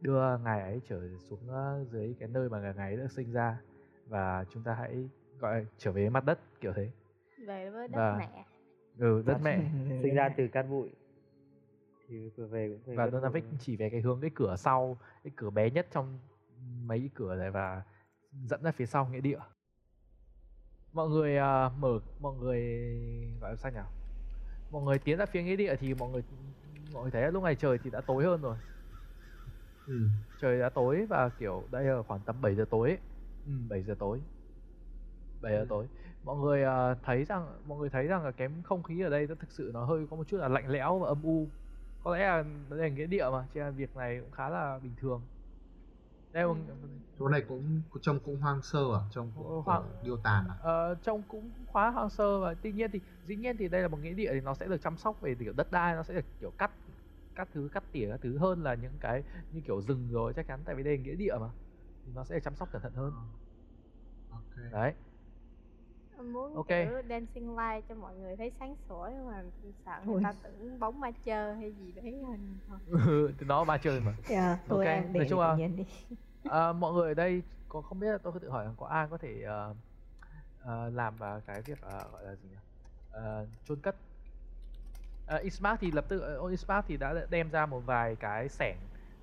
đưa 0.00 0.38
ngài 0.38 0.60
ấy 0.60 0.80
trở 0.88 1.00
xuống 1.30 1.50
à, 1.54 1.84
dưới 1.90 2.16
cái 2.20 2.28
nơi 2.28 2.48
mà 2.48 2.60
ngài 2.60 2.94
ấy 2.94 2.96
đã 2.96 3.06
sinh 3.16 3.32
ra. 3.32 3.60
Và 4.06 4.44
chúng 4.50 4.62
ta 4.62 4.74
hãy 4.74 5.08
gọi 5.40 5.60
là 5.60 5.66
trở 5.78 5.92
về 5.92 6.08
mặt 6.10 6.24
đất 6.24 6.38
kiểu 6.60 6.72
thế. 6.76 6.90
Về 7.46 7.70
với 7.70 7.88
đất 7.88 7.96
Và- 7.98 8.16
mẹ. 8.18 8.44
ừ 8.98 9.22
đất 9.26 9.38
mẹ. 9.42 9.60
sinh 10.02 10.14
ra 10.14 10.28
từ 10.36 10.48
cát 10.48 10.66
bụi. 10.70 10.90
Thì 12.08 12.28
vừa 12.36 12.46
về 12.46 12.68
cũng 12.86 12.96
về 12.96 12.96
và 12.96 13.20
thôi. 13.30 13.42
chỉ 13.60 13.76
về 13.76 13.90
cái 13.90 14.00
hướng 14.00 14.20
cái 14.20 14.30
cửa 14.34 14.56
sau 14.56 14.98
cái 15.24 15.32
cửa 15.36 15.50
bé 15.50 15.70
nhất 15.70 15.86
trong 15.90 16.18
mấy 16.84 16.98
cái 16.98 17.10
cửa 17.14 17.34
này 17.34 17.50
và 17.50 17.82
dẫn 18.44 18.62
ra 18.62 18.72
phía 18.72 18.86
sau 18.86 19.06
nghĩa 19.06 19.20
địa. 19.20 19.38
Mọi 20.92 21.08
người 21.08 21.36
à, 21.36 21.68
mở 21.68 21.98
mọi 22.20 22.34
người 22.36 22.62
gọi 23.40 23.50
là 23.50 23.56
sao 23.56 23.72
nhỉ? 23.72 23.78
Mọi 24.70 24.82
người 24.82 24.98
tiến 24.98 25.18
ra 25.18 25.26
phía 25.26 25.42
nghĩa 25.42 25.56
địa 25.56 25.76
thì 25.76 25.94
mọi 25.94 26.10
người 26.10 26.22
mọi 26.92 27.02
người 27.02 27.10
thấy 27.10 27.22
là 27.22 27.30
lúc 27.30 27.42
này 27.42 27.54
trời 27.54 27.78
thì 27.78 27.90
đã 27.90 28.00
tối 28.00 28.24
hơn 28.24 28.40
rồi. 28.42 28.56
Ừ. 29.86 30.08
trời 30.40 30.60
đã 30.60 30.68
tối 30.68 31.06
và 31.08 31.28
kiểu 31.28 31.64
đây 31.70 31.84
là 31.84 32.02
khoảng 32.02 32.20
tầm 32.26 32.40
7 32.40 32.54
giờ 32.54 32.64
tối. 32.70 32.88
Ấy. 32.88 32.98
ừ, 33.46 33.52
7 33.68 33.82
giờ 33.82 33.94
tối 33.98 34.20
7 35.42 35.52
giờ 35.52 35.58
Ừ. 35.60 35.66
tối. 35.68 35.86
Mọi 36.24 36.36
người 36.36 36.64
à, 36.64 36.94
thấy 37.02 37.24
rằng 37.24 37.46
mọi 37.66 37.78
người 37.78 37.90
thấy 37.90 38.06
rằng 38.06 38.24
là 38.24 38.30
cái 38.30 38.48
không 38.64 38.82
khí 38.82 39.00
ở 39.00 39.10
đây 39.10 39.26
nó 39.26 39.34
thực 39.34 39.50
sự 39.50 39.70
nó 39.74 39.84
hơi 39.84 40.06
có 40.10 40.16
một 40.16 40.24
chút 40.28 40.36
là 40.36 40.48
lạnh 40.48 40.68
lẽo 40.68 40.98
và 40.98 41.08
âm 41.08 41.22
u. 41.22 41.46
Có 42.04 42.16
lẽ 42.16 42.26
là 42.26 42.44
đây 42.70 42.78
là 42.78 42.88
nghĩa 42.88 43.06
địa 43.06 43.24
mà 43.32 43.46
cho 43.54 43.60
nên 43.64 43.74
việc 43.74 43.96
này 43.96 44.20
cũng 44.20 44.30
khá 44.30 44.48
là 44.48 44.78
bình 44.82 44.92
thường. 44.96 45.22
Đây 46.32 46.46
một, 46.46 46.56
chỗ 47.18 47.28
này 47.28 47.44
cũng 47.48 47.82
trông 48.00 48.20
cũng 48.20 48.40
hoang 48.40 48.62
sơ 48.62 48.78
à? 48.94 49.00
Trông 49.10 49.32
cũng 49.36 49.62
Hoang- 49.64 49.82
điêu 50.04 50.16
tàn 50.16 50.48
à? 50.48 50.54
Ờ, 50.62 50.94
trông 51.02 51.22
cũng 51.28 51.50
khá 51.74 51.90
hoang 51.90 52.10
sơ 52.10 52.40
và 52.40 52.54
tuy 52.54 52.72
nhiên 52.72 52.90
thì 52.90 53.00
dĩ 53.26 53.36
nhiên 53.36 53.56
thì 53.56 53.68
đây 53.68 53.82
là 53.82 53.88
một 53.88 53.96
nghĩa 54.02 54.12
địa 54.14 54.30
thì 54.32 54.40
nó 54.40 54.54
sẽ 54.54 54.66
được 54.66 54.80
chăm 54.82 54.96
sóc 54.96 55.20
về 55.20 55.34
kiểu 55.34 55.52
đất 55.52 55.72
đai 55.72 55.94
nó 55.94 56.02
sẽ 56.02 56.14
được 56.14 56.24
kiểu 56.40 56.50
cắt 56.58 56.70
cắt 57.34 57.48
thứ 57.54 57.68
cắt 57.72 57.84
tỉa 57.92 58.08
các 58.10 58.20
thứ 58.22 58.38
hơn 58.38 58.62
là 58.62 58.74
những 58.74 58.92
cái 59.00 59.22
như 59.52 59.60
kiểu 59.60 59.80
rừng 59.80 60.08
rồi 60.10 60.32
chắc 60.36 60.46
chắn. 60.46 60.60
Tại 60.64 60.74
vì 60.74 60.82
đây 60.82 60.96
là 60.96 61.02
nghĩa 61.02 61.14
địa 61.14 61.34
mà 61.40 61.48
thì 62.06 62.12
nó 62.14 62.24
sẽ 62.24 62.34
được 62.34 62.40
chăm 62.44 62.54
sóc 62.56 62.68
cẩn 62.72 62.82
thận 62.82 62.92
hơn. 62.92 63.12
Ok. 64.30 64.72
Đấy 64.72 64.92
muốn 66.22 66.54
Ok. 66.56 66.66
kiểu 66.68 67.02
dancing 67.08 67.56
light 67.56 67.88
cho 67.88 67.94
mọi 67.94 68.14
người 68.16 68.36
thấy 68.36 68.52
sáng 68.60 68.74
sủa 68.88 69.08
nhưng 69.12 69.26
mà 69.26 69.42
sợ 69.86 70.00
người 70.06 70.14
Ôi. 70.14 70.20
ta 70.24 70.32
tưởng 70.42 70.78
bóng 70.78 71.00
ma 71.00 71.10
chơi 71.24 71.54
hay 71.56 71.72
gì 71.72 71.92
đấy 71.92 72.14
thôi 72.66 72.78
Ừ, 73.06 73.32
thì 73.38 73.46
nó 73.46 73.64
ba 73.64 73.78
chơi 73.78 74.00
mà. 74.00 74.12
Yeah, 74.28 74.58
thôi 74.68 74.86
Ok, 74.86 74.86
em 74.86 75.12
nói 75.12 75.26
chung 75.30 75.40
là- 75.40 75.56
à, 76.50 76.72
mọi 76.80 76.92
người 76.92 77.08
ở 77.08 77.14
đây 77.14 77.42
có 77.68 77.80
không 77.82 78.00
biết 78.00 78.12
là 78.12 78.18
tôi 78.18 78.32
có 78.32 78.38
tự 78.38 78.48
hỏi 78.50 78.64
là 78.64 78.72
có 78.76 78.86
ai 78.86 79.06
có 79.10 79.18
thể 79.18 79.42
ờ, 79.42 79.74
ờ, 80.58 80.90
làm 80.90 81.16
vào 81.16 81.40
cái 81.46 81.62
việc 81.62 81.80
ờ, 81.80 82.08
gọi 82.12 82.24
là 82.24 82.34
gì 82.34 82.48
nhỉ? 82.48 82.56
Uh, 83.18 83.48
chôn 83.64 83.80
cất. 83.80 83.96
Uh, 85.36 85.42
Ismark 85.42 85.80
thì 85.80 85.90
lập 85.90 86.04
tức 86.08 86.38
uh, 86.44 86.50
Ismark 86.50 86.84
thì 86.88 86.96
đã 86.96 87.14
đem 87.30 87.50
ra 87.50 87.66
một 87.66 87.80
vài 87.80 88.16
cái 88.16 88.48
sẻng 88.48 88.76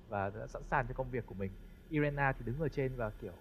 và 0.08 0.30
đã 0.30 0.46
sẵn 0.46 0.62
sàng 0.64 0.86
cho 0.88 0.94
công 0.94 1.10
việc 1.10 1.26
của 1.26 1.34
mình. 1.34 1.52
Irena 1.88 2.32
thì 2.32 2.44
đứng 2.44 2.60
ở 2.60 2.68
trên 2.68 2.96
và 2.96 3.10
kiểu 3.10 3.32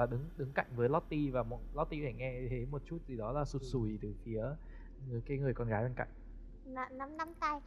và 0.00 0.06
đứng 0.06 0.28
đứng 0.36 0.52
cạnh 0.52 0.66
với 0.76 0.88
Lottie 0.88 1.30
và 1.30 1.42
mọi- 1.42 1.60
Lottie 1.74 2.02
phải 2.04 2.12
nghe 2.12 2.46
thấy 2.48 2.66
một 2.66 2.82
chút 2.84 2.98
gì 3.06 3.16
đó 3.16 3.32
là 3.32 3.44
sụt 3.44 3.62
sùi 3.62 3.98
từ 4.02 4.14
phía 4.24 4.42
người 5.08 5.20
cái 5.26 5.38
người 5.38 5.54
con 5.54 5.68
gái 5.68 5.82
bên 5.82 5.94
cạnh. 5.94 6.08
N- 6.66 6.96
nắm 6.96 7.16
nắm 7.16 7.28
tay. 7.40 7.60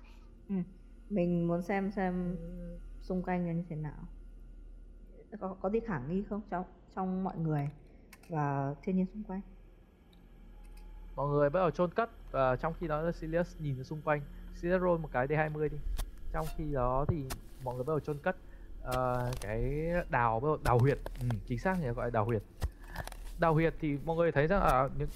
Mình 1.10 1.48
muốn 1.48 1.62
xem 1.62 1.92
xem 1.92 2.36
xung 3.02 3.24
quanh 3.24 3.46
như 3.58 3.64
thế 3.70 3.76
nào. 3.76 4.08
Có 5.40 5.56
có 5.62 5.70
gì 5.70 5.80
khả 5.80 6.00
nghi 6.08 6.24
không 6.30 6.42
trong 6.50 6.66
trong 6.96 7.24
mọi 7.24 7.38
người 7.38 7.70
và 8.30 8.76
thiên 8.84 8.96
nhiên 8.98 9.06
xung 9.14 9.24
quanh? 9.24 9.42
Mọi 11.16 11.30
người 11.30 11.50
bắt 11.50 11.60
đầu 11.60 11.72
chôn 11.72 11.92
cất 11.94 12.10
và 12.32 12.56
trong 12.56 12.74
khi 12.80 12.88
đó 12.88 13.12
Sirius 13.12 13.56
nhìn 13.60 13.84
xung 13.84 14.02
quanh. 14.02 14.22
Sirius 14.56 14.82
roll 14.82 15.02
một 15.02 15.10
cái 15.12 15.28
D20 15.28 15.70
đi. 15.70 15.78
Trong 16.32 16.46
khi 16.58 16.74
đó 16.74 17.06
thì 17.08 17.26
mọi 17.64 17.76
người 17.76 17.84
bắt 17.84 17.92
đầu 17.92 18.00
chôn 18.00 18.18
cất 18.18 18.36
uh, 18.88 19.42
cái 19.42 19.90
đào 20.10 20.60
đào 20.64 20.80
huyệt. 20.80 20.98
Ừ, 21.22 21.28
chính 21.48 21.60
xác 21.60 21.78
thì 21.82 21.88
gọi 21.88 22.06
là 22.06 22.10
đào 22.10 22.26
huyệt. 22.26 22.44
Đào 23.40 23.54
huyệt 23.54 23.74
thì 23.80 23.98
mọi 24.06 24.16
người 24.16 24.32
thấy 24.32 24.48
rằng 24.48 24.64
là 24.64 24.90
những 24.98 25.10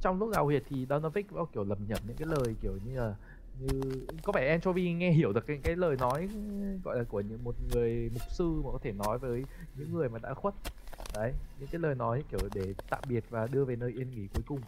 trong 0.00 0.18
lúc 0.18 0.30
đào 0.32 0.44
huyệt 0.44 0.62
thì 0.68 0.86
Donovic 0.90 1.26
có 1.34 1.46
kiểu 1.52 1.64
lầm 1.64 1.78
nhầm 1.88 1.98
những 2.06 2.16
cái 2.16 2.28
lời 2.28 2.54
kiểu 2.60 2.78
như 2.84 3.00
là 3.00 3.14
như 3.58 3.80
có 4.22 4.32
vẻ 4.32 4.48
Anchovy 4.48 4.92
nghe 4.92 5.10
hiểu 5.10 5.32
được 5.32 5.46
cái 5.46 5.60
cái 5.62 5.76
lời 5.76 5.96
nói 5.96 6.28
gọi 6.84 6.98
là 6.98 7.04
của 7.04 7.20
những 7.20 7.44
một 7.44 7.54
người 7.72 8.10
mục 8.12 8.22
sư 8.30 8.62
mà 8.64 8.72
có 8.72 8.78
thể 8.82 8.92
nói 8.92 9.18
với 9.18 9.44
những 9.74 9.94
người 9.94 10.08
mà 10.08 10.18
đã 10.18 10.34
khuất. 10.34 10.54
Đấy 11.14 11.32
những 11.58 11.68
cái 11.72 11.80
lời 11.80 11.94
nói 11.94 12.24
kiểu 12.30 12.40
để 12.54 12.74
tạm 12.90 13.02
biệt 13.08 13.24
và 13.30 13.46
đưa 13.46 13.64
về 13.64 13.76
nơi 13.76 13.92
yên 13.92 14.10
nghỉ 14.10 14.28
cuối 14.34 14.42
cùng. 14.46 14.60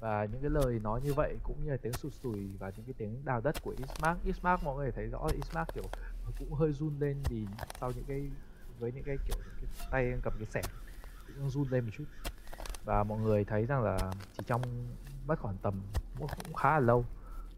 Và 0.00 0.24
những 0.32 0.40
cái 0.40 0.50
lời 0.50 0.80
nói 0.82 1.00
như 1.04 1.14
vậy 1.14 1.36
cũng 1.42 1.56
như 1.64 1.70
là 1.70 1.76
tiếng 1.76 1.92
sụt 1.92 2.12
sùi 2.12 2.50
và 2.58 2.72
những 2.76 2.86
cái 2.86 2.94
tiếng 2.98 3.24
đào 3.24 3.40
đất 3.40 3.62
của 3.62 3.74
Ismark. 3.78 4.24
Ismark 4.24 4.62
mọi 4.64 4.76
người 4.76 4.92
thấy 4.92 5.06
rõ 5.06 5.26
Ismark 5.32 5.74
kiểu 5.74 5.84
cũng 6.38 6.52
hơi 6.52 6.72
run 6.72 6.98
lên 6.98 7.16
vì 7.28 7.46
sau 7.80 7.92
những 7.96 8.04
cái 8.08 8.30
với 8.78 8.92
những 8.92 9.04
cái 9.04 9.16
kiểu 9.26 9.36
cái 9.56 9.70
tay 9.90 10.12
cầm 10.22 10.32
cái 10.38 10.46
sẻng 10.46 10.72
cũng 11.26 11.50
run 11.50 11.68
lên 11.70 11.84
một 11.84 11.90
chút. 11.96 12.04
Và 12.84 13.04
mọi 13.04 13.18
người 13.18 13.44
thấy 13.44 13.66
rằng 13.66 13.82
là 13.82 13.98
chỉ 14.32 14.44
trong 14.46 14.62
mất 15.26 15.38
khoảng 15.40 15.56
tầm 15.62 15.82
cũng 16.18 16.28
cũng 16.44 16.54
khá 16.54 16.70
là 16.70 16.80
lâu 16.80 17.04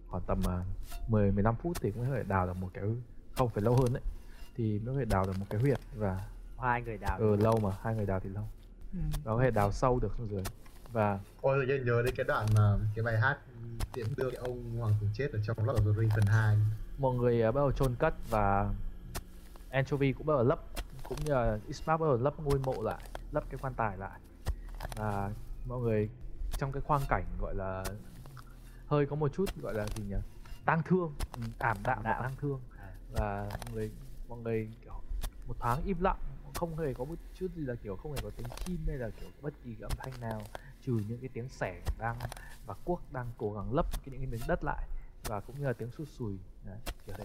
khoảng 0.09 0.23
tầm 0.27 0.41
uh, 0.41 1.11
10 1.11 1.33
15 1.33 1.57
phút 1.57 1.77
thì 1.81 1.91
cũng 1.91 2.07
có 2.09 2.15
thể 2.15 2.23
đào 2.23 2.47
được 2.47 2.57
một 2.57 2.71
cái 2.75 2.85
không 3.33 3.49
phải 3.49 3.63
lâu 3.63 3.77
hơn 3.77 3.93
đấy 3.93 4.03
thì 4.57 4.79
mới 4.79 4.95
có 4.95 5.01
thể 5.01 5.05
đào 5.05 5.27
được 5.27 5.39
một 5.39 5.47
cái 5.51 5.61
huyệt 5.61 5.79
và 5.97 6.27
hai 6.61 6.83
người 6.83 6.99
đào 6.99 7.19
ừ 7.19 7.37
lâu 7.37 7.61
mà 7.61 7.71
hai 7.83 7.95
người 7.95 8.07
đào 8.07 8.21
thì 8.21 8.31
lâu. 8.31 8.45
Ừ. 8.93 8.99
và 9.25 9.35
có 9.35 9.43
thể 9.43 9.51
đào 9.51 9.73
sâu 9.73 9.99
được 10.01 10.13
xuống 10.19 10.31
dưới. 10.31 10.43
Và 10.93 11.19
ôi 11.41 11.59
tự 11.61 11.75
nhiên 11.75 11.87
nhớ 11.87 12.03
đến 12.05 12.15
cái 12.17 12.25
đoạn 12.25 12.47
mà 12.55 12.79
cái 12.95 13.05
bài 13.05 13.19
hát 13.21 13.39
tiễn 13.93 14.07
đưa 14.17 14.31
cái 14.31 14.41
ông 14.41 14.79
hoàng 14.79 14.95
tử 15.01 15.07
chết 15.15 15.33
ở 15.33 15.39
trong 15.47 15.57
Lord 15.67 15.81
of 15.81 15.93
the 15.93 16.01
Rings 16.01 16.15
phần 16.15 16.27
2 16.27 16.57
mọi 16.99 17.15
người 17.15 17.49
uh, 17.49 17.55
bắt 17.55 17.61
đầu 17.61 17.73
chôn 17.73 17.95
cất 17.95 18.15
và 18.31 18.75
anchovy 19.71 20.13
cũng 20.13 20.27
bắt 20.27 20.35
đầu 20.35 20.45
lấp 20.45 20.61
cũng 21.09 21.19
như 21.25 21.33
là 21.33 21.59
Ismark 21.67 22.01
bắt 22.01 22.07
đầu 22.07 22.17
lấp 22.17 22.35
ngôi 22.41 22.59
mộ 22.59 22.83
lại 22.83 23.03
lấp 23.33 23.45
cái 23.51 23.59
quan 23.63 23.75
tài 23.75 23.97
lại. 23.97 24.21
Và 24.97 25.31
mọi 25.67 25.81
người 25.81 26.09
trong 26.59 26.73
cái 26.73 26.83
khoang 26.83 27.03
cảnh 27.09 27.25
gọi 27.41 27.55
là 27.55 27.85
hơi 28.87 29.07
có 29.07 29.17
một 29.17 29.33
chút 29.35 29.57
gọi 29.63 29.75
là 29.75 29.87
gì 29.87 30.05
nhỉ? 30.09 30.17
Tang 30.65 30.83
thương. 30.85 31.15
Ừ, 31.37 31.43
ảm 31.59 31.77
đạm 31.85 32.03
và 32.03 32.19
tang 32.23 32.35
thương. 32.41 32.61
À. 32.79 32.93
và 33.13 33.49
mọi 33.51 33.75
người 33.75 33.91
mọi 34.29 34.39
người 34.39 34.69
kiểu 34.85 34.95
một 35.47 35.55
thoáng 35.59 35.83
im 35.85 35.97
lặng 36.01 36.19
không 36.55 36.79
hề 36.79 36.95
có 36.95 37.05
một 37.05 37.15
chút 37.35 37.47
gì 37.57 37.63
là 37.63 37.75
kiểu 37.75 37.97
không 37.97 38.13
hề 38.13 38.19
có 38.23 38.31
tiếng 38.37 38.47
chim 38.65 38.79
hay 38.87 38.97
là 38.97 39.11
kiểu 39.21 39.29
bất 39.43 39.55
kỳ 39.65 39.75
cái 39.75 39.83
âm 39.83 39.93
thanh 39.99 40.21
nào 40.21 40.43
trừ 40.83 41.01
những 41.09 41.21
cái 41.21 41.31
tiếng 41.33 41.49
xẻng 41.49 41.83
đang 41.99 42.17
và 42.67 42.75
cuốc 42.85 43.03
đang 43.13 43.27
cố 43.39 43.53
gắng 43.53 43.75
lấp 43.75 43.87
cái 43.93 44.13
những 44.13 44.21
cái 44.21 44.27
miếng 44.27 44.49
đất 44.49 44.65
lại 44.65 44.89
và 45.25 45.41
cũng 45.41 45.59
như 45.59 45.67
là 45.67 45.73
tiếng 45.73 45.91
sút 45.91 46.09
sùi 46.09 46.39
đấy, 46.69 46.79
kiểu 47.07 47.17
thế. 47.19 47.25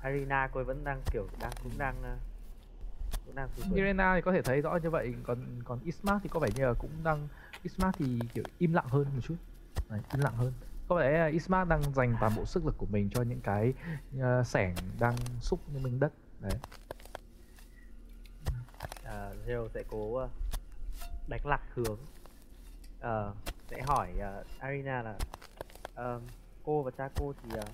Arena 0.00 0.48
cô 0.52 0.60
ấy 0.60 0.64
vẫn 0.64 0.84
đang 0.84 1.02
kiểu 1.12 1.28
đang 1.40 1.52
cũng 1.62 1.78
đang 1.78 2.02
ờ, 2.02 2.16
cũng 3.26 3.34
đang. 3.34 3.48
Irena 3.74 4.14
thì 4.14 4.20
có 4.20 4.32
thể 4.32 4.42
thấy 4.42 4.60
rõ 4.60 4.76
như 4.82 4.90
vậy 4.90 5.14
còn 5.22 5.62
còn 5.64 5.80
Ismark 5.84 6.22
thì 6.22 6.28
có 6.28 6.40
vẻ 6.40 6.48
như 6.54 6.66
là 6.66 6.74
cũng 6.78 6.90
đang 7.04 7.28
Ismark 7.62 7.96
thì 7.98 8.18
kiểu 8.34 8.44
im 8.58 8.72
lặng 8.72 8.88
hơn 8.88 9.04
một 9.14 9.20
chút. 9.22 9.36
Đấy, 9.88 10.00
im 10.12 10.20
lặng 10.20 10.36
hơn. 10.36 10.52
Có 10.88 11.00
lẽ 11.00 11.18
là 11.18 11.26
Ismark 11.26 11.68
đang 11.68 11.94
dành 11.94 12.16
toàn 12.20 12.32
bộ 12.36 12.44
sức 12.44 12.66
lực 12.66 12.74
của 12.78 12.86
mình 12.86 13.10
cho 13.14 13.22
những 13.22 13.40
cái 13.40 13.72
uh, 14.16 14.46
sẻng 14.46 14.74
đang 14.98 15.16
xúc 15.40 15.60
những 15.72 15.82
miếng 15.82 16.00
đất. 16.00 16.12
Đấy. 16.40 16.52
Uh, 19.02 19.46
Zero 19.46 19.68
sẽ 19.74 19.84
cố 19.90 20.16
ờ, 20.16 20.28
đánh 21.28 21.46
lạc 21.46 21.60
hướng. 21.74 21.98
Ờ, 23.00 23.34
sẽ 23.70 23.82
hỏi 23.82 24.12
ờ, 24.18 24.44
Arena 24.58 25.02
là 25.02 25.14
ờ, 25.94 26.20
cô 26.68 26.82
và 26.82 26.90
cha 26.90 27.08
cô 27.20 27.32
thì 27.42 27.58
uh, 27.58 27.64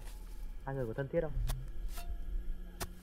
hai 0.65 0.75
người 0.75 0.87
có 0.87 0.93
thân 0.93 1.09
thiết 1.09 1.21
không? 1.21 1.33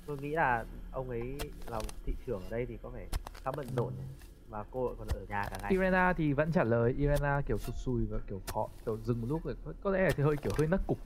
Tôi 0.06 0.18
nghĩ 0.18 0.30
là 0.30 0.66
ông 0.92 1.10
ấy 1.10 1.38
là 1.68 1.82
thị 2.06 2.14
trưởng 2.26 2.42
ở 2.42 2.50
đây 2.50 2.66
thì 2.66 2.78
có 2.84 2.90
vẻ 2.90 3.08
khá 3.44 3.52
bận 3.58 3.68
rộn 3.76 3.94
này. 3.98 4.08
và 4.50 4.66
cô 4.72 4.96
còn 5.00 5.08
ở 5.08 5.26
nhà 5.30 5.44
cả 5.50 5.58
ngày. 5.62 5.72
Irena 5.72 6.14
thì 6.14 6.34
vẫn 6.34 6.52
trả 6.52 6.64
lời 6.64 6.92
Irena 6.98 7.42
kiểu 7.46 7.58
sụt 7.58 7.76
sùi 7.76 8.06
và 8.06 8.20
kiểu 8.28 8.42
khó 8.54 8.68
kiểu 8.86 8.98
dừng 9.06 9.22
một 9.22 9.28
lúc 9.30 9.44
rồi 9.46 9.56
có- 9.66 9.74
có 9.84 9.92
lẽ 9.92 10.00
là 10.04 10.10
thì 10.18 10.24
hơi 10.24 10.36
kiểu 10.38 10.52
hơi 10.58 10.68
nấc 10.68 10.88
cục 10.88 10.98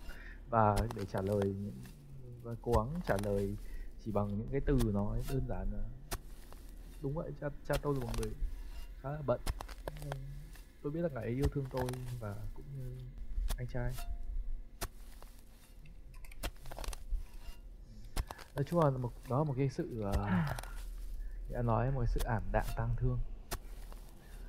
và 0.50 0.76
để 0.96 1.06
trả 1.06 1.22
lời 1.22 1.42
những- 1.44 1.82
và 2.44 2.56
cố 2.62 2.72
gắng 2.72 3.02
trả 3.08 3.16
lời 3.24 3.56
chỉ 4.06 4.12
bằng 4.12 4.28
những 4.38 4.48
cái 4.52 4.62
từ 4.66 4.78
nói 4.94 5.22
đơn 5.30 5.42
giản 5.50 5.68
là 5.72 5.84
đúng 7.02 7.14
vậy 7.14 7.32
cha 7.42 7.48
cha 7.68 7.76
tôi 7.82 7.96
là 7.96 8.00
một 8.06 8.12
người 8.22 8.32
khá 9.02 9.10
là 9.12 9.20
bận 9.26 9.40
tôi 10.82 10.92
biết 10.92 11.02
là 11.02 11.10
ngài 11.14 11.24
ấy 11.24 11.34
yêu 11.34 11.48
thương 11.54 11.66
tôi 11.72 11.86
và 12.20 12.36
cũng 12.56 12.66
như 12.78 12.92
anh 13.58 13.68
trai 13.68 13.92
nói 18.56 18.64
chung 18.64 18.80
là 18.80 18.90
một 18.90 19.12
đó 19.30 19.38
là 19.38 19.44
một 19.44 19.54
cái 19.58 19.70
sự 19.70 20.04
uh, 20.10 20.16
đã 21.50 21.62
nói 21.62 21.92
một 21.92 22.00
cái 22.00 22.08
sự 22.08 22.20
ảm 22.26 22.44
đạm 22.52 22.66
tang 22.76 22.90
thương. 22.98 23.20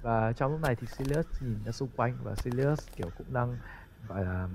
Và 0.02 0.32
trong 0.32 0.52
lúc 0.52 0.60
này 0.60 0.76
thì 0.76 0.86
Sirius 0.86 1.26
nhìn 1.42 1.64
ra 1.64 1.72
xung 1.72 1.88
quanh 1.96 2.18
và 2.22 2.34
Sirius 2.34 2.88
kiểu 2.96 3.08
cũng 3.18 3.32
đang 3.32 3.58
gọi 4.08 4.24
là 4.24 4.48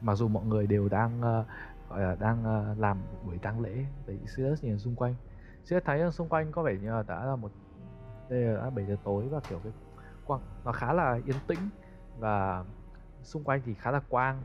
mặc 0.00 0.14
dù 0.14 0.28
mọi 0.28 0.44
người 0.44 0.66
đều 0.66 0.88
đang 0.88 1.18
uh, 1.18 1.46
gọi 1.88 2.00
là 2.00 2.14
đang 2.14 2.70
uh, 2.72 2.78
làm 2.78 3.00
một 3.00 3.18
buổi 3.26 3.38
tang 3.38 3.60
lễ 3.60 3.84
thì 4.06 4.18
Sirius 4.36 4.64
nhìn 4.64 4.78
xung 4.78 4.94
quanh. 4.94 5.14
Sirius 5.64 5.84
thấy 5.84 6.12
xung 6.12 6.28
quanh 6.28 6.52
có 6.52 6.62
vẻ 6.62 6.76
như 6.82 6.90
là 6.90 7.02
đã 7.02 7.24
là 7.24 7.36
một 7.36 7.52
đây 8.28 8.40
là 8.40 8.64
đã 8.64 8.70
7 8.70 8.86
giờ 8.86 8.96
tối 9.04 9.28
và 9.28 9.40
kiểu 9.40 9.60
cái 9.64 9.72
quang 10.24 10.40
nó 10.64 10.72
khá 10.72 10.92
là 10.92 11.20
yên 11.26 11.36
tĩnh 11.46 11.68
và 12.18 12.64
xung 13.22 13.44
quanh 13.44 13.62
thì 13.64 13.74
khá 13.74 13.90
là 13.90 14.00
quang. 14.08 14.42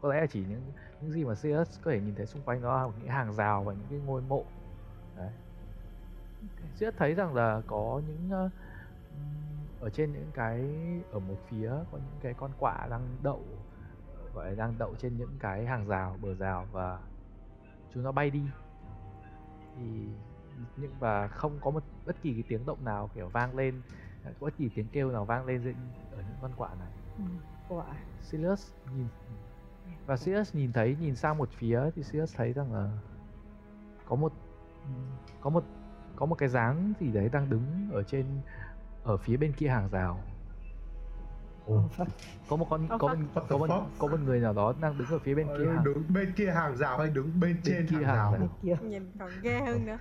Có 0.00 0.08
lẽ 0.08 0.20
là 0.20 0.26
chỉ 0.26 0.44
những 0.48 0.72
những 1.00 1.12
gì 1.12 1.24
mà 1.24 1.34
Sirius 1.34 1.80
có 1.82 1.90
thể 1.90 2.00
nhìn 2.00 2.14
thấy 2.14 2.26
xung 2.26 2.42
quanh 2.42 2.62
đó 2.62 2.82
là 2.82 2.92
những 2.98 3.08
hàng 3.08 3.32
rào 3.32 3.64
và 3.64 3.72
những 3.72 3.86
cái 3.90 3.98
ngôi 3.98 4.22
mộ. 4.22 4.44
Đấy. 5.16 5.30
Sirius 6.74 6.94
thấy 6.98 7.14
rằng 7.14 7.34
là 7.34 7.62
có 7.66 8.02
những 8.06 8.46
uh, 8.46 8.52
ở 9.80 9.90
trên 9.90 10.12
những 10.12 10.30
cái 10.34 10.64
ở 11.12 11.18
một 11.18 11.36
phía 11.48 11.68
có 11.68 11.98
những 11.98 12.18
cái 12.20 12.34
con 12.34 12.50
quạ 12.58 12.86
đang 12.90 13.16
đậu 13.22 13.42
gọi 14.34 14.48
là 14.48 14.54
đang 14.54 14.74
đậu 14.78 14.94
trên 14.94 15.16
những 15.16 15.36
cái 15.38 15.66
hàng 15.66 15.86
rào 15.86 16.16
bờ 16.22 16.34
rào 16.34 16.66
và 16.72 16.98
chúng 17.94 18.02
nó 18.02 18.12
bay 18.12 18.30
đi. 18.30 18.42
Thì 19.76 20.06
nhưng 20.76 20.92
và 20.98 21.28
không 21.28 21.58
có 21.60 21.70
một 21.70 21.82
bất 22.06 22.16
kỳ 22.22 22.32
cái 22.32 22.42
tiếng 22.48 22.66
động 22.66 22.84
nào 22.84 23.10
kiểu 23.14 23.28
vang 23.28 23.56
lên 23.56 23.82
bất 24.40 24.56
kỳ 24.56 24.70
tiếng 24.74 24.86
kêu 24.92 25.10
nào 25.10 25.24
vang 25.24 25.46
lên 25.46 25.74
ở 26.12 26.16
những 26.16 26.36
con 26.42 26.52
quạ 26.56 26.74
này. 26.78 26.92
Ừ, 27.18 27.24
quả. 27.68 27.84
Sirius 28.22 28.72
nhìn 28.96 29.06
và 30.10 30.16
Sirius 30.16 30.54
nhìn 30.54 30.72
thấy 30.72 30.96
nhìn 31.00 31.14
sang 31.14 31.38
một 31.38 31.48
phía 31.52 31.80
thì 31.96 32.02
Sirius 32.02 32.36
thấy 32.36 32.52
rằng 32.52 32.72
là 32.72 32.90
có 34.08 34.16
một 34.16 34.32
có 35.40 35.50
một 35.50 35.64
có 36.16 36.26
một 36.26 36.34
cái 36.34 36.48
dáng 36.48 36.92
gì 37.00 37.12
đấy 37.12 37.28
đang 37.32 37.50
đứng 37.50 37.90
ở 37.92 38.02
trên 38.02 38.24
ở 39.04 39.16
phía 39.16 39.36
bên 39.36 39.52
kia 39.52 39.68
hàng 39.68 39.88
rào. 39.88 40.20
Có 42.48 42.56
một 42.56 42.66
con 42.70 42.88
có 42.88 43.08
một, 43.08 43.16
có 43.48 43.58
một 43.58 43.68
có 43.98 44.06
một 44.06 44.20
người 44.20 44.40
nào 44.40 44.52
đó 44.52 44.74
đang 44.80 44.98
đứng 44.98 45.08
ở 45.08 45.18
phía 45.18 45.34
bên 45.34 45.46
kia 45.46 45.72
hàng. 45.74 45.84
đứng 45.84 46.02
bên 46.08 46.32
kia 46.36 46.50
hàng 46.50 46.76
rào 46.76 46.98
hay 46.98 47.10
đứng 47.10 47.40
bên, 47.40 47.40
bên 47.40 47.62
trên 47.64 47.86
kia 47.86 48.06
hàng, 48.06 48.32
rào, 48.32 48.48
Kia. 48.62 48.76
nhìn 48.82 49.10
còn 49.18 49.30
ghê 49.42 49.60
hơn 49.60 49.86
nữa. 49.86 49.96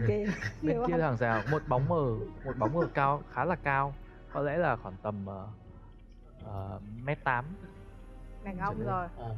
Bên 0.61 0.77
kia 0.87 1.01
hàng 1.01 1.17
rào 1.17 1.41
một 1.51 1.61
bóng 1.67 1.89
mờ 1.89 2.17
một 2.45 2.53
bóng 2.59 2.73
mờ 2.73 2.87
cao 2.93 3.21
khá 3.31 3.45
là 3.45 3.55
cao. 3.55 3.93
Có 4.33 4.41
lẽ 4.41 4.57
là 4.57 4.75
khoảng 4.75 4.95
tầm 5.03 5.25
uh, 5.25 5.49
uh, 6.45 6.81
mét 7.03 7.23
tám 7.23 7.45
đàn 8.43 8.57
ông 8.59 8.85
rồi. 8.85 9.07
À. 9.19 9.29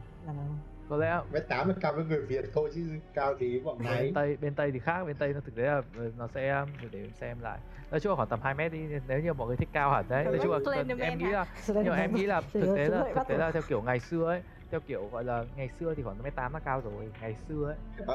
có 0.90 0.98
lẽ 0.98 1.22
mét 1.34 1.48
tám 1.48 1.68
là 1.70 1.76
cao 1.82 1.94
với 1.94 2.06
người 2.06 2.22
việt 2.22 2.46
thôi 2.54 2.72
chứ 2.76 3.00
cao 3.14 3.34
thì 3.40 3.60
bọn 3.60 3.84
này 3.84 4.02
bên 4.02 4.14
tây 4.14 4.38
bên 4.42 4.56
tây 4.56 4.72
thì 4.72 4.80
khác 4.80 5.04
bên 5.06 5.16
tây 5.16 5.34
nó 5.34 5.40
thực 5.40 5.56
tế 5.56 5.64
là 5.64 5.82
nó 6.18 6.28
sẽ 6.28 6.66
để 6.92 7.00
em 7.00 7.12
xem 7.20 7.42
lại. 7.42 7.60
Nói 7.92 8.00
chung 8.00 8.12
là 8.12 8.16
khoảng 8.16 8.30
tầm 8.30 8.40
2 8.42 8.54
mét 8.54 8.72
đi 8.72 8.88
nếu 9.08 9.20
như 9.20 9.34
mọi 9.34 9.48
người 9.48 9.58
thích 9.58 9.70
cao 9.72 9.92
hẳn 9.92 10.06
đấy. 10.10 10.26
Nói 10.26 10.40
chung 10.44 10.52
là 10.52 10.84
em 11.00 11.18
nghĩ 11.18 11.26
là 11.26 11.46
nhưng 11.68 11.90
mà 11.90 11.96
em 11.96 12.16
nghĩ 12.16 12.26
là 12.26 12.42
thực 12.54 12.76
tế 12.76 12.90
là 12.90 13.14
thực 13.16 13.28
tế 13.28 13.38
là 13.38 13.52
theo 13.52 13.62
kiểu 13.68 13.82
ngày 13.82 14.00
xưa 14.00 14.26
ấy 14.26 14.42
theo 14.72 14.80
kiểu 14.80 15.10
gọi 15.12 15.24
là 15.24 15.46
ngày 15.56 15.70
xưa 15.80 15.94
thì 15.96 16.04
khoảng 16.04 16.24
mét 16.24 16.36
tám 16.36 16.54
là 16.54 16.60
cao 16.60 16.82
rồi 16.82 17.12
ngày 17.22 17.36
xưa 17.48 17.66
ấy. 17.66 18.08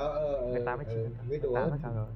Mét 0.53 0.63
tám 0.67 0.79
mét 0.79 0.87
chín 0.89 1.17
tám 1.55 1.71
là 1.71 1.77
cao 1.83 1.93
rồi. 1.95 2.09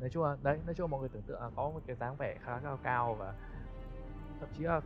Nói 0.00 0.10
chung 0.10 0.24
là 0.24 0.36
đấy 0.42 0.58
nói 0.66 0.74
chung 0.74 0.86
là 0.86 0.90
mọi 0.90 1.00
người 1.00 1.08
tưởng 1.08 1.22
tượng 1.22 1.40
là 1.40 1.50
có 1.56 1.70
một 1.70 1.80
cái 1.86 1.96
dáng 1.96 2.16
vẻ 2.16 2.36
khá 2.44 2.58
cao 2.62 2.78
cao 2.82 3.14
và 3.14 3.32
thậm 4.40 4.48
chí 4.58 4.64
là 4.64 4.80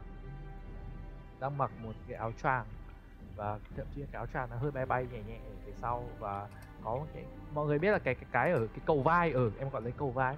đang 1.40 1.58
mặc 1.58 1.70
một 1.82 1.92
cái 2.08 2.16
áo 2.16 2.32
choàng 2.42 2.66
và 3.36 3.58
thậm 3.76 3.86
chí 3.94 4.00
cái 4.00 4.18
áo 4.18 4.26
choàng 4.32 4.50
nó 4.50 4.56
hơi 4.56 4.70
bay 4.70 4.86
bay 4.86 5.06
nhẹ 5.12 5.22
nhẹ 5.22 5.38
ở 5.38 5.52
phía 5.64 5.72
sau 5.80 6.04
và 6.18 6.48
có 6.82 6.96
một 6.96 7.06
cái 7.14 7.24
mọi 7.54 7.66
người 7.66 7.78
biết 7.78 7.90
là 7.90 7.98
cái 7.98 8.14
cái 8.14 8.26
cái 8.32 8.52
ở 8.52 8.66
cái 8.66 8.80
cầu 8.86 9.02
vai 9.02 9.32
ở 9.32 9.40
ừ, 9.40 9.50
em 9.58 9.70
gọi 9.70 9.82
lấy 9.82 9.92
cầu 9.92 10.10
vai 10.10 10.36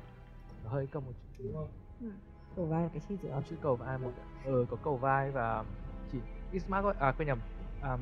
nó 0.64 0.70
hơi 0.70 0.88
cầm 0.92 1.04
một 1.06 1.12
chút 1.38 1.44
đúng 1.44 1.54
không? 1.54 1.68
Ừ. 2.00 2.10
cầu 2.56 2.66
vai 2.66 2.82
là 2.82 2.88
cái 2.92 3.02
chi 3.08 3.16
gì 3.22 3.28
chữ 3.50 3.56
cầu 3.62 3.76
vai 3.76 3.98
một 3.98 4.12
ừ, 4.44 4.66
có 4.70 4.76
cầu 4.84 4.96
vai 4.96 5.30
và 5.30 5.64
chỉ 6.12 6.18
Ismark 6.52 6.84
có 6.84 6.94
à 6.98 7.12
quên 7.12 7.28
nhầm. 7.28 7.38
Um, 7.82 8.00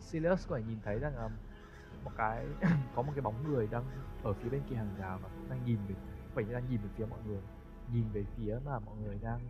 Silas 0.00 0.48
có 0.48 0.56
thể 0.56 0.62
nhìn 0.68 0.78
thấy 0.84 0.98
rằng 0.98 1.16
um, 1.16 1.32
một 2.04 2.10
cái 2.16 2.46
có 2.94 3.02
một 3.02 3.12
cái 3.14 3.22
bóng 3.22 3.52
người 3.52 3.66
đang 3.66 3.84
ở 4.22 4.32
phía 4.32 4.48
bên 4.48 4.62
kia 4.68 4.76
hàng 4.76 4.94
rào 4.98 5.18
và 5.22 5.28
đang 5.50 5.64
nhìn 5.64 5.78
về 5.88 5.94
phải 6.34 6.44
đang 6.44 6.68
nhìn 6.70 6.80
về 6.82 6.88
phía 6.96 7.06
mọi 7.06 7.20
người 7.26 7.40
nhìn 7.92 8.04
về 8.12 8.24
phía 8.36 8.58
mà 8.64 8.78
mọi 8.78 8.96
người 8.96 9.18
đang 9.22 9.40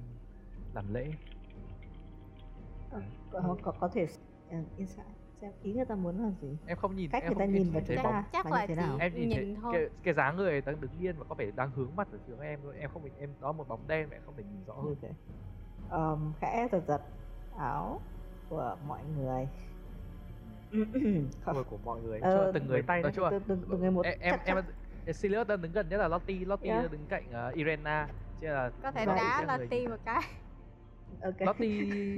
làm 0.74 0.94
lễ. 0.94 1.12
À, 2.92 3.00
có, 3.30 3.56
có 3.62 3.72
có 3.80 3.88
thể 3.88 4.06
uh, 4.48 4.76
insight. 4.76 5.06
Xem 5.40 5.52
ý 5.62 5.72
người 5.72 5.84
ta 5.84 5.94
muốn 5.94 6.22
là 6.22 6.30
gì? 6.40 6.56
Em 6.66 6.76
không 6.76 6.96
nhìn 6.96 7.10
cách 7.10 7.22
em 7.22 7.32
người 7.32 7.38
ta 7.38 7.44
không 7.44 7.54
nhìn 7.54 7.72
vào 7.72 7.82
chúng 7.86 7.96
chắc, 7.96 8.04
ta 8.04 8.24
chắc 8.32 8.46
là 8.46 8.66
thế 8.66 8.74
nào? 8.74 8.96
Em 9.00 9.14
nhìn, 9.14 9.28
nhìn 9.28 9.38
thấy 9.38 9.56
thôi. 9.62 9.72
cái, 9.74 9.88
cái 10.02 10.14
dáng 10.14 10.36
người 10.36 10.60
đang 10.60 10.80
đứng 10.80 10.90
yên 11.00 11.16
và 11.18 11.24
có 11.28 11.34
vẻ 11.34 11.50
đang 11.56 11.70
hướng 11.70 11.96
mặt 11.96 12.08
về 12.12 12.18
phía 12.26 12.44
em 12.44 12.60
thôi. 12.62 12.74
Em 12.78 12.90
không 12.92 13.02
em 13.18 13.30
đó 13.40 13.52
một 13.52 13.68
bóng 13.68 13.80
đen 13.88 14.08
mà 14.10 14.16
em 14.16 14.22
không 14.24 14.34
thể 14.36 14.42
nhìn 14.42 14.64
rõ 14.66 14.74
hơn. 14.74 14.94
Okay. 15.02 15.12
um, 15.90 16.32
khẽ 16.40 16.68
giật 16.72 16.82
giật 16.88 17.00
áo 17.58 18.00
của 18.48 18.76
mọi 18.88 19.00
người. 19.16 19.48
Không 21.44 21.64
của 21.70 21.78
mọi 21.84 22.00
người. 22.00 22.20
Ờ, 22.20 22.52
từng 22.54 22.66
người 22.66 22.82
tay 22.82 23.02
nói 23.02 23.12
chung 23.14 23.24
là 23.24 23.30
từng, 23.30 23.42
từng, 23.46 23.62
từng 23.70 23.80
người 23.80 23.90
một 23.90 24.02
em 24.04 24.18
em 24.20 24.38
chắc. 24.46 24.64
Sirius 25.14 25.46
đang 25.46 25.62
đứng 25.62 25.72
gần 25.72 25.88
nhất 25.88 25.96
là 25.96 26.08
Lottie. 26.08 26.44
Lottie 26.44 26.70
Yeah. 26.70 26.92
đứng 26.92 27.06
cạnh 27.08 27.24
uh, 27.48 27.54
Irena. 27.54 28.08
Chứ 28.40 28.46
là 28.46 28.70
có 28.82 28.90
thể 28.90 29.06
đá 29.06 29.56
người 29.58 29.66
ti 29.66 29.86
một 29.86 29.96
cái 30.04 30.22
ok. 31.22 31.40
Lottie 31.40 31.76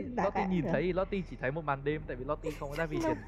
Lottie 0.17 0.47
nhìn 0.47 0.63
rồi. 0.65 0.73
thấy 0.73 0.93
Lottie 0.93 1.23
chỉ 1.31 1.37
thấy 1.41 1.51
một 1.53 1.65
màn 1.65 1.85
đêm 1.85 2.03
tại 2.07 2.17
vì 2.17 2.25
Lottie 2.25 2.53
không 2.61 2.71
có 2.71 2.77
đa 2.79 2.87
vision 2.87 3.17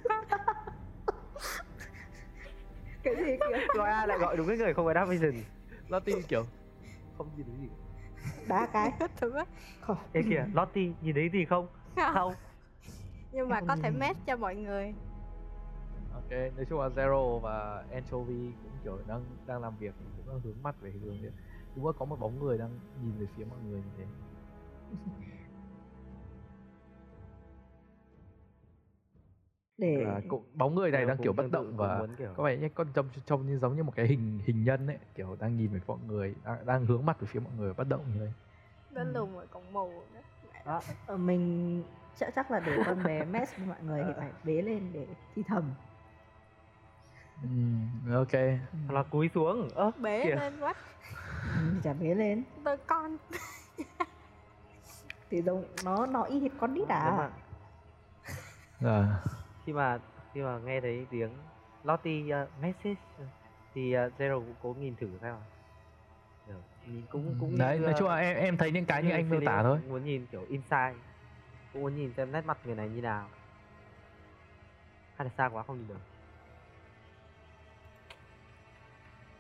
cái 3.02 3.14
gì 3.16 3.37
kìa 3.40 3.66
gọi 3.76 3.90
ai 3.90 4.09
lại 4.09 4.18
gọi 4.18 4.37
đúng 4.37 4.48
cái 4.48 4.57
người 4.57 4.74
không 4.74 4.85
có 4.85 4.92
đáp 4.94 5.04
vision 5.04 5.33
Lottie 5.88 6.22
kiểu 6.28 6.44
không 7.18 7.28
nhìn 7.37 7.46
thấy 7.46 7.57
gì 7.62 7.68
đá 8.48 8.66
cái. 8.72 8.92
Thử 9.16 9.33
á. 9.33 9.44
Ê 10.12 10.22
kìa 10.31 10.44
Lottie 10.54 10.92
nhìn 11.02 11.14
thấy 11.14 11.28
gì 11.33 11.44
không? 11.44 11.66
Không. 12.14 12.35
Nhưng 13.33 13.48
mà 13.48 13.61
có 13.68 13.76
thể 13.76 13.90
match 13.90 14.18
cho 14.26 14.37
mọi 14.37 14.57
người. 14.57 14.94
Ok 16.14 16.31
nói 16.31 16.66
chung 16.70 16.81
là 16.81 16.88
Zero 16.88 17.38
và 17.38 17.85
Anchovy 17.92 18.50
cũng 18.62 18.72
kiểu 18.85 18.98
đang 19.09 19.24
đang 19.46 19.61
làm 19.62 19.76
việc 19.78 19.94
cũng 20.16 20.28
đang 20.35 20.40
hướng 20.40 20.62
mặt 20.62 20.74
về 20.81 20.90
hướng 20.90 21.22
đấy. 21.22 21.33
Đúng 21.76 21.87
là 21.87 21.92
có 21.98 22.04
một 22.04 22.20
bóng 22.20 22.40
người 22.40 22.59
đang 22.59 22.70
nhìn 23.02 23.12
về 23.18 23.26
phía 23.37 23.44
mọi 23.44 23.59
người 23.68 23.81
như 23.81 23.90
thế 23.98 24.04
để 29.79 30.05
là 30.05 30.21
cũng 30.29 30.45
bóng 30.55 30.75
người 30.75 30.91
này 30.91 31.05
đang 31.07 31.19
kiểu 31.19 31.33
bất 31.33 31.51
động 31.53 31.77
và 31.77 32.07
kiểu 32.19 32.33
có 32.37 32.43
vẻ 32.45 32.57
như 32.57 32.69
con 32.75 32.87
trông 32.95 33.09
trông 33.27 33.47
như 33.47 33.59
giống 33.59 33.77
như 33.77 33.83
một 33.83 33.93
cái 33.97 34.07
hình 34.07 34.41
hình 34.47 34.64
nhân 34.64 34.87
ấy 34.87 34.99
kiểu 35.14 35.37
đang 35.41 35.57
nhìn 35.57 35.73
về 35.73 35.81
mọi 35.87 35.99
người 36.07 36.35
đang, 36.45 36.67
đang 36.67 36.87
hướng 36.87 37.07
mặt 37.07 37.21
về 37.21 37.27
phía 37.31 37.41
mọi 37.41 37.53
người 37.59 37.75
bất 37.75 37.88
động 37.88 38.05
như 38.14 38.21
thế. 38.21 38.33
Nó 38.91 39.03
Ừ. 39.03 39.12
lùn 39.12 39.33
rồi 39.33 39.47
còn 39.51 39.73
mù 39.73 40.03
nữa. 40.14 40.21
Đó, 40.64 40.83
ờ, 41.07 41.17
mình 41.17 41.83
chắc 42.19 42.33
chắc 42.37 42.51
là 42.51 42.61
để 42.61 42.73
con 42.87 43.05
bé 43.05 43.25
mess 43.33 43.57
với 43.59 43.67
mọi 43.67 43.83
người 43.83 44.05
thì 44.07 44.12
phải 44.19 44.33
bế 44.45 44.62
lên 44.62 44.91
để 44.93 45.07
thi 45.35 45.43
thầm. 45.49 45.62
Ừm, 47.43 47.88
ok. 48.14 48.33
Hoặc 48.87 48.95
là 48.95 49.03
cúi 49.03 49.31
xuống. 49.35 49.69
Ơ 49.75 49.91
bế 50.01 50.25
kìa. 50.25 50.35
lên 50.37 50.61
quá. 50.61 50.75
Ừ, 51.45 51.81
chả 51.83 51.93
bế 51.93 52.14
lên. 52.14 52.45
Tôi 52.64 52.77
con. 52.87 53.17
Thì 55.31 55.43
giống 55.43 55.64
nó 55.85 56.07
nó 56.07 56.23
y 56.23 56.41
hệt 56.41 56.53
con 56.61 56.75
nít 56.75 56.88
Nếu 56.88 56.97
à? 56.97 57.31
à, 58.81 59.23
khi 59.68 59.72
mà 59.72 59.98
khi 60.35 60.40
mà 60.42 60.59
nghe 60.59 60.81
thấy 60.81 61.07
tiếng 61.11 61.31
Lottie 61.83 62.42
uh, 62.42 62.48
message 62.61 63.00
thì 63.74 63.94
uh, 63.96 64.12
Zero 64.18 64.40
cũng 64.40 64.54
cố 64.62 64.74
nhìn 64.81 64.96
thử 64.96 65.18
xem 65.20 65.35
nhìn 66.87 67.07
cũng 67.09 67.35
cũng 67.40 67.59
đấy 67.59 67.78
như, 67.78 67.85
nói 67.85 67.94
chung 67.98 68.09
là 68.09 68.16
em 68.16 68.37
em 68.37 68.57
thấy 68.57 68.70
những 68.70 68.85
cái 68.85 69.02
như 69.02 69.09
như 69.09 69.14
anh 69.14 69.31
miêu 69.31 69.40
tả 69.46 69.62
thôi. 69.62 69.78
muốn 69.88 70.04
nhìn 70.04 70.26
kiểu 70.26 70.44
inside 70.48 70.94
cũng 71.72 71.83
muốn 71.83 71.96
nhìn 71.96 72.12
xem 72.16 72.33
nét 72.33 72.44
mặt 72.44 72.59
người 72.64 72.74
này 72.74 72.88
như 72.88 73.02
nào. 73.02 73.28
Hay 75.16 75.24
là 75.24 75.31
xa 75.37 75.46
quá 75.46 75.62
không 75.62 75.78
nhìn 75.78 75.88
được. 75.88 76.00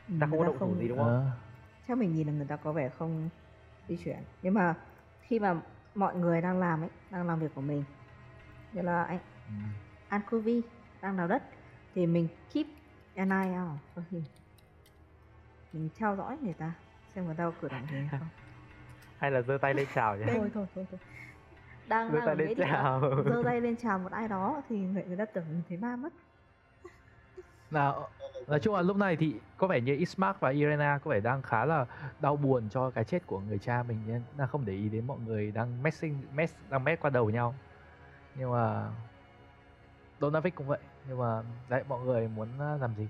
Ừ, 0.08 0.14
ta 0.20 0.26
không 0.26 0.38
có 0.38 0.44
động 0.44 0.58
thủ 0.58 0.76
gì 0.76 0.88
đúng 0.88 0.98
không? 0.98 1.06
Ờ, 1.06 1.30
theo 1.86 1.96
mình 1.96 2.14
nhìn 2.14 2.26
là 2.26 2.32
người 2.32 2.46
ta 2.46 2.56
có 2.56 2.72
vẻ 2.72 2.88
không 2.88 3.28
di 3.88 3.96
chuyển. 4.04 4.18
Nhưng 4.42 4.54
mà 4.54 4.74
khi 5.20 5.38
mà 5.38 5.60
mọi 5.94 6.14
người 6.14 6.40
đang 6.40 6.58
làm 6.58 6.80
ấy 6.80 6.90
đang 7.10 7.26
làm 7.26 7.40
việc 7.40 7.54
của 7.54 7.60
mình 7.60 7.84
như 8.72 8.82
là 8.82 9.02
anh 9.02 9.18
ừm. 9.48 9.87
Ankovi 10.08 10.62
đang 11.02 11.16
đào 11.16 11.28
đất 11.28 11.42
thì 11.94 12.06
mình 12.06 12.28
keep 12.52 12.66
an 13.14 13.30
eye 13.30 13.60
out 13.60 13.78
for 13.94 14.02
him 14.10 14.22
mình 15.72 15.88
theo 15.96 16.16
dõi 16.16 16.38
người 16.42 16.52
ta 16.52 16.72
xem 17.14 17.26
người 17.26 17.34
ta 17.34 17.44
có 17.44 17.52
cử 17.60 17.68
động 17.68 17.86
gì 17.90 17.96
hay 17.96 18.08
không. 18.10 18.28
Hay 19.18 19.30
là 19.30 19.42
giơ 19.42 19.58
tay 19.58 19.74
lên 19.74 19.86
chào 19.94 20.16
nhỉ? 20.16 20.24
Thôi 20.26 20.50
thôi 20.54 20.66
thôi 20.74 20.86
thôi. 20.90 21.00
Đang 21.88 22.12
giơ 22.12 22.20
tay 22.26 22.36
lên 22.36 22.54
chào. 22.58 23.00
Giơ 23.24 23.42
tay 23.44 23.60
lên 23.60 23.76
chào 23.76 23.98
một 23.98 24.12
ai 24.12 24.28
đó 24.28 24.62
thì 24.68 24.78
người, 24.78 25.04
người 25.04 25.16
ta 25.16 25.24
tưởng 25.24 25.44
mình 25.48 25.62
thấy 25.68 25.78
ma 25.78 25.96
mất. 25.96 26.12
Nào 27.70 28.08
nói 28.46 28.60
chung 28.60 28.74
là 28.74 28.82
lúc 28.82 28.96
này 28.96 29.16
thì 29.16 29.34
có 29.56 29.66
vẻ 29.66 29.80
như 29.80 29.96
Ismark 29.96 30.40
và 30.40 30.50
Irena 30.50 30.98
có 31.04 31.10
vẻ 31.10 31.20
đang 31.20 31.42
khá 31.42 31.64
là 31.64 31.86
đau 32.20 32.36
buồn 32.36 32.68
cho 32.70 32.90
cái 32.90 33.04
chết 33.04 33.26
của 33.26 33.40
người 33.40 33.58
cha 33.58 33.82
mình 33.88 33.98
nên 34.06 34.22
đang 34.36 34.48
không 34.48 34.64
để 34.64 34.72
ý 34.72 34.88
đến 34.88 35.06
mọi 35.06 35.18
người 35.18 35.50
đang 35.50 35.82
messing 35.82 36.22
mess 36.34 36.54
đang 36.70 36.84
mess 36.84 37.02
qua 37.02 37.10
đầu 37.10 37.30
nhau. 37.30 37.54
Nhưng 38.34 38.52
mà 38.52 38.90
Donavic 40.20 40.54
cũng 40.54 40.66
vậy 40.66 40.78
nhưng 41.08 41.18
mà 41.18 41.42
đấy 41.68 41.84
mọi 41.88 42.00
người 42.00 42.28
muốn 42.28 42.48
uh, 42.54 42.80
làm 42.80 42.94
gì? 42.94 43.08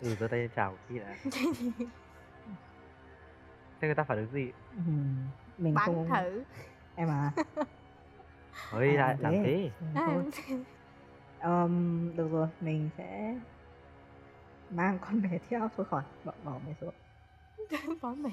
Ừ 0.00 0.14
giơ 0.14 0.28
tay 0.28 0.48
chào 0.56 0.76
khi 0.88 0.98
đã. 0.98 1.16
Thế 3.80 3.88
người 3.88 3.94
ta 3.94 4.04
phản 4.04 4.18
ứng 4.18 4.32
gì? 4.32 4.52
Ừm, 4.76 5.28
mình 5.58 5.74
bắn 5.74 5.86
không 5.86 6.08
thử. 6.08 6.44
Em 6.94 7.08
à? 7.08 7.32
Ơi 8.72 8.96
À, 8.96 9.16
làm 9.20 9.32
thế 9.32 9.70
Thôi. 9.94 10.24
Ờm, 11.38 12.12
được 12.16 12.28
rồi 12.32 12.48
mình 12.60 12.90
sẽ 12.98 13.38
mang 14.70 14.98
con 14.98 15.22
bé 15.22 15.38
theo 15.48 15.70
thôi 15.76 15.86
khỏi. 15.90 16.02
Bỏ 16.24 16.32
bỏ 16.44 16.58
bé 16.66 16.74
xuống. 16.80 16.94
Bỏ 18.02 18.14
mẹ. 18.14 18.30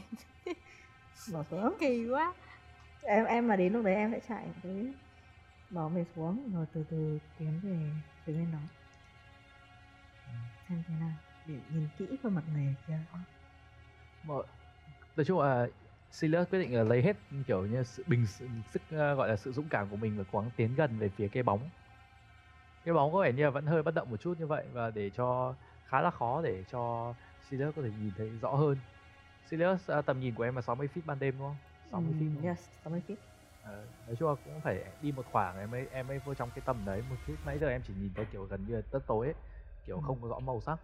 Bỏ 1.33 1.43
xuống. 1.51 1.73
Kỳ 1.79 2.07
quá. 2.09 2.33
Em 3.01 3.25
em 3.25 3.47
mà 3.47 3.55
đến 3.55 3.73
lúc 3.73 3.85
đấy 3.85 3.95
em 3.95 4.11
sẽ 4.11 4.19
chạy. 4.29 4.47
tới 4.63 4.93
bỏ 5.73 5.89
về 5.89 6.05
xuống 6.15 6.51
rồi 6.53 6.65
từ 6.73 6.83
từ 6.89 7.19
tiến 7.39 7.59
về 7.63 7.89
phía 8.25 8.33
bên 8.33 8.47
đó. 8.51 8.59
Xem 10.69 10.83
thế 10.87 10.93
nào 10.99 11.13
để 11.47 11.55
nhìn 11.73 11.87
kỹ 11.97 12.07
khuôn 12.23 12.35
mặt 12.35 12.43
người 12.53 12.75
kia 12.87 12.99
Mọi- 14.23 14.45
nói 15.15 15.25
chung 15.25 15.39
là 15.39 15.67
Silas 16.11 16.49
quyết 16.49 16.59
định 16.59 16.75
là 16.75 16.83
lấy 16.83 17.01
hết 17.01 17.17
kiểu 17.47 17.65
như 17.65 17.83
sự 17.83 18.03
bình 18.07 18.25
sự, 18.25 18.47
sức 18.71 18.81
ờ, 18.91 19.15
gọi 19.15 19.29
là 19.29 19.35
sự 19.35 19.51
dũng 19.51 19.69
cảm 19.69 19.87
của 19.89 19.97
mình 19.97 20.17
và 20.17 20.23
cố 20.31 20.39
gắng 20.39 20.49
tiến 20.55 20.75
gần 20.75 20.97
về 20.99 21.09
phía 21.09 21.27
cái 21.27 21.43
bóng. 21.43 21.69
Cái 22.85 22.93
bóng 22.93 23.13
có 23.13 23.21
vẻ 23.21 23.33
như 23.33 23.43
là 23.43 23.49
vẫn 23.49 23.65
hơi 23.65 23.83
bất 23.83 23.95
động 23.95 24.11
một 24.11 24.17
chút 24.21 24.39
như 24.39 24.47
vậy 24.47 24.65
và 24.73 24.91
để 24.91 25.09
cho 25.09 25.55
khá 25.85 26.01
là 26.01 26.11
khó 26.11 26.41
để 26.41 26.63
cho 26.71 27.13
Silas 27.49 27.75
có 27.75 27.81
thể 27.81 27.89
nhìn 28.01 28.11
thấy 28.17 28.29
rõ 28.41 28.49
hơn. 28.49 28.77
Silas 29.49 29.91
à, 29.91 30.01
tầm 30.01 30.19
nhìn 30.19 30.35
của 30.35 30.43
em 30.43 30.55
là 30.55 30.61
60 30.61 30.87
feet 30.93 31.01
ban 31.05 31.19
đêm 31.19 31.35
đúng 31.37 31.47
không? 31.47 31.57
60 31.91 32.13
feet 32.19 32.25
đúng 32.25 32.35
không? 32.35 32.45
yes 32.45 32.59
60 32.83 33.01
feet 33.07 33.15
Ờ, 33.63 33.85
nói 34.07 34.15
chung 34.19 34.29
là 34.29 34.35
cũng 34.43 34.61
phải 34.61 34.83
đi 35.01 35.11
một 35.11 35.25
khoảng 35.25 35.57
em 35.59 35.71
mới 35.71 35.87
em 35.91 36.07
mới 36.07 36.19
vô 36.19 36.33
trong 36.33 36.49
cái 36.55 36.61
tầm 36.65 36.85
đấy 36.85 37.01
một 37.09 37.15
chút. 37.27 37.35
Nãy 37.45 37.59
giờ 37.59 37.67
em 37.67 37.81
chỉ 37.87 37.93
nhìn 37.93 38.13
thấy 38.15 38.25
kiểu 38.31 38.43
gần 38.43 38.65
như 38.67 38.75
là 38.75 38.81
tất 38.91 38.99
tối 39.07 39.25
ấy, 39.27 39.35
kiểu 39.85 39.95
Ừ. 39.97 40.01
không 40.05 40.21
có 40.21 40.27
rõ 40.27 40.39
màu 40.39 40.61
sắc. 40.61 40.77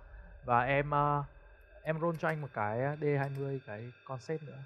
Và 0.44 0.63
em 0.63 0.92
ờ, 0.92 1.24
em 1.82 2.00
roll 2.00 2.15
cho 2.20 2.28
anh 2.28 2.42
một 2.42 2.50
cái 2.54 2.80
D20 2.80 3.60
cái 3.65 3.92
concept 4.04 4.44
nữa. 4.44 4.63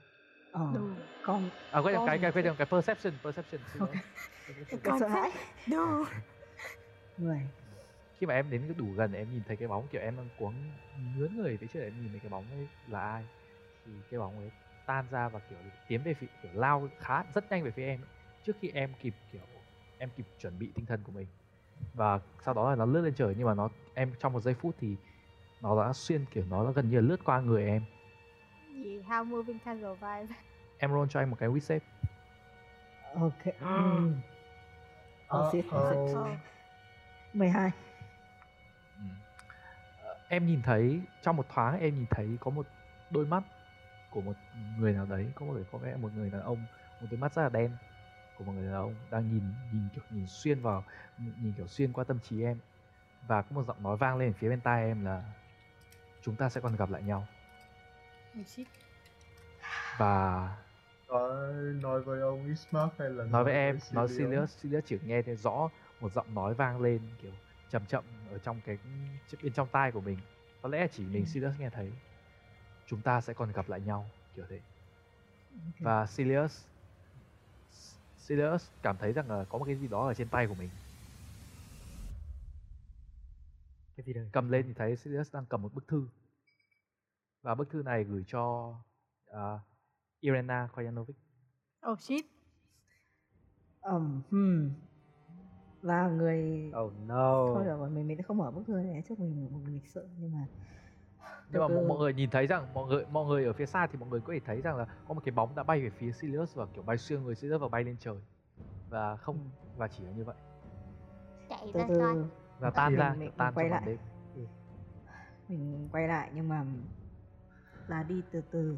Ờ. 0.52 0.71
Đồ. 0.73 0.88
con 1.23 1.49
à 1.71 1.80
quên 1.80 1.95
Con 1.95 2.06
cái 2.08 2.19
cái 2.19 2.32
quên 2.32 2.56
cái 2.58 2.67
perception 2.71 3.13
perception 3.23 3.62
xin 3.73 3.80
lỗi. 3.82 3.95
Perception. 4.47 4.80
cái 4.84 4.99
sợ 4.99 5.08
hãi. 5.08 5.32
Đồ. 5.71 6.04
Người. 7.17 7.39
Khi 8.17 8.26
mà 8.28 8.34
em 8.34 8.49
đến 8.49 8.62
cái 8.67 8.76
đủ 8.78 8.91
gần 8.91 9.13
em 9.13 9.32
nhìn 9.32 9.43
thấy 9.43 9.58
cái 9.58 9.67
bóng 9.67 9.88
kiểu 9.88 10.02
em 10.02 10.17
đang 10.17 10.30
cuống 10.36 10.54
nhướn 11.15 11.36
người 11.36 11.58
trước 11.58 11.80
để 11.80 11.84
em 11.88 12.02
nhìn 12.02 12.12
thấy 12.12 12.19
cái 12.19 12.30
bóng 12.30 12.52
ấy 12.52 12.67
là 12.88 12.99
ai. 12.99 13.23
Thì 13.86 13.91
cái 14.10 14.19
bóng 14.19 14.39
ấy 14.39 14.52
tan 14.86 15.06
ra 15.10 15.30
và 15.30 15.39
kiểu 15.39 15.60
tiến 15.88 16.04
về 16.04 16.13
phía 16.13 16.28
kiểu 16.41 16.52
lao 16.54 16.89
khá 16.98 17.24
rất 17.34 17.50
nhanh 17.50 17.63
về 17.63 17.72
phía 17.72 17.86
em 17.86 18.02
ấy. 18.02 18.10
trước 18.43 18.58
khi 18.60 18.69
em 18.69 18.93
kịp 19.00 19.15
kiểu 19.32 19.48
em 19.98 20.10
kịp 20.15 20.26
chuẩn 20.39 20.60
bị 20.60 20.72
tinh 20.76 20.86
thần 20.86 21.04
của 21.04 21.12
mình 21.12 21.28
và 21.93 22.19
sau 22.46 22.54
đó 22.54 22.69
là 22.69 22.76
nó 22.76 22.86
lướt 22.86 23.02
lên 23.02 23.13
trời 23.13 23.36
nhưng 23.38 23.48
mà 23.48 23.54
nó 23.54 23.69
em 23.93 24.13
trong 24.19 24.34
một 24.34 24.39
giây 24.39 24.54
phút 24.54 24.76
thì 24.80 24.98
nó 25.62 25.84
đã 25.84 25.93
xuyên 25.93 26.26
kiểu 26.26 26.43
nó 26.50 26.65
đã 26.65 26.72
gần 26.72 26.89
như 26.89 26.96
là 26.96 27.08
lướt 27.08 27.24
qua 27.26 27.41
người 27.41 27.65
em 27.65 27.84
gì 28.84 29.02
how 29.08 29.26
moving 29.26 29.60
can 29.60 29.82
survive 29.82 30.36
em 30.78 30.91
roll 30.91 31.08
cho 31.10 31.19
anh 31.19 31.30
một 31.30 31.36
cái 31.39 31.50
wit 31.50 31.60
save 31.60 31.80
ok 33.13 33.48
oh, 35.34 35.52
shit, 35.52 35.65
oh, 35.65 35.72
shit. 35.72 36.15
Uh-oh. 36.15 36.38
12 37.34 37.72
Ừ. 38.98 39.04
Ờ, 40.04 40.17
em 40.28 40.46
nhìn 40.46 40.62
thấy 40.62 41.02
trong 41.22 41.36
một 41.36 41.50
thoáng 41.50 41.80
em 41.80 41.96
nhìn 41.96 42.06
thấy 42.10 42.38
có 42.39 42.52
một 42.52 42.67
đôi 43.10 43.26
mắt 43.26 43.43
của 44.13 44.21
một 44.21 44.34
người 44.78 44.93
nào 44.93 45.06
đấy 45.06 45.28
có 45.36 45.45
một 45.45 45.54
người 45.54 45.65
có 45.71 45.78
vẻ 45.78 45.95
một 45.95 46.10
người 46.15 46.30
đàn 46.30 46.41
ông 46.41 46.65
một 47.02 47.08
đôi 47.12 47.19
mắt 47.19 47.34
rất 47.34 47.43
là 47.43 47.49
đen 47.49 47.71
của 48.38 48.43
một 48.43 48.52
người 48.52 48.65
đàn 48.65 48.73
ông 48.73 48.95
đang 49.12 49.30
nhìn 49.30 49.43
nhìn 49.71 49.88
kiểu 49.93 50.04
nhìn 50.10 50.28
xuyên 50.28 50.62
vào 50.62 50.84
nhìn 51.17 51.54
kiểu 51.58 51.67
xuyên 51.67 51.93
qua 51.93 52.04
tâm 52.04 52.19
trí 52.19 52.43
em. 52.43 52.58
Và 53.28 53.41
có 53.41 53.47
một 53.56 53.63
giọng 53.63 53.84
nói 53.84 53.97
vang 53.97 54.17
lên 54.17 54.34
phía 54.34 54.49
bên 54.49 54.62
tai 54.62 54.84
em 54.84 55.06
là 55.06 55.23
chúng 56.21 56.36
ta 56.36 56.49
sẽ 56.49 56.62
còn 56.62 56.76
gặp 56.76 56.89
lại 56.89 57.04
nhau. 57.04 57.28
Và 59.97 60.56
nói 61.82 62.02
với 62.02 62.21
ông 62.21 62.45
Ismark 62.45 62.93
hay 62.99 63.10
là 63.10 63.26
nói 63.26 63.43
với 63.43 63.54
em 63.54 63.80
nói 63.91 64.08
Sirius? 64.08 64.30
Sirius 64.30 64.58
Sirius 64.58 64.84
chỉ 64.86 64.97
nghe 65.06 65.21
thấy 65.21 65.36
rõ 65.36 65.69
một 65.99 66.13
giọng 66.13 66.36
nói 66.36 66.54
vang 66.54 66.82
lên 66.82 67.02
kiểu 67.21 67.32
chậm 67.69 67.86
chậm 67.86 68.04
ở 68.32 68.38
trong 68.38 68.62
cái 68.65 68.78
bên 69.43 69.54
trong 69.54 69.67
tai 69.71 69.91
của 69.91 70.02
mình. 70.02 70.17
Có 70.62 70.69
lẽ 70.69 70.88
chỉ 70.91 71.06
mình 71.06 71.26
Sirius 71.26 71.60
nghe 71.60 71.69
thấy 71.69 71.91
chúng 72.88 73.02
ta 73.02 73.22
sẽ 73.22 73.34
còn 73.34 73.52
gặp 73.52 73.69
lại 73.69 73.82
nhau 73.82 74.06
kiểu 74.36 74.46
thế. 74.50 74.60
Và 75.80 76.06
Sirius 76.06 76.65
Sirius 78.17 78.69
cảm 78.82 78.98
thấy 78.98 79.13
rằng 79.13 79.32
là 79.32 79.46
có 79.50 79.58
một 79.58 79.65
cái 79.65 79.76
gì 79.76 79.88
đó 79.88 80.08
ở 80.08 80.13
trên 80.13 80.28
tay 80.30 80.48
của 80.48 80.56
mình. 80.56 80.69
Cái 83.96 84.04
gì 84.06 84.13
đây? 84.13 84.30
Cầm 84.32 84.50
lên 84.50 84.65
thì 84.67 84.74
thấy 84.74 84.96
Sirius 84.96 85.34
đang 85.34 85.46
cầm 85.46 85.62
một 85.62 85.74
bức 85.74 85.88
thư. 85.88 86.08
Và 87.41 87.56
bức 87.56 87.69
thư 87.69 87.84
này 87.84 88.04
gửi 88.04 88.24
cho 88.28 88.76
uh, 89.32 89.62
Irena 90.19 90.67
Koyanovic. 90.74 91.15
Oh 91.91 92.00
shit. 92.00 92.26
Ừm, 93.82 94.22
hmm. 94.32 94.72
và 95.82 96.08
người 96.08 96.72
oh 96.86 96.93
no. 97.08 97.48
Thôi 97.48 97.63
rồi 97.65 97.89
mình 97.89 98.08
mình 98.08 98.17
sẽ 98.17 98.24
không 98.24 98.38
mở 98.38 98.52
bức 98.52 98.63
thư 98.67 98.74
này 98.74 99.04
trước 99.10 99.19
mình 99.19 99.50
mình 99.52 99.74
lịch 99.74 99.88
sự 99.88 100.08
nhưng 100.19 100.32
mà 100.32 100.48
nhưng 101.49 101.62
mà 101.62 101.67
từ 101.67 101.88
mọi, 101.88 101.97
người 101.97 102.13
nhìn 102.13 102.29
thấy 102.29 102.47
rằng 102.47 102.73
mọi 102.73 102.88
người 102.88 103.06
mọi 103.12 103.25
người 103.25 103.45
ở 103.45 103.53
phía 103.53 103.65
xa 103.65 103.88
thì 103.88 103.97
mọi 103.99 104.10
người 104.10 104.21
có 104.21 104.34
thể 104.34 104.39
thấy 104.45 104.62
rằng 104.62 104.77
là 104.77 104.86
có 105.08 105.13
một 105.13 105.21
cái 105.25 105.32
bóng 105.32 105.56
đã 105.56 105.63
bay 105.63 105.82
về 105.82 105.89
phía 105.89 106.12
Sirius 106.12 106.56
và 106.56 106.65
kiểu 106.65 106.84
bay 106.84 106.97
xuyên 106.97 107.23
người 107.23 107.36
Sirius 107.36 107.62
và 107.62 107.67
bay 107.67 107.84
lên 107.84 107.95
trời. 107.99 108.17
Và 108.89 109.15
không 109.15 109.38
và 109.77 109.88
chỉ 109.88 110.03
là 110.03 110.12
như 110.12 110.23
vậy. 110.23 110.36
Chạy 111.49 111.71
từ 111.73 111.79
ra 111.79 111.86
từ. 111.89 111.99
coi. 111.99 112.15
Và 112.60 112.69
tan 112.69 112.95
ra 112.95 113.15
tan 113.38 113.53
quay 113.53 113.69
lại. 113.69 113.84
đêm. 113.86 113.97
Mình 115.47 115.89
quay 115.91 116.08
lại 116.08 116.29
nhưng 116.34 116.49
mà 116.49 116.65
là 117.88 118.03
đi 118.03 118.21
từ 118.32 118.41
từ. 118.51 118.77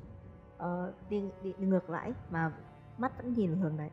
Ờ, 0.57 0.93
đi, 1.09 1.23
đi 1.43 1.53
đi 1.57 1.65
ngược 1.65 1.89
lại 1.89 2.13
mà 2.29 2.51
mắt 2.97 3.17
vẫn 3.17 3.33
nhìn 3.33 3.55
hướng 3.55 3.77
đấy. 3.77 3.89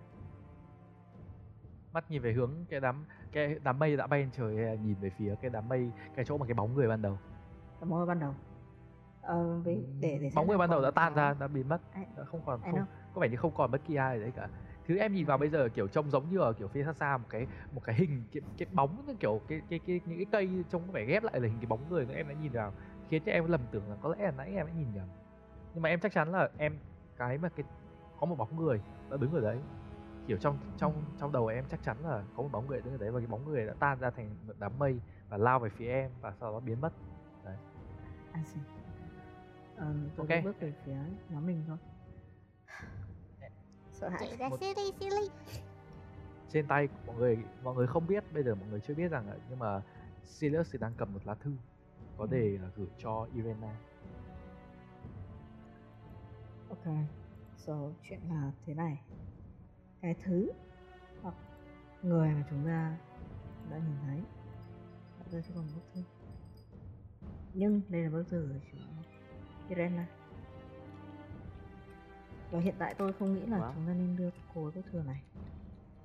Mắt 1.93 2.11
nhìn 2.11 2.23
về 2.23 2.33
hướng 2.33 2.51
cái 2.69 2.81
đám 2.81 3.05
cái 3.33 3.59
đám 3.65 3.79
mây 3.79 3.97
đã 3.97 4.07
bay 4.07 4.21
lên 4.21 4.31
trời 4.33 4.57
hay 4.57 4.65
là 4.65 4.75
nhìn 4.75 4.95
về 5.01 5.11
phía 5.11 5.35
cái 5.43 5.51
đám 5.51 5.69
mây 5.69 5.91
cái 6.15 6.25
chỗ 6.25 6.39
mà 6.39 6.47
cái 6.47 6.55
bóng 6.55 6.75
người 6.75 6.89
ban 6.89 7.03
đầu? 7.03 7.19
Cái 7.81 7.89
môi 7.89 8.07
ban 8.07 8.21
đầu 8.21 8.35
ờ, 9.23 9.61
để 9.65 9.79
để 10.01 10.31
bóng 10.35 10.49
người 10.49 10.59
ban 10.59 10.71
đầu 10.71 10.83
đã 10.83 10.91
tan 10.91 11.15
ra 11.15 11.35
đã 11.41 11.49
biến 11.49 11.69
mất. 11.69 11.79
Đã 12.17 12.25
không 12.25 12.41
còn 12.47 12.61
không 12.63 12.85
có 13.15 13.21
vẻ 13.21 13.29
như 13.29 13.37
không 13.37 13.55
còn 13.55 13.71
bất 13.71 13.81
kỳ 13.87 13.95
ai 13.95 14.17
ở 14.17 14.23
đấy 14.23 14.33
cả. 14.37 14.49
Thứ 14.87 14.99
em 14.99 15.15
nhìn 15.15 15.27
vào 15.27 15.39
bây 15.39 15.49
giờ 15.49 15.69
kiểu 15.75 15.89
trông 15.89 16.11
giống 16.11 16.31
như 16.31 16.39
ở 16.39 16.53
kiểu 16.53 16.69
phía 16.69 16.85
xa 16.85 16.93
xa 16.93 17.17
một 17.17 17.27
cái 17.29 17.47
một 17.73 17.81
cái 17.85 17.95
hình 17.95 18.23
cái, 18.33 18.43
cái 18.59 18.67
bóng 18.73 19.07
như 19.07 19.15
kiểu 19.21 19.41
cái 19.49 19.63
cái 19.71 19.81
cái 19.87 20.01
những 20.07 20.19
cái 20.19 20.27
cây 20.33 20.65
trông 20.71 20.83
có 20.87 20.93
vẻ 20.93 21.05
ghép 21.05 21.23
lại 21.23 21.41
là 21.41 21.49
hình 21.49 21.59
cái 21.61 21.67
bóng 21.67 21.89
người 21.91 22.07
nữa 22.07 22.15
em 22.15 22.29
đã 22.29 22.35
nhìn 22.43 22.53
vào. 22.53 22.73
Khiến 23.09 23.23
cho 23.27 23.33
em 23.33 23.51
lầm 23.51 23.61
tưởng 23.71 23.91
là 23.91 23.97
có 24.01 24.09
lẽ 24.09 24.25
là 24.25 24.31
nãy 24.31 24.53
em 24.55 24.67
đã 24.67 24.73
nhìn 24.73 24.87
nhầm. 24.95 25.09
Nhưng 25.75 25.83
mà 25.83 25.89
em 25.89 26.01
chắc 26.01 26.13
chắn 26.13 26.33
là 26.33 26.49
em 26.59 26.79
cái 27.17 27.39
mà 27.39 27.49
cái 27.49 27.67
có 28.21 28.27
một 28.27 28.39
bóng 28.39 28.57
người 28.57 28.81
đã 29.11 29.17
đứng 29.17 29.33
ở 29.33 29.41
đấy. 29.41 29.59
Kiểu 30.27 30.39
trong 30.39 30.59
trong 30.77 31.05
trong 31.21 31.33
đầu 31.33 31.47
em 31.47 31.65
chắc 31.71 31.83
chắn 31.83 31.97
là 32.05 32.23
có 32.37 32.43
một 32.43 32.49
bóng 32.53 32.67
người 32.67 32.81
đứng 32.81 32.95
ở 32.95 32.99
đấy 32.99 33.11
và 33.11 33.21
cái 33.21 33.27
bóng 33.27 33.45
người 33.45 33.67
đã 33.67 33.75
tan 33.79 33.99
ra 34.01 34.11
thành 34.11 34.37
một 34.47 34.55
đám 34.59 34.73
mây 34.79 35.01
và 35.29 35.37
lao 35.37 35.59
về 35.59 35.69
phía 35.69 35.89
em 35.89 36.11
và 36.21 36.33
sau 36.41 36.53
đó 36.53 36.61
biến 36.61 36.81
mất. 36.81 36.93
À, 37.45 37.57
Ờ, 39.77 39.95
tôi 39.95 40.11
Ok. 40.17 40.29
okay. 40.29 40.43
bước 40.43 40.61
về 40.61 40.73
phía 40.85 40.97
nhóm 41.31 41.47
mình 41.47 41.65
thôi. 41.67 41.77
Sợ 43.93 44.09
hãi. 44.09 44.37
Ra 44.39 44.49
Một- 44.49 44.57
silly 44.61 44.93
silly 45.01 45.29
trên 46.49 46.67
tay 46.67 46.87
của 46.89 46.95
mọi 47.07 47.17
người 47.17 47.39
mọi 47.63 47.75
người 47.75 47.87
không 47.87 48.07
biết 48.07 48.25
bây 48.35 48.43
giờ 48.43 48.55
mọi 48.55 48.69
người 48.69 48.81
chưa 48.81 48.95
biết 48.95 49.09
rằng 49.09 49.29
là 49.29 49.37
nhưng 49.51 49.59
mà 49.59 49.83
Silas 50.25 50.73
thì 50.73 50.79
đang 50.79 50.93
cầm 50.97 51.13
một 51.15 51.21
lá 51.27 51.35
thư 51.35 51.51
có 52.19 52.27
đề 52.27 52.59
là 52.63 52.69
gửi 52.77 52.87
cho 52.99 53.27
Irena. 53.35 53.77
Ok 56.69 56.87
so 57.57 57.91
chuyện 58.03 58.21
là 58.29 58.53
thế 58.67 58.75
này. 58.75 59.03
Cái 60.01 60.15
thứ 60.25 60.51
hoặc 61.23 61.35
người 62.03 62.29
mà 62.29 62.45
chúng 62.51 62.67
ta 62.67 62.97
đã 63.71 63.79
nhìn 63.79 63.97
thấy 64.03 64.21
đã 65.21 65.25
rơi 65.31 65.43
cho 65.43 65.55
con 65.55 65.65
bức 65.75 65.83
thư. 65.95 66.03
Nhưng 67.55 67.81
đây 67.89 68.03
là 68.03 68.11
bức 68.11 68.25
thư 68.29 68.49
của 68.53 68.59
chúng 68.73 68.81
Irena 69.75 70.07
và 72.51 72.61
hiện 72.61 72.75
tại 72.79 72.95
tôi 72.99 73.13
không 73.13 73.35
nghĩ 73.35 73.41
là 73.47 73.59
Wow. 73.59 73.73
chúng 73.75 73.87
ta 73.87 73.93
nên 73.93 74.17
đưa 74.17 74.31
cô 74.55 74.63
ấy 74.65 74.73
bức 74.73 74.83
thư 74.93 75.03
này. 75.07 75.23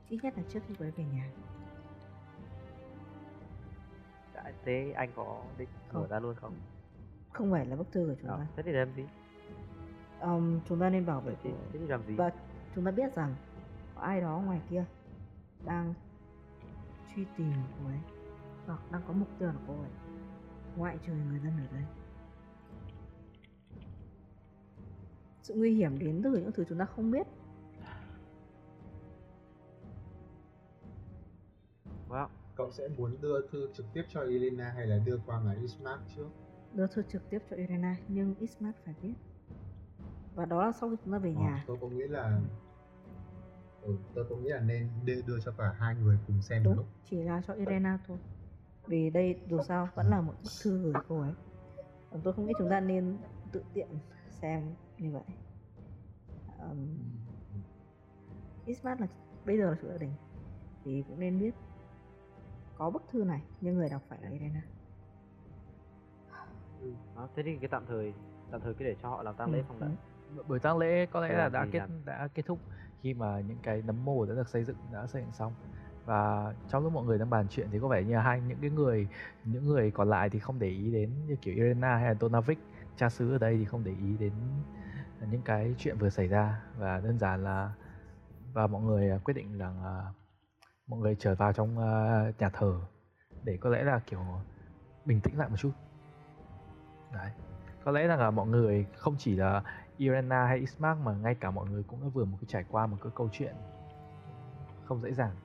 Ít 0.10 0.19
nhất 0.23 0.34
là 0.38 0.43
trước 0.49 0.60
khi 0.67 0.73
cô 0.80 0.86
ấy 0.86 0.91
về 0.91 1.03
nhà. 1.13 1.30
Dạ, 4.36 4.43
thế 4.65 4.91
anh 4.95 5.10
có 5.15 5.41
định 5.58 5.69
mở 5.93 6.08
ra 6.08 6.19
luôn 6.19 6.36
không? 6.36 6.53
Không 7.34 7.51
phải 7.51 7.65
là 7.65 7.75
bức 7.75 7.91
thư 7.91 8.06
của 8.08 8.15
chúng 8.21 8.30
Ờ, 8.32 8.38
ta. 8.38 8.47
thế 8.56 8.63
thì 8.63 8.71
làm 8.71 8.93
gì? 8.95 9.06
Ờm, 10.19 10.60
chúng 10.69 10.80
ta 10.80 10.89
nên 10.89 11.06
bảo 11.06 11.21
vệ 11.21 11.36
thế 11.43 11.51
thế 11.73 11.80
thì 11.80 11.88
làm 11.88 12.03
gì? 12.08 12.15
Và 12.15 12.32
chúng 12.75 12.86
ta 12.86 12.91
biết 12.91 13.13
rằng 13.15 13.36
có 13.95 14.01
ai 14.01 14.21
đó 14.21 14.41
ngoài 14.45 14.62
kia 14.69 14.86
đang 15.65 15.93
truy 17.15 17.25
tìm 17.38 17.53
cô 17.80 17.89
ấy. 17.89 17.99
Hoặc 18.65 18.80
đang 18.91 19.01
có 19.08 19.13
mục 19.13 19.27
tiêu 19.39 19.47
là 19.47 19.60
cô 19.67 19.73
ấy. 19.73 19.89
Ngoại 20.75 20.97
trừ 21.06 21.13
người 21.13 21.39
dân 21.39 21.53
ở 21.58 21.67
đây 21.73 21.84
sự 25.47 25.53
nguy 25.57 25.73
hiểm 25.75 25.99
đến 25.99 26.21
từ 26.23 26.31
những 26.31 26.51
thứ 26.51 26.63
chúng 26.69 26.77
ta 26.77 26.86
không 26.86 27.12
biết. 27.12 27.27
Wow 32.10 32.27
Cậu 32.55 32.71
sẽ 32.71 32.88
muốn 32.97 33.15
đưa 33.21 33.47
thư 33.51 33.69
trực 33.73 33.86
tiếp 33.93 34.03
cho 34.10 34.21
Elena 34.21 34.69
hay 34.75 34.86
là 34.88 34.97
đưa 35.05 35.19
qua 35.25 35.41
ngài 35.43 35.55
Ismark 35.57 35.99
trước? 36.15 36.27
đưa 36.73 36.88
thư 36.88 37.01
trực 37.03 37.29
tiếp 37.29 37.39
cho 37.49 37.55
Irena 37.55 37.95
nhưng 38.07 38.36
Ismark 38.39 38.75
phải 38.86 38.95
viết 39.01 39.13
và 40.36 40.45
đó 40.45 40.65
là 40.65 40.71
sau 40.71 40.89
khi 40.89 40.95
chúng 41.03 41.13
ta 41.13 41.19
về 41.19 41.33
Ờ, 41.38 41.41
nhà. 41.41 41.63
tôi 41.67 41.77
có 41.81 41.88
nghĩ 41.88 42.03
là 42.07 42.39
ừ, 43.81 43.95
tôi 44.13 44.25
có 44.29 44.36
nghĩ 44.36 44.49
là 44.49 44.60
nên 44.60 44.89
đưa, 45.05 45.21
đưa 45.21 45.39
cho 45.45 45.51
cả 45.57 45.71
hai 45.79 45.95
người 45.95 46.17
cùng 46.27 46.41
xem 46.41 46.63
đúng 46.63 46.75
lúc. 46.75 46.86
chỉ 47.10 47.23
là 47.23 47.41
cho 47.47 47.53
Irena 47.53 47.99
thôi. 48.07 48.17
Vì 48.88 49.10
đây 49.10 49.39
dù 49.49 49.60
sao 49.67 49.89
vẫn 49.95 50.05
là 50.10 50.21
một 50.21 50.33
bức 50.43 50.49
thư 50.63 50.77
gửi 50.83 50.93
cô 51.07 51.21
ấy. 51.21 51.31
Còn 52.12 52.21
tôi 52.23 52.33
không 52.33 52.45
nghĩ 52.45 52.53
chúng 52.60 52.69
ta 52.69 52.79
nên 52.79 53.17
tự 53.51 53.63
tiện 53.73 53.88
xem 54.29 54.62
như 54.99 55.10
vậy 55.12 55.23
um, 56.60 56.88
Ismark 58.65 59.01
là 59.01 59.07
bây 59.45 59.57
giờ 59.57 59.69
là 59.69 59.75
chủ 59.81 59.88
gia 59.88 59.97
đình 59.97 60.12
thì 60.86 61.03
cũng 61.07 61.19
nên 61.19 61.39
biết 61.39 61.51
có 62.77 62.89
bức 62.89 63.01
thư 63.12 63.23
này 63.23 63.41
nhưng 63.62 63.75
người 63.75 63.89
đọc 63.89 64.01
phải 64.10 64.19
là 64.21 64.29
Irena 64.29 64.62
Ừ. 66.81 66.93
Đó, 67.15 67.27
thế 67.36 67.43
thì 67.45 67.57
cái 67.62 67.69
tạm 67.71 67.86
thời 67.88 68.13
tạm 68.51 68.62
thời 68.62 68.73
cứ 68.73 68.86
để 68.86 68.95
cho 69.01 69.10
họ 69.10 69.23
làm 69.23 69.36
tang 69.36 69.51
lễ 69.51 69.57
Ừ, 69.57 69.63
xong 69.67 69.79
đã. 69.79 69.88
ừ. 70.38 70.43
buổi 70.47 70.60
tang 70.60 70.77
lễ 70.77 71.05
có 71.05 71.21
lẽ 71.21 71.33
là 71.38 71.49
đã 71.49 71.65
kết 71.71 71.81
đã 72.05 72.27
kết 72.33 72.45
thúc 72.45 72.60
khi 73.03 73.13
mà 73.13 73.41
những 73.41 73.57
cái 73.63 73.81
nấm 73.81 74.05
mồ 74.05 74.25
đã 74.25 74.36
được 74.36 74.49
xây 74.49 74.63
dựng 74.63 74.77
đã 74.91 75.07
xây 75.07 75.21
dựng 75.21 75.31
xong 75.33 75.53
và 76.05 76.53
trong 76.71 76.83
lúc 76.83 76.93
mọi 76.93 77.05
người 77.05 77.17
đang 77.17 77.29
bàn 77.29 77.47
chuyện 77.49 77.67
thì 77.71 77.77
có 77.81 77.88
vẻ 77.88 78.03
như 78.03 78.13
là 78.13 78.21
hai 78.21 78.41
những 78.41 78.57
cái 78.62 78.69
người 78.69 79.07
những 79.43 79.65
người 79.65 79.91
còn 79.91 80.10
lại 80.10 80.29
thì 80.29 80.39
không 80.39 80.60
để 80.60 80.67
ý 80.69 80.91
đến 80.91 81.25
như 81.27 81.36
kiểu 81.41 81.53
Irena 81.53 81.95
hay 81.95 82.05
là 82.07 82.15
Donavik 82.21 82.60
cha 82.95 83.10
xứ 83.10 83.31
ở 83.31 83.38
đây 83.38 83.57
thì 83.57 83.65
không 83.65 83.83
để 83.83 83.91
ý 83.91 84.17
đến 84.17 84.33
những 85.25 85.41
cái 85.41 85.75
chuyện 85.77 85.97
vừa 85.97 86.10
xảy 86.10 86.27
ra. 86.27 86.62
Và 86.77 86.99
đơn 86.99 87.19
giản 87.19 87.43
là 87.43 87.71
và 88.53 88.67
mọi 88.67 88.82
người 88.82 89.10
à, 89.10 89.17
quyết 89.23 89.34
định 89.34 89.58
rằng 89.58 89.84
à, 89.84 90.13
mọi 90.88 90.99
người 90.99 91.15
trở 91.19 91.36
vào 91.36 91.53
trong 91.53 91.80
à, 91.80 92.23
nhà 92.39 92.49
thờ 92.49 92.82
để 93.43 93.58
có 93.62 93.69
lẽ 93.69 93.84
là, 93.84 93.99
kiểu, 93.99 94.19
bình 95.06 95.21
tĩnh 95.21 95.38
lại 95.38 95.49
một 95.49 95.56
chút. 95.60 95.71
Đấy. 97.13 97.32
Có 97.84 97.91
lẽ 97.91 98.08
rằng 98.08 98.19
là 98.19 98.32
mọi 98.32 98.47
người 98.47 98.86
không 98.95 99.15
chỉ 99.17 99.36
là 99.36 99.63
Irena 99.97 100.45
hay 100.45 100.58
Ismark 100.58 100.99
mà 100.99 101.13
ngay 101.13 101.36
cả 101.36 101.51
mọi 101.51 101.69
người 101.69 101.84
cũng 101.84 102.01
đã 102.01 102.08
vừa 102.13 102.25
một 102.25 102.38
cái 102.41 102.47
trải 102.47 102.65
qua 102.69 102.88
một 102.88 102.97
cái 103.03 103.12
câu 103.15 103.30
chuyện 103.32 103.56
không 104.86 105.01
dễ 105.01 105.13
dàng. 105.13 105.36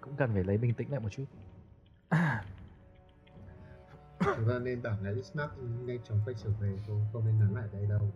Cũng 0.00 0.16
cần 0.16 0.30
phải 0.34 0.44
lấy 0.44 0.58
bình 0.58 0.74
tĩnh 0.74 0.90
lại 0.90 1.00
một 1.00 1.08
chút. 1.08 1.24
chúng 4.20 4.48
ta 4.48 4.58
nên 4.58 4.82
bảo 4.82 4.96
là 5.02 5.10
Ismark 5.10 5.52
ngay 5.86 6.00
chóng 6.04 6.20
quay 6.24 6.34
trở 6.34 6.50
về 6.60 6.78
thôi 6.86 7.00
không 7.12 7.24
nên 7.24 7.38
nán 7.40 7.54
lại 7.54 7.68
đây 7.72 7.86
đâu. 7.86 8.12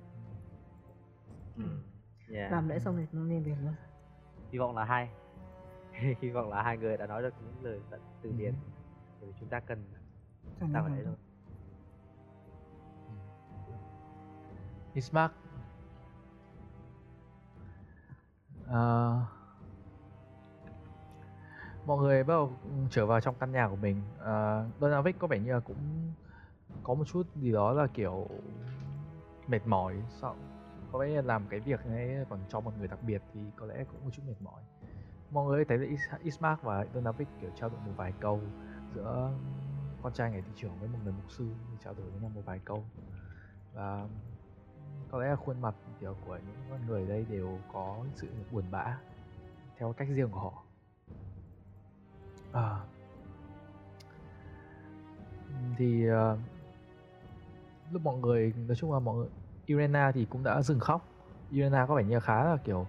Yeah. 2.29 2.53
làm 2.53 2.69
lễ 2.69 2.79
xong 2.79 2.97
thì 2.97 3.07
nó 3.13 3.25
nên 3.25 3.43
về 3.43 3.57
luôn. 3.63 3.75
Hy 4.53 4.59
vọng 4.59 4.77
là 4.77 4.85
hai. 4.85 5.11
Hy 6.21 6.31
vọng 6.31 6.51
là 6.51 6.63
hai 6.63 6.79
người 6.79 6.97
đã 6.97 7.07
nói 7.07 7.23
được 7.23 7.35
những 7.45 7.65
lời 7.65 7.81
tận 7.91 8.01
từ 8.23 8.31
Ừ. 8.31 8.35
điển. 8.39 8.55
Bởi 9.21 9.31
vì 9.31 9.35
chúng 9.41 9.49
ta 9.49 9.61
cần 9.61 9.85
Cảm 10.61 10.73
ta 10.73 10.83
phải 10.83 10.91
đấy 10.97 11.05
thôi. 11.05 11.15
Ismark 14.95 15.33
Ờ, 18.67 19.21
mọi 21.87 21.99
người 21.99 22.25
bắt 22.25 22.35
đầu 22.35 22.53
trở 22.91 23.07
vào 23.07 23.21
trong 23.21 23.35
căn 23.41 23.53
nhà 23.53 23.69
của 23.69 23.77
mình. 23.77 24.03
Ờ, 24.19 24.65
uh, 24.69 24.81
Donavik 24.81 25.19
có 25.19 25.27
vẻ 25.27 25.39
như 25.39 25.53
là 25.53 25.61
cũng 25.61 26.13
có 26.83 26.95
một 26.95 27.05
chút 27.05 27.27
gì 27.37 27.53
đó 27.53 27.73
là 27.73 27.87
kiểu 27.87 28.27
mệt 29.47 29.67
mỏi 29.67 29.95
sao 30.21 30.37
có 30.93 30.99
vẻ 30.99 31.23
làm 31.23 31.43
cái 31.49 31.61
việc 31.61 31.87
này 31.87 32.25
còn 32.29 32.41
cho 32.49 32.61
một 32.61 32.73
người 32.79 32.89
đặc 32.89 32.99
biệt 33.03 33.23
thì 33.33 33.41
có 33.57 33.67
lẽ 33.67 33.85
cũng 33.85 34.05
một 34.05 34.11
chút 34.13 34.23
mệt 34.27 34.43
mỏi. 34.43 34.63
Mọi 35.31 35.45
người 35.45 35.65
thấy 35.65 35.79
là 35.79 36.19
Ismark 36.23 36.63
và 36.63 36.87
Donavik 36.95 37.29
kiểu 37.41 37.51
trao 37.61 37.69
đổi 37.69 37.79
một 37.87 37.93
vài 37.97 38.13
câu 38.21 38.41
giữa 38.95 39.31
con 40.03 40.13
trai 40.13 40.31
ngày 40.31 40.43
thị 40.43 40.53
trưởng 40.57 40.79
với 40.81 40.89
một 40.89 40.99
người 41.05 41.13
mục 41.13 41.31
sư 41.31 41.49
trao 41.85 41.95
đổi 41.95 42.11
với 42.11 42.21
nhau 42.21 42.31
một 42.35 42.41
vài 42.45 42.61
câu. 42.65 42.85
Và 43.75 44.09
có 45.11 45.19
lẽ 45.19 45.29
là 45.29 45.37
khuôn 45.37 45.61
mặt 45.61 45.75
kiểu 46.01 46.17
của 46.27 46.37
những 46.37 46.57
con 46.71 46.87
người 46.87 47.07
đây 47.07 47.27
đều 47.31 47.59
có 47.73 48.05
sự 48.15 48.29
buồn 48.53 48.65
bã 48.71 48.99
theo 49.77 49.93
cách 49.93 50.09
riêng 50.11 50.31
của 50.31 50.41
họ 50.41 50.64
à. 52.55 52.81
thì 55.77 56.07
ờ, 56.07 56.39
lúc 57.93 58.03
mọi 58.03 58.17
người 58.17 58.53
nói 58.67 58.77
chung 58.77 58.93
là 58.93 58.99
mọi 58.99 59.17
người 59.17 59.29
Irena 59.67 60.13
thì 60.13 60.27
cũng 60.31 60.45
đã 60.45 60.63
dừng 60.63 60.81
khóc 60.81 61.09
Irena 61.51 61.87
có 61.87 61.95
vẻ 61.95 62.05
như 62.05 62.21
khá 62.21 62.45
là 62.45 62.57
kiểu 62.65 62.87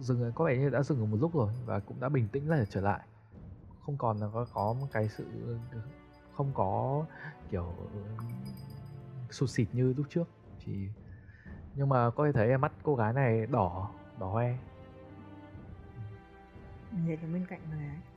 dừng 0.00 0.32
có 0.34 0.44
vẻ 0.44 0.56
như 0.56 0.70
đã 0.70 0.82
dừng 0.82 0.98
được 0.98 1.06
một 1.10 1.16
lúc 1.20 1.34
rồi 1.34 1.52
và 1.66 1.80
cũng 1.80 2.00
đã 2.00 2.08
bình 2.08 2.28
tĩnh 2.32 2.48
lại 2.48 2.66
trở 2.70 2.80
lại 2.80 3.00
không 3.86 3.96
còn 3.98 4.20
là 4.20 4.26
có 4.32 4.46
có 4.52 4.72
một 4.72 4.86
cái 4.92 5.08
sự 5.08 5.56
không 6.34 6.50
có 6.54 7.04
kiểu 7.50 7.74
sụt 9.30 9.50
xịt 9.50 9.68
như 9.72 9.94
lúc 9.96 10.06
trước 10.10 10.28
chỉ 10.66 10.72
nhưng 11.74 11.88
mà 11.88 12.10
có 12.10 12.26
thể 12.26 12.32
thấy 12.32 12.58
mắt 12.58 12.72
cô 12.82 12.96
gái 12.96 13.12
này 13.12 13.46
đỏ 13.46 13.90
đỏ 14.18 14.26
hoe 14.26 14.56
nhìn 16.92 17.20
đến 17.20 17.32
bên 17.32 17.46
cạnh 17.46 17.60
người 17.70 17.86
ấy 17.86 18.09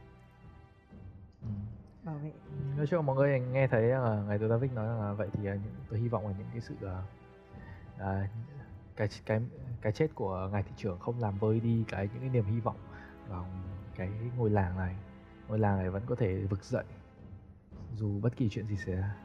bảo 2.03 2.15
vệ. 2.15 2.31
Nói 2.77 2.87
chung 2.87 2.99
là 2.99 3.01
mọi 3.01 3.15
người 3.15 3.39
nghe 3.39 3.67
thấy 3.67 3.81
là 3.81 4.23
ngày 4.27 4.39
tôi 4.39 4.49
David 4.49 4.71
nói 4.71 4.87
là 4.87 5.13
vậy 5.13 5.29
thì 5.33 5.47
à, 5.47 5.53
những 5.53 5.73
tôi 5.89 5.99
hy 5.99 6.07
vọng 6.07 6.27
là 6.27 6.33
những 6.37 6.47
cái 6.51 6.61
sự 6.61 6.75
à, 6.81 7.03
à, 7.97 8.29
cái 8.95 9.07
cái 9.25 9.41
cái 9.81 9.91
chết 9.91 10.07
của 10.15 10.49
ngài 10.51 10.63
thị 10.63 10.71
trưởng 10.77 10.99
không 10.99 11.19
làm 11.19 11.37
vơi 11.37 11.59
đi 11.59 11.83
cái 11.87 12.09
những 12.13 12.21
cái 12.21 12.29
niềm 12.29 12.45
hy 12.45 12.59
vọng 12.59 12.77
vào 13.29 13.47
cái 13.95 14.09
ngôi 14.37 14.49
làng 14.49 14.77
này. 14.77 14.95
Ngôi 15.47 15.59
làng 15.59 15.77
này 15.77 15.89
vẫn 15.89 16.03
có 16.05 16.15
thể 16.15 16.41
vực 16.41 16.63
dậy 16.63 16.85
dù 17.95 18.19
bất 18.21 18.35
kỳ 18.35 18.49
chuyện 18.49 18.67
gì 18.67 18.77
xảy 18.77 18.95
ra. 18.95 19.15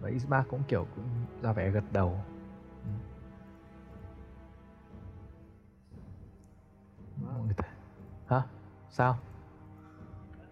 Và 0.00 0.08
Isma 0.08 0.44
cũng 0.48 0.62
kiểu 0.68 0.86
cũng 0.96 1.04
ra 1.42 1.52
vẻ 1.52 1.70
gật 1.70 1.84
đầu. 1.92 2.20
Ừ. 2.84 2.90
mọi 7.24 7.40
người 7.44 7.54
thấy 7.56 7.70
hả? 8.26 8.42
Sao? 8.90 9.18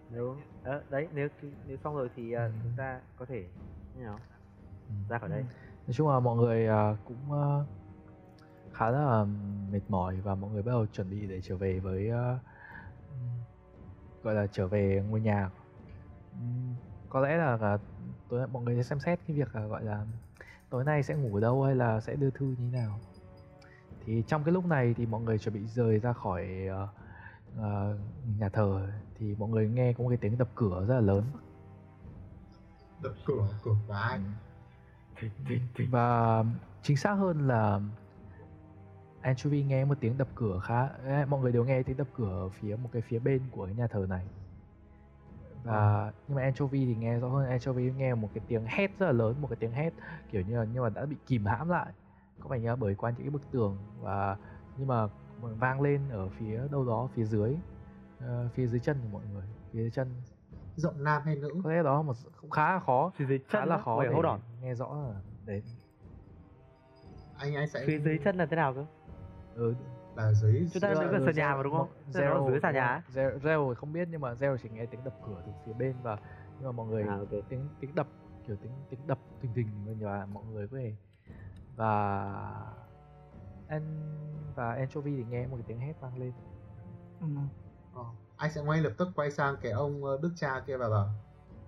Nếu 0.09 0.37
ờ, 0.63 0.83
đấy 0.89 1.07
nếu 1.13 1.27
nếu 1.67 1.77
xong 1.83 1.95
rồi 1.95 2.09
thì 2.15 2.31
ờ, 2.31 2.51
chúng 2.63 2.73
ta 2.77 3.01
có 3.15 3.25
thể 3.25 3.47
như 3.95 4.03
nào? 4.03 4.19
Ừ. 4.89 4.95
ra 5.09 5.19
khỏi 5.19 5.29
đây. 5.29 5.43
Nói 5.87 5.93
chung 5.93 6.09
là 6.09 6.19
mọi 6.19 6.37
người 6.37 6.67
à, 6.67 6.95
cũng 7.05 7.33
à, 7.33 7.45
khá 8.73 8.89
là 8.89 9.25
mệt 9.71 9.81
mỏi 9.89 10.21
và 10.21 10.35
mọi 10.35 10.51
người 10.51 10.63
bắt 10.63 10.71
đầu 10.71 10.85
chuẩn 10.85 11.09
bị 11.09 11.27
để 11.27 11.41
trở 11.41 11.57
về 11.57 11.79
với 11.79 12.09
à, 12.09 12.39
gọi 14.23 14.35
là 14.35 14.47
trở 14.47 14.67
về 14.67 15.03
ngôi 15.09 15.21
nhà. 15.21 15.49
Ừm, 16.31 16.75
có 17.09 17.19
lẽ 17.19 17.37
là, 17.37 17.77
tối 18.29 18.47
mọi 18.47 18.63
người 18.63 18.75
sẽ 18.75 18.83
xem 18.83 18.99
xét 18.99 19.19
cái 19.27 19.37
việc 19.37 19.55
là 19.55 19.65
gọi 19.65 19.83
là 19.83 20.05
tối 20.69 20.83
nay 20.83 21.03
sẽ 21.03 21.15
ngủ 21.15 21.35
ở 21.35 21.41
đâu 21.41 21.63
hay 21.63 21.75
là 21.75 22.01
sẽ 22.01 22.15
đưa 22.15 22.29
thư 22.29 22.45
như 22.45 22.55
thế 22.57 22.77
nào. 22.77 22.99
Thì 24.05 24.23
trong 24.27 24.43
cái 24.43 24.53
lúc 24.53 24.65
này 24.65 24.93
thì 24.97 25.05
mọi 25.05 25.21
người 25.21 25.39
chuẩn 25.39 25.55
bị 25.55 25.67
rời 25.67 25.99
ra 25.99 26.13
khỏi 26.13 26.47
ờ, 26.69 26.87
ờ, 27.57 27.97
nhà 28.39 28.49
thờ 28.49 28.87
thì 29.21 29.35
mọi 29.39 29.49
người 29.49 29.69
nghe 29.69 29.93
có 29.93 30.03
một 30.03 30.09
cái 30.09 30.17
tiếng 30.17 30.37
đập 30.37 30.49
cửa 30.55 30.85
rất 30.87 30.95
là 30.95 31.01
lớn. 31.01 31.23
Đập 33.03 33.13
cửa 33.25 33.47
cửa 33.63 33.75
của 33.87 33.93
ai? 33.93 34.19
Và 35.89 36.43
chính 36.81 36.97
xác 36.97 37.13
hơn 37.13 37.47
là 37.47 37.79
Anchovy 39.21 39.63
nghe 39.63 39.85
một 39.85 39.97
tiếng 39.99 40.17
đập 40.17 40.27
cửa 40.35 40.59
khá 40.59 40.89
mọi 41.25 41.41
người 41.41 41.51
đều 41.51 41.65
nghe 41.65 41.83
tiếng 41.83 41.97
đập 41.97 42.07
cửa 42.13 42.29
ở 42.29 42.49
phía 42.49 42.75
một 42.75 42.89
cái 42.91 43.01
phía 43.01 43.19
bên 43.19 43.41
của 43.51 43.65
cái 43.65 43.75
nhà 43.75 43.87
thờ 43.87 44.05
này. 44.09 44.27
Và 45.63 46.11
nhưng 46.27 46.35
mà 46.35 46.41
Anchovy 46.41 46.85
thì 46.85 46.95
nghe 46.95 47.19
rõ 47.19 47.29
hơn 47.29 47.49
Anchovy 47.49 47.91
nghe 47.91 48.15
một 48.15 48.29
cái 48.33 48.43
tiếng 48.47 48.65
hét 48.65 48.99
rất 48.99 49.05
là 49.05 49.11
lớn 49.11 49.41
một 49.41 49.47
cái 49.47 49.57
tiếng 49.59 49.71
hét 49.71 49.93
kiểu 50.31 50.41
như 50.41 50.57
là 50.57 50.65
nhưng 50.73 50.83
mà 50.83 50.89
đã 50.89 51.05
bị 51.05 51.15
kìm 51.27 51.45
hãm 51.45 51.69
lại. 51.69 51.93
Có 52.39 52.49
vẻ 52.49 52.59
như 52.59 52.67
là 52.67 52.75
bởi 52.75 52.95
qua 52.95 53.09
những 53.09 53.21
cái 53.21 53.29
bức 53.29 53.51
tường 53.51 53.77
và 53.99 54.37
nhưng 54.77 54.87
mà 54.87 55.07
vang 55.41 55.81
lên 55.81 56.09
ở 56.09 56.29
phía 56.29 56.67
đâu 56.71 56.85
đó 56.85 57.09
phía 57.13 57.23
dưới 57.23 57.57
ờ, 58.25 58.49
phía 58.53 58.67
dưới 58.67 58.79
chân 58.79 58.97
của 59.01 59.09
mọi 59.11 59.23
người 59.33 59.43
phía 59.71 59.79
dưới 59.79 59.91
chân 59.91 60.07
giọng 60.75 61.03
nam 61.03 61.21
hay 61.25 61.35
nữ 61.35 61.49
có 61.63 61.71
lẽ 61.73 61.83
đó 61.83 62.01
một 62.01 62.13
cũng 62.41 62.49
khá 62.49 62.73
là 62.73 62.79
khó 62.79 63.11
phía 63.15 63.25
dưới 63.25 63.39
khá 63.39 63.59
chân 63.59 63.69
là 63.69 63.75
á? 63.75 63.81
khó 63.81 64.03
để 64.03 64.09
hold 64.09 64.25
on. 64.25 64.39
nghe 64.61 64.75
rõ 64.75 64.95
là 64.95 65.21
đấy 65.45 65.61
anh 67.37 67.55
anh 67.55 67.69
sẽ 67.69 67.83
phía 67.87 67.99
dưới 67.99 68.17
chân 68.23 68.37
là 68.37 68.45
thế 68.45 68.55
nào 68.55 68.73
cơ 68.73 68.85
ừ, 69.55 69.75
là 70.15 70.33
dưới 70.33 70.67
Chúng 70.73 70.81
ta 70.81 70.89
đứng 70.89 71.11
ở 71.11 71.19
sàn 71.25 71.35
nhà 71.35 71.55
mà 71.55 71.63
đúng 71.63 71.73
không? 71.73 71.87
Là 72.13 72.21
Zero, 72.21 72.49
dưới 72.49 72.59
sàn 72.59 72.73
nhà. 72.73 73.03
Zero, 73.13 73.37
Zero 73.39 73.75
không 73.75 73.93
biết 73.93 74.07
nhưng 74.11 74.21
mà 74.21 74.33
Zero 74.33 74.57
chỉ 74.63 74.69
nghe 74.69 74.85
tiếng 74.85 75.03
đập 75.03 75.13
cửa 75.25 75.41
từ 75.45 75.51
phía 75.65 75.73
bên 75.73 75.95
và 76.03 76.17
nhưng 76.59 76.65
mà 76.65 76.71
mọi 76.71 76.87
người 76.87 77.03
À, 77.03 77.17
ok. 77.17 77.29
tiếng 77.49 77.67
tiếng 77.79 77.95
đập 77.95 78.07
kiểu 78.47 78.55
tiếng 78.61 78.71
tiếng 78.89 78.99
đập 79.07 79.19
thình 79.41 79.53
thình 79.53 79.97
và 79.99 80.27
mọi 80.33 80.43
người 80.45 80.67
có 80.67 80.77
thể 80.77 80.93
và 81.75 82.31
anh 83.67 83.83
và 84.55 84.73
Anchovy 84.73 85.17
thì 85.17 85.23
nghe 85.29 85.47
một 85.47 85.55
cái 85.55 85.65
tiếng 85.67 85.79
hét 85.79 85.93
vang 86.01 86.17
lên 86.17 86.31
ừ. 87.19 87.27
Ờ, 87.93 88.03
anh 88.37 88.51
sẽ 88.51 88.63
ngay 88.63 88.81
lập 88.81 88.93
tức 88.97 89.07
quay 89.15 89.31
sang 89.31 89.55
cái 89.61 89.71
ông 89.71 90.05
ờ, 90.05 90.19
đức 90.21 90.31
cha 90.35 90.59
kia 90.67 90.77
và 90.77 90.89
bảo 90.89 91.09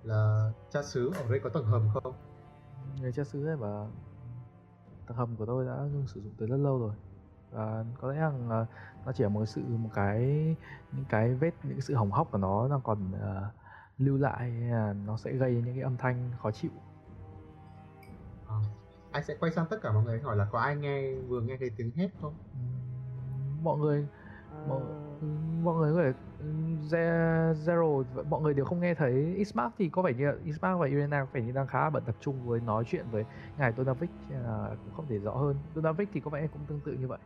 là 0.04 0.52
cha 0.70 0.84
xứ 0.84 1.12
ở 1.16 1.30
đây 1.30 1.40
có 1.40 1.50
tầng 1.50 1.66
hầm 1.66 1.90
không? 1.94 2.14
Người 3.02 3.14
cha 3.14 3.24
xứ 3.24 3.48
ấy 3.48 3.58
bảo 3.58 3.90
tầng 5.08 5.18
hầm 5.18 5.36
của 5.36 5.46
tôi 5.46 5.66
đã 5.66 5.76
ngưng 5.76 6.08
sử 6.08 6.22
dụng 6.22 6.34
từ 6.38 6.46
rất 6.48 6.58
lâu 6.58 6.80
rồi. 6.80 6.94
Và 7.52 7.86
có 8.00 8.12
lẽ 8.12 8.20
rằng 8.20 8.50
nó 9.06 9.12
chỉ 9.14 9.24
là 9.24 9.30
một 9.30 9.46
sự 9.46 9.62
một 9.62 9.90
cái 9.94 10.20
những 10.92 11.06
cái 11.10 11.34
vết 11.34 11.52
những 11.64 11.74
cái 11.74 11.82
sự 11.82 11.96
hỏng 11.96 12.12
hóc 12.12 12.28
của 12.32 12.38
nó 12.38 12.68
nó 12.68 12.80
còn 12.84 13.12
ờ, 13.22 13.52
lưu 13.98 14.18
lại 14.18 14.52
nó 15.06 15.18
sẽ 15.18 15.32
gây 15.32 15.54
những 15.54 15.76
cái 15.76 15.84
âm 15.84 15.98
thanh 15.98 16.32
khó 16.42 16.52
chịu. 16.52 16.72
Anh 19.12 19.24
sẽ 19.24 19.36
quay 19.40 19.52
sang 19.52 19.66
tất 19.70 19.78
cả 19.82 19.92
mọi 19.92 20.04
người 20.04 20.22
hỏi 20.22 20.36
là 20.36 20.48
có 20.52 20.60
ai 20.60 20.76
nghe 20.76 21.16
vừa 21.16 21.42
nghe 21.42 21.58
thấy 21.60 21.72
tiếng 21.78 21.92
hét 21.96 22.10
không? 22.22 22.34
Mọi 23.64 23.78
người 23.78 24.08
mọi, 24.68 24.82
ừm, 25.22 25.53
mọi 25.64 25.76
người 25.76 25.94
có 25.94 26.02
thể 26.04 26.14
Ze- 26.90 27.54
Zero 27.54 28.04
mọi 28.30 28.42
người 28.42 28.54
đều 28.54 28.66
không 28.66 28.80
nghe 28.80 28.94
thấy. 28.94 29.34
Ismark 29.38 29.74
thì 29.78 29.90
có 29.90 30.02
vẻ 30.02 30.14
như 30.14 30.32
Ismark 30.44 30.80
và 30.80 30.88
Irena 30.88 31.20
có 31.26 31.28
vẻ 31.34 31.42
như 31.42 31.52
đang 31.52 31.68
khá 31.68 31.90
bận 31.90 32.04
tập 32.06 32.16
trung 32.20 32.48
với 32.48 32.60
nói 32.60 32.84
chuyện 32.88 33.06
với 33.12 33.26
ngài 33.58 33.74
nên 33.78 33.86
là 34.30 34.76
cũng 34.86 34.94
không 34.94 35.06
thể 35.10 35.20
rõ 35.20 35.32
hơn. 35.32 35.56
Donavik 35.76 36.10
thì 36.14 36.20
có 36.20 36.32
vẻ 36.32 36.48
cũng 36.48 36.62
tương 36.68 36.80
tự 36.86 36.94
như 36.94 37.08
vậy. 37.08 37.20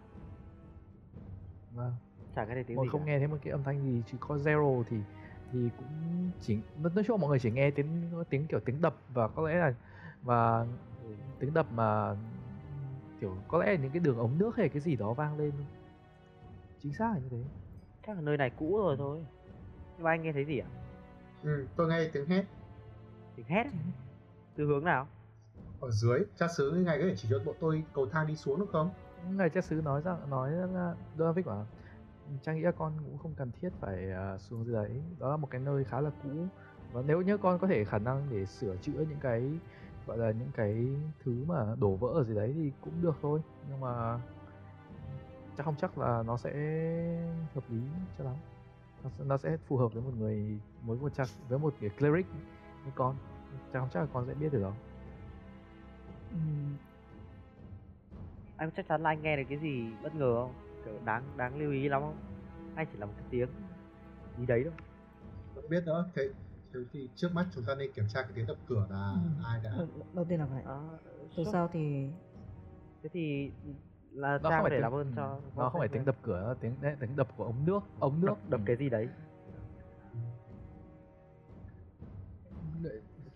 Vâng. 1.76 1.94
Chả 2.36 2.46
nghe 2.46 2.54
thấy 2.54 2.64
tiếng 2.64 2.78
mọi 2.78 2.86
gì 2.86 2.90
không 2.90 3.02
cả. 3.02 3.06
nghe 3.06 3.18
thấy 3.18 3.28
một 3.28 3.38
cái 3.44 3.52
âm 3.52 3.64
thanh 3.64 3.84
gì 3.84 4.04
chỉ 4.12 4.18
có 4.20 4.36
Zero 4.36 4.84
thì 4.90 4.98
thì 5.52 5.70
cũng 5.78 6.32
chỉ 6.42 6.60
nói 6.82 7.04
chung 7.08 7.22
mọi 7.22 7.30
người 7.30 7.40
chỉ 7.40 7.52
nghe 7.52 7.72
tiếng 7.72 8.12
tiếng 8.30 8.48
kiểu 8.48 8.60
tiếng 8.66 8.82
đập 8.82 8.96
và 9.14 9.28
có 9.28 9.50
lẽ 9.50 9.56
là 9.56 9.74
và 10.22 10.66
tiếng 11.40 11.54
đập 11.54 11.68
mà 11.72 12.16
kiểu 13.22 13.36
có 13.48 13.58
lẽ 13.58 13.72
là 13.72 13.78
những 13.78 13.92
cái 13.92 14.00
đường 14.00 14.18
ống 14.18 14.38
nước 14.38 14.56
hay 14.58 14.70
cái 14.70 14.82
gì 14.82 14.96
đó 14.96 15.14
vang 15.14 15.38
lên. 15.38 15.52
Chính 16.84 16.94
xác 16.94 17.14
là 17.14 17.20
như 17.20 17.28
thế 17.32 17.44
chắc 18.08 18.16
là 18.16 18.22
nơi 18.22 18.38
này 18.38 18.52
cũ 18.60 18.78
rồi 18.78 18.96
thôi. 18.98 19.26
Nhưng 19.96 20.04
mà 20.04 20.12
anh 20.12 20.24
nghe 20.24 20.34
thấy 20.34 20.46
gì 20.46 20.60
ạ? 20.60 20.68
Ừ, 21.44 21.66
tôi 21.76 21.88
nghe 21.88 22.10
tiếng 22.14 22.26
hét. 22.26 22.46
Tiếng 23.36 23.46
hét 23.46 23.68
từ 24.56 24.66
hướng 24.66 24.84
nào? 24.84 25.08
Ở 25.80 25.92
dưới 25.92 26.20
cha 26.38 26.48
xứ 26.58 26.72
ngài 26.72 26.98
có 26.98 27.04
thể 27.04 27.16
chỉ 27.16 27.28
cho 27.32 27.40
bọn 27.46 27.56
tôi 27.60 27.84
cầu 27.94 28.06
thang 28.12 28.28
đi 28.28 28.36
xuống 28.36 28.60
được 28.60 28.70
không? 28.72 28.90
Ngài 29.32 29.50
cha 29.50 29.62
xứ 29.62 29.82
nói 29.86 30.02
rằng 30.02 30.30
nói 30.30 30.52
là 30.52 30.96
Donavic 31.18 31.46
bảo 31.46 31.66
Trang 32.42 32.56
nghĩ 32.56 32.62
là 32.62 32.72
con 32.72 32.94
cũng 33.06 33.18
không 33.18 33.34
cần 33.38 33.52
thiết 33.62 33.70
phải 33.80 34.12
à, 34.12 34.38
xuống 34.38 34.66
dưới 34.66 34.76
đấy. 34.76 35.02
Đó 35.20 35.30
là 35.30 35.38
một 35.38 35.48
cái 35.52 35.62
nơi 35.62 35.84
khá 35.84 36.02
là 36.02 36.10
cũ. 36.24 36.30
Và 36.94 37.02
nếu 37.08 37.22
như 37.22 37.38
con 37.38 37.60
có 37.60 37.68
thể 37.68 37.84
khả 37.86 37.98
năng 37.98 38.28
để 38.32 38.46
sửa 38.46 38.76
chữa 38.78 39.00
những 39.10 39.20
cái 39.22 39.60
gọi 40.08 40.18
là 40.18 40.32
những 40.32 40.52
cái 40.54 40.88
thứ 41.24 41.44
mà 41.48 41.76
đổ 41.80 41.96
vỡ 41.96 42.08
ở 42.08 42.24
dưới 42.24 42.36
đấy 42.36 42.54
thì 42.56 42.72
cũng 42.82 42.94
được 43.02 43.16
thôi. 43.22 43.42
Nhưng 43.70 43.80
mà 43.80 44.20
chắc 45.58 45.64
không 45.64 45.76
chắc 45.82 45.98
là 45.98 46.24
nó 46.26 46.38
sẽ 46.38 46.52
hợp 47.56 47.64
lý 47.70 47.82
cho 48.18 48.24
lắm. 48.24 48.36
Nó 49.04 49.10
sẽ, 49.18 49.24
nó 49.24 49.38
sẽ 49.38 49.58
phù 49.58 49.78
hợp 49.78 49.94
với 49.94 50.04
một 50.04 50.12
người 50.18 50.60
với 50.86 50.98
một 50.98 51.14
cha 51.16 51.24
với 51.50 51.60
một 51.60 51.74
cái 51.82 51.90
cleric 51.90 52.26
như 52.86 52.92
con. 52.96 53.16
Chắc 53.74 53.80
không 53.80 53.90
chắc 53.94 54.00
là 54.00 54.08
con 54.14 54.28
sẽ 54.28 54.34
biết 54.34 54.50
được 54.52 54.62
đó. 54.62 54.74
Ừm, 56.32 56.78
anh 58.58 58.70
chắc 58.76 58.88
chắn 58.88 59.02
là 59.04 59.10
anh 59.10 59.22
nghe 59.22 59.38
được 59.38 59.44
cái 59.50 59.58
gì 59.60 59.92
bất 60.04 60.16
ngờ 60.16 60.36
không? 60.44 60.54
Kiểu 60.86 61.00
đáng 61.06 61.24
đáng 61.38 61.58
lưu 61.60 61.72
ý 61.72 61.90
lắm 61.90 62.02
không? 62.02 62.18
Hay 62.76 62.86
chỉ 62.92 62.98
là 63.00 63.06
một 63.06 63.14
cái 63.18 63.26
tiếng 63.30 63.50
gì 64.38 64.46
đấy 64.46 64.62
thôi. 64.64 64.74
Không 65.56 65.70
biết 65.70 65.84
nữa 65.86 66.10
thế, 66.16 66.30
thế 66.74 66.80
thì 66.94 67.10
trước 67.16 67.30
mắt 67.34 67.46
chúng 67.56 67.64
ta 67.68 67.76
nên 67.76 67.92
kiểm 67.94 68.06
tra 68.14 68.22
cái 68.22 68.32
tiếng 68.36 68.48
đập 68.48 68.58
cửa 68.68 68.88
là 68.90 69.12
Ừ. 69.12 69.44
ai 69.46 69.60
đã 69.64 69.72
đầu- 70.14 70.26
tiên 70.26 70.40
là 70.40 70.46
vậy 70.46 70.64
à, 70.66 70.78
từ 71.38 71.44
sau 71.52 71.70
thì 71.74 72.08
thế 73.04 73.10
thì 73.14 73.52
là 74.18 74.40
nó 74.44 74.50
Trang 74.50 74.60
không 74.60 74.64
có 74.64 74.70
phải 74.70 74.70
thể 74.70 74.76
tiếng, 74.76 74.82
làm 74.82 74.94
ơn 74.94 75.08
ừ, 75.08 75.14
cho 75.16 75.40
nó 75.56 75.70
không 75.70 75.80
phải 75.80 75.88
tiếng 75.88 76.06
đập 76.06 76.16
cửa 76.22 76.44
nó 76.48 76.54
tiếng 76.54 76.76
đấy, 76.82 76.96
tiếng 77.00 77.16
đập 77.16 77.28
của 77.38 77.44
ống 77.44 77.66
nước 77.66 77.80
ống 78.00 78.22
nước 78.22 78.28
đập, 78.28 78.38
đập 78.50 78.60
ừ. 78.60 78.64
cái 78.68 78.76
gì 78.76 78.90
đấy? 78.90 79.08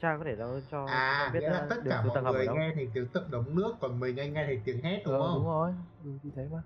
Trang 0.02 0.20
có 0.20 0.26
thể 0.26 0.36
làm 0.36 0.50
ơn 0.50 0.62
cho 0.72 0.86
à 0.88 1.30
biết 1.34 1.40
nghĩa 1.42 1.50
là 1.50 1.58
ờ, 1.60 1.68
tất 1.70 1.76
cả 1.90 2.04
mọi 2.04 2.24
người 2.24 2.48
nghe 2.48 2.72
thành 2.76 2.88
tiếng 2.94 3.08
tự 3.14 3.22
đống 3.32 3.56
nước 3.56 3.74
còn 3.82 4.00
mình 4.00 4.18
anh 4.18 4.34
nghe 4.34 4.46
thành 4.46 4.62
tiếng 4.66 4.82
hét 4.84 5.02
đúng 5.06 5.14
ờ, 5.14 5.20
không? 5.20 5.36
đúng 5.36 5.46
rồi. 5.46 5.72
Ừ, 6.04 6.20
thì 6.24 6.30
thế 6.36 6.48
mà. 6.52 6.64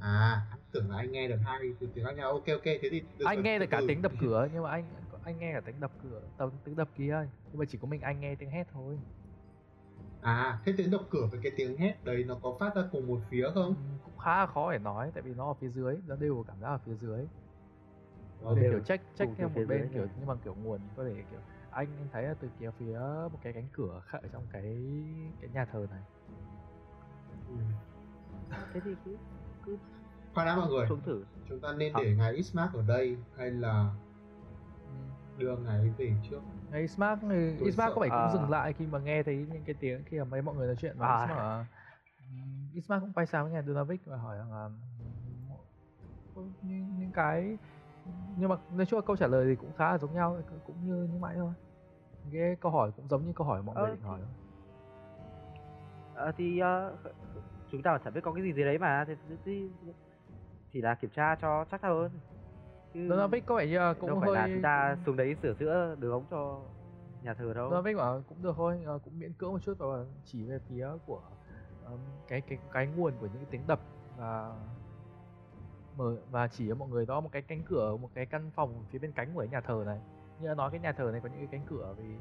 À 0.00 0.46
tưởng 0.72 0.90
là 0.90 0.96
anh 0.96 1.12
nghe 1.12 1.28
được 1.28 1.38
hai 1.44 1.58
từ 1.80 1.88
tiếng 1.94 2.04
khác 2.04 2.12
nhau. 2.16 2.30
Ok 2.30 2.46
ok 2.46 2.64
thế 2.64 2.88
thì 2.90 3.00
được 3.18 3.24
anh 3.24 3.42
nghe 3.42 3.58
được 3.58 3.66
cả 3.70 3.80
từ. 3.80 3.86
tiếng 3.88 4.02
đập 4.02 4.12
cửa 4.20 4.48
nhưng 4.52 4.62
mà 4.62 4.70
anh 4.70 4.84
anh 5.24 5.38
nghe 5.38 5.52
cả 5.54 5.60
tiếng 5.60 5.80
đập 5.80 5.90
cửa 6.02 6.22
tầm 6.36 6.50
tiếng 6.64 6.76
đập 6.76 6.88
kia 6.96 7.16
nhưng 7.52 7.58
mà 7.58 7.64
chỉ 7.68 7.78
có 7.78 7.88
mình 7.88 8.00
anh 8.00 8.20
nghe 8.20 8.34
tiếng 8.34 8.50
hét 8.50 8.64
thôi 8.72 8.98
à 10.24 10.58
thế 10.64 10.74
tiếng 10.76 10.90
đập 10.90 11.00
cửa 11.10 11.28
với 11.30 11.40
cái 11.42 11.52
tiếng 11.56 11.76
hét 11.76 12.04
đấy 12.04 12.24
nó 12.24 12.38
có 12.42 12.56
phát 12.60 12.74
ra 12.76 12.82
cùng 12.92 13.06
một 13.06 13.20
phía 13.30 13.48
không? 13.54 13.66
Ừ, 13.66 13.74
cũng 14.04 14.18
khá 14.18 14.36
là 14.36 14.46
khó 14.46 14.72
để 14.72 14.78
nói 14.78 15.10
tại 15.14 15.22
vì 15.22 15.34
nó 15.34 15.48
ở 15.48 15.54
phía 15.54 15.68
dưới 15.68 15.96
nó 16.06 16.16
đều 16.16 16.44
cảm 16.48 16.60
giác 16.60 16.68
ở 16.68 16.78
phía 16.86 16.94
dưới. 16.94 17.26
Để 18.40 18.62
đều 18.62 18.72
kiểu 18.72 18.80
check 18.80 19.04
check 19.18 19.28
cùng 19.28 19.34
theo 19.36 19.48
một 19.48 19.60
bên 19.68 19.90
kiểu 19.94 20.06
nhưng 20.18 20.26
mà 20.26 20.34
kiểu 20.44 20.54
nguồn 20.54 20.80
có 20.96 21.04
thể 21.04 21.14
kiểu 21.30 21.40
anh 21.70 21.88
anh 21.98 22.08
thấy 22.12 22.22
là 22.22 22.34
từ 22.40 22.48
kia 22.60 22.70
phía 22.78 22.98
một 23.32 23.38
cái 23.42 23.52
cánh 23.52 23.68
cửa 23.72 24.02
khác 24.06 24.18
ở 24.22 24.28
trong 24.32 24.42
cái 24.52 24.62
cái 25.40 25.50
nhà 25.54 25.64
thờ 25.72 25.86
này. 25.90 26.02
Ừ. 27.48 27.54
thế 28.74 28.80
thì 28.84 28.94
cứ 29.04 29.16
cứ 29.64 29.78
khoan 30.34 30.46
đã 30.46 30.56
mọi 30.56 30.70
người 30.70 30.86
thử. 31.04 31.24
chúng 31.48 31.60
ta 31.60 31.72
nên 31.72 31.92
để 31.96 32.14
ngài 32.16 32.32
Ismark 32.32 32.72
ở 32.72 32.82
đây 32.88 33.16
hay 33.36 33.50
là 33.50 33.90
ừ. 34.86 34.94
đưa 35.38 35.56
ngài 35.56 35.78
ấy 35.78 35.90
về 35.98 36.12
trước 36.30 36.40
Ngay 36.74 36.88
Smart 36.88 37.20
Tôi 37.20 37.30
Ismark 37.64 37.88
sợ- 37.90 37.94
có 37.94 38.00
phải 38.00 38.08
cũng 38.10 38.18
à. 38.18 38.32
dừng 38.32 38.50
lại 38.50 38.72
khi 38.72 38.86
mà 38.86 38.98
nghe 38.98 39.22
thấy 39.22 39.46
những 39.52 39.64
cái 39.64 39.74
tiếng 39.80 40.02
khi 40.06 40.18
mà 40.18 40.24
mấy 40.24 40.42
mọi 40.42 40.54
người 40.54 40.66
nói 40.66 40.76
chuyện 40.78 40.98
và 40.98 41.06
À. 41.08 41.18
Ismark 41.20 41.38
bảo, 41.38 41.66
ừm, 42.18 42.68
Ismark 42.74 43.00
cũng 43.02 43.12
quay 43.12 43.26
sang 43.26 43.44
với 43.44 43.52
nhà 43.52 43.62
Dunavic 43.62 44.00
và 44.06 44.16
hỏi 44.16 44.36
rằng 44.38 44.52
là 44.52 44.70
có 46.34 46.42
những, 46.62 46.98
những 46.98 47.12
cái 47.12 47.58
nhưng 48.36 48.48
mà 48.48 48.56
nói 48.70 48.86
chung 48.86 48.98
là 49.00 49.06
câu 49.06 49.16
trả 49.16 49.26
lời 49.26 49.46
thì 49.48 49.56
cũng 49.56 49.72
khá 49.72 49.92
là 49.92 49.98
giống 49.98 50.14
nhau 50.14 50.40
cũng 50.64 50.76
như 50.86 51.08
như 51.12 51.18
mãi 51.18 51.34
thôi 51.38 51.52
cái 52.32 52.56
câu 52.60 52.72
hỏi 52.72 52.90
cũng 52.96 53.08
giống 53.08 53.26
như 53.26 53.32
câu 53.36 53.46
hỏi 53.46 53.62
mọi 53.62 53.74
người 53.76 53.84
Ờ, 53.84 53.90
định 53.94 54.02
hỏi 54.02 54.20
thôi. 54.20 54.30
Ờ, 56.14 56.32
thì 56.36 56.58
ờ, 56.58 56.96
chúng 57.70 57.82
ta 57.82 57.98
chả 58.04 58.10
biết 58.10 58.20
có 58.24 58.32
cái 58.32 58.42
gì 58.42 58.52
gì 58.52 58.62
đấy 58.64 58.78
mà 58.78 59.04
thì, 59.08 59.14
thì, 59.28 59.36
thì 59.44 59.70
chỉ 60.72 60.80
là 60.80 60.94
kiểm 60.94 61.10
tra 61.10 61.34
cho 61.34 61.64
chắc 61.70 61.82
hơn 61.82 62.10
chứ 62.94 63.08
Dunavic 63.08 63.46
có 63.46 63.56
vẻ 63.56 63.66
như 63.66 63.94
cũng 64.00 64.08
đâu 64.08 64.20
phải 64.20 64.26
hơi 64.28 64.36
là 64.36 64.48
chúng 64.54 64.62
ta 64.62 64.96
xuống 65.06 65.16
đấy 65.16 65.36
sửa 65.42 65.54
chữa 65.54 65.96
đường 66.00 66.12
ống 66.12 66.24
cho 66.30 66.60
nhà 67.22 67.34
thờ 67.34 67.52
đâu. 67.54 67.70
Dunavic 67.70 67.96
bảo 67.96 68.22
cũng 68.28 68.42
được 68.42 68.54
thôi 68.56 68.80
ờ, 68.86 68.98
cũng 69.04 69.18
miễn 69.18 69.32
cưỡng 69.32 69.52
một 69.52 69.58
chút 69.62 69.78
và 69.78 70.04
chỉ 70.24 70.44
về 70.44 70.58
phía 70.68 70.88
của 71.06 71.20
cái 72.28 72.40
cái 72.40 72.58
cái 72.72 72.86
nguồn 72.86 73.12
của 73.20 73.26
những 73.26 73.36
cái 73.36 73.46
tiếng 73.50 73.66
đập 73.66 73.80
và 74.16 74.52
mở 75.96 76.16
và 76.30 76.48
chỉ 76.48 76.68
cho 76.68 76.74
mọi 76.74 76.88
người 76.88 77.06
đó 77.06 77.20
một 77.20 77.32
cái 77.32 77.42
cánh 77.42 77.62
cửa 77.62 77.96
một 77.96 78.10
cái 78.14 78.26
căn 78.26 78.50
phòng 78.54 78.84
phía 78.90 78.98
bên 78.98 79.12
cánh 79.12 79.34
của 79.34 79.40
cái 79.40 79.48
nhà 79.48 79.60
thờ 79.60 79.82
này. 79.86 79.98
Như 80.40 80.54
nói 80.54 80.70
cái 80.70 80.80
nhà 80.80 80.92
thờ 80.92 81.08
này 81.12 81.20
có 81.20 81.28
những 81.28 81.38
cái 81.38 81.48
cánh 81.52 81.66
cửa 81.66 81.94
vì 81.98 82.14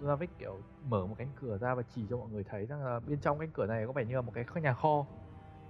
Dunavic 0.00 0.30
kiểu 0.38 0.58
mở 0.88 1.06
một 1.06 1.14
cánh 1.18 1.28
cửa 1.40 1.58
ra 1.58 1.74
và 1.74 1.82
chỉ 1.94 2.06
cho 2.10 2.16
mọi 2.16 2.28
người 2.28 2.44
thấy 2.44 2.66
rằng 2.66 2.84
là 2.84 3.00
bên 3.06 3.18
trong 3.20 3.38
cánh 3.38 3.50
cửa 3.52 3.66
này 3.66 3.86
có 3.86 3.92
vẻ 3.92 4.04
như 4.04 4.14
là 4.14 4.20
một 4.20 4.32
cái 4.34 4.44
kho- 4.44 4.60
nhà 4.60 4.74
kho. 4.74 5.06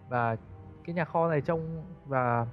Và 0.09 0.37
cái 0.85 0.95
nhà 0.95 1.05
kho 1.05 1.29
này 1.29 1.41
trông 1.41 1.85
và 2.07 2.47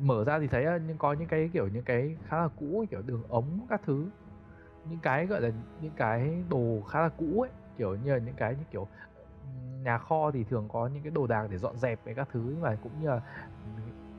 mở 0.00 0.24
ra 0.24 0.38
thì 0.38 0.46
thấy 0.46 0.64
là 0.64 0.78
nhưng 0.86 0.98
có 0.98 1.12
những 1.12 1.28
cái 1.28 1.50
kiểu 1.52 1.68
những 1.68 1.84
cái 1.84 2.16
khá 2.28 2.36
là 2.36 2.48
cũ 2.48 2.84
kiểu 2.90 3.02
đường 3.02 3.22
ống 3.28 3.66
các 3.70 3.80
thứ. 3.84 4.06
Những 4.84 4.98
cái 5.02 5.26
gọi 5.26 5.40
là 5.40 5.50
những 5.80 5.92
cái 5.96 6.44
đồ 6.50 6.82
khá 6.88 7.00
là 7.00 7.08
cũ 7.08 7.40
ấy 7.40 7.50
kiểu 7.76 7.96
như 7.96 8.12
là 8.12 8.18
những 8.18 8.34
cái 8.34 8.54
như 8.54 8.64
kiểu 8.70 8.86
nhà 9.82 9.98
kho 9.98 10.30
thì 10.30 10.44
thường 10.44 10.68
có 10.72 10.86
những 10.86 11.02
cái 11.02 11.10
đồ 11.10 11.26
đạc 11.26 11.46
để 11.50 11.58
dọn 11.58 11.78
dẹp 11.78 12.04
với 12.04 12.14
các 12.14 12.28
thứ 12.32 12.56
và 12.60 12.76
cũng 12.82 12.92
như 13.00 13.08
là 13.08 13.20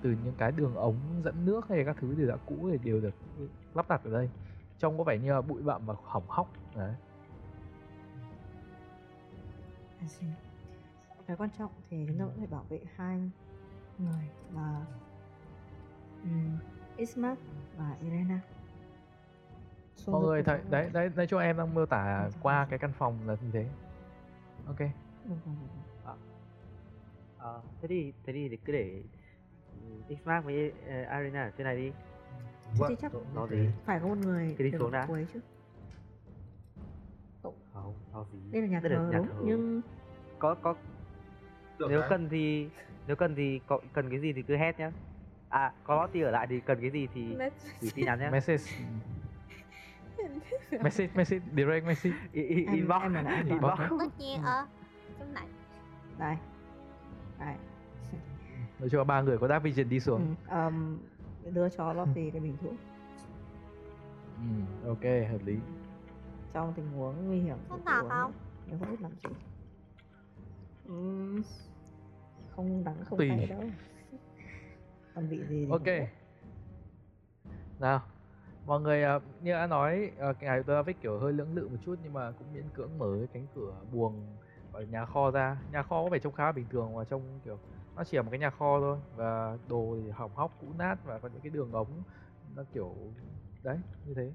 từ 0.02 0.16
những 0.24 0.36
cái 0.38 0.52
đường 0.52 0.76
ống 0.76 1.22
dẫn 1.24 1.46
nước 1.46 1.68
hay 1.70 1.86
các 1.86 1.98
thứ 2.00 2.16
thì 2.18 2.28
đã 2.28 2.36
cũ 2.46 2.70
thì 2.72 2.78
đều 2.78 3.02
được 3.02 3.14
lắp 3.74 3.90
đặt 3.90 4.02
ở 4.04 4.12
đây. 4.12 4.30
Trông 4.78 4.98
có 4.98 5.04
vẻ 5.04 5.18
như 5.18 5.34
là 5.34 5.42
bụi 5.42 5.62
bặm 5.62 5.86
và 5.86 5.96
hỏng 6.04 6.24
hóc 6.28 6.48
đấy. 6.76 6.96
See. 10.08 10.30
cái 11.28 11.38
quan 11.38 11.50
trọng 11.60 11.72
thì 11.90 12.06
chúng 12.08 12.20
ta 12.20 12.26
vẫn 12.26 12.36
phải 12.38 12.48
bảo 12.48 12.66
vệ 12.70 12.80
hai 12.96 13.32
người 13.98 14.30
là 14.54 14.86
um, 16.24 16.58
Ismark 16.98 17.40
và 17.78 17.96
Irena. 18.02 18.40
Xuống 19.96 20.14
mọi 20.14 20.22
người 20.22 20.44
thấy 20.44 20.60
đấy 20.70 20.90
đấy 20.94 21.10
nói 21.16 21.28
cho 21.28 21.40
em 21.40 21.58
đang 21.58 21.74
mô 21.74 21.86
tả 21.86 22.24
Được 22.24 22.30
rồi. 22.32 22.40
qua 22.42 22.68
cái 22.70 22.80
căn 22.80 22.92
phòng 22.98 23.18
là 23.26 23.36
như 23.42 23.50
thế. 23.54 23.66
Ok. 24.68 24.80
Được 24.80 25.36
rồi, 25.46 25.56
được 25.62 25.68
rồi. 26.06 26.16
Ờ, 27.38 27.62
thế 27.82 27.88
thì 27.88 28.14
thế 28.26 28.34
thì 28.34 28.58
cứ 28.66 28.74
để 28.74 29.04
ừ, 30.08 30.16
Xmark 30.16 30.46
với 30.46 30.72
ờ, 30.88 31.04
Arena 31.04 31.44
ở 31.44 31.52
trên 31.58 31.66
này 31.66 31.78
đi. 31.78 31.92
Thế 32.74 32.86
thì 32.90 32.96
chắc 33.02 33.12
nó 33.36 33.48
gì? 33.48 33.70
phải 33.86 34.00
có 34.00 34.08
một 34.08 34.18
người 34.18 34.56
đi 34.60 34.72
xuống 34.72 34.92
đã. 34.92 35.06
cuối 35.06 35.28
chứ. 35.34 35.40
Không 37.74 37.94
nó 38.14 38.26
gì. 38.34 38.40
Đây 38.52 38.62
là 38.62 38.68
nhà 38.68 38.80
thờ 38.80 38.90
là 38.90 39.00
nhà 39.12 39.20
thờ. 39.28 39.42
nhưng 39.44 39.82
có 40.40 40.56
có 40.56 40.76
được 41.78 41.88
nếu 41.90 42.00
đấy. 42.00 42.10
cần 42.10 42.30
thì 42.30 42.70
nếu 43.08 43.16
cần 43.16 43.36
thì 43.36 43.60
có, 43.68 43.80
cần 43.94 44.10
cái 44.10 44.20
gì 44.20 44.34
thì 44.34 44.42
cứ 44.42 44.58
hét 44.58 44.80
nhá 44.80 44.92
à 45.50 45.74
có 45.84 46.08
thì 46.14 46.22
ở 46.22 46.32
lại 46.32 46.48
thì 46.50 46.60
cần 46.60 46.82
cái 46.82 46.90
gì 46.90 47.08
thì 47.14 47.36
gửi 47.82 47.92
tin 47.96 48.06
nhắn 48.06 48.20
nhé 48.20 48.30
message. 48.30 48.64
Message 50.84 51.10
message 51.16 51.42
direct 51.56 51.86
message. 51.86 52.16
I, 52.34 52.42
i, 52.42 52.66
Em- 52.66 52.76
inbox. 52.76 53.02
em 53.02 53.14
em 53.14 53.26
ở 53.26 53.42
inbox. 53.50 53.80
tất 54.00 54.20
nhiên 54.20 54.42
ở 54.44 54.68
trong 55.20 55.34
này. 55.34 55.48
Đây 56.18 56.36
đây 57.40 57.56
nói 58.80 58.90
cho 58.92 59.04
ba 59.04 59.22
người 59.22 59.38
có 59.38 59.48
Dark 59.48 59.64
Vision 59.64 59.90
đi 59.90 59.96
ừ, 59.96 60.00
xuống 60.00 60.36
um, 60.52 61.00
đưa 61.54 61.70
cho 61.70 61.94
Lottie 61.94 62.30
cái 62.32 62.42
bình 62.42 62.58
thuốc. 62.62 62.74
Ừ. 64.38 64.88
ok 64.88 65.04
hợp 65.32 65.46
lý. 65.46 65.58
Trong 66.54 66.74
tình 66.76 66.92
huống 66.92 67.28
nguy 67.28 67.40
hiểm 67.40 67.58
thật 67.70 67.76
uống 68.02 68.10
không? 68.10 68.32
nếu 68.68 68.80
không 68.80 68.92
biết 68.92 69.02
làm 69.02 69.12
gì. 69.12 69.36
Ừm, 70.86 71.42
không 72.56 72.84
đắng 72.84 72.96
không 73.06 73.20
Tùy. 73.20 73.30
đâu 73.50 73.64
còn 75.20 75.28
vị 75.28 75.44
gì 75.50 75.68
ok. 75.70 75.84
không 75.86 76.08
nào 77.80 78.02
mọi 78.66 78.82
người 78.82 79.04
ờ, 79.04 79.20
như 79.42 79.52
đã 79.52 79.68
nói 79.68 80.12
uh, 80.30 80.42
ngài 80.42 80.64
Davic 80.68 81.02
kiểu 81.02 81.20
hơi 81.20 81.34
lưỡng 81.34 81.56
lự 81.56 81.68
một 81.68 81.78
chút 81.86 81.96
nhưng 82.04 82.14
mà 82.14 82.32
cũng 82.32 82.54
miễn 82.54 82.70
cưỡng 82.74 82.98
mở 82.98 83.16
cái 83.18 83.28
cánh 83.34 83.48
cửa 83.56 83.74
buồng 83.92 84.38
ở 84.72 84.84
nhà 84.84 85.06
kho 85.06 85.32
ra. 85.32 85.58
Nhà 85.72 85.84
kho 85.84 86.04
có 86.04 86.10
vẻ 86.10 86.20
trông 86.20 86.34
khá 86.34 86.52
bình 86.52 86.66
thường 86.70 86.96
và 86.96 87.04
trông 87.04 87.40
kiểu 87.46 87.60
nó 87.96 88.04
chỉ 88.04 88.18
là 88.18 88.24
một 88.24 88.30
cái 88.32 88.40
nhà 88.40 88.50
kho 88.50 88.80
thôi 88.80 88.98
và 89.16 89.58
đồ 89.70 89.98
thì 90.02 90.10
hỏng 90.10 90.36
hóc 90.36 90.58
cũ 90.62 90.68
nát 90.78 90.96
và 91.06 91.20
có 91.20 91.30
những 91.34 91.42
cái 91.42 91.50
đường 91.50 91.72
ống 91.72 92.04
nó 92.56 92.64
kiểu 92.74 92.96
đấy 93.64 93.80
như 94.06 94.14
thế. 94.14 94.32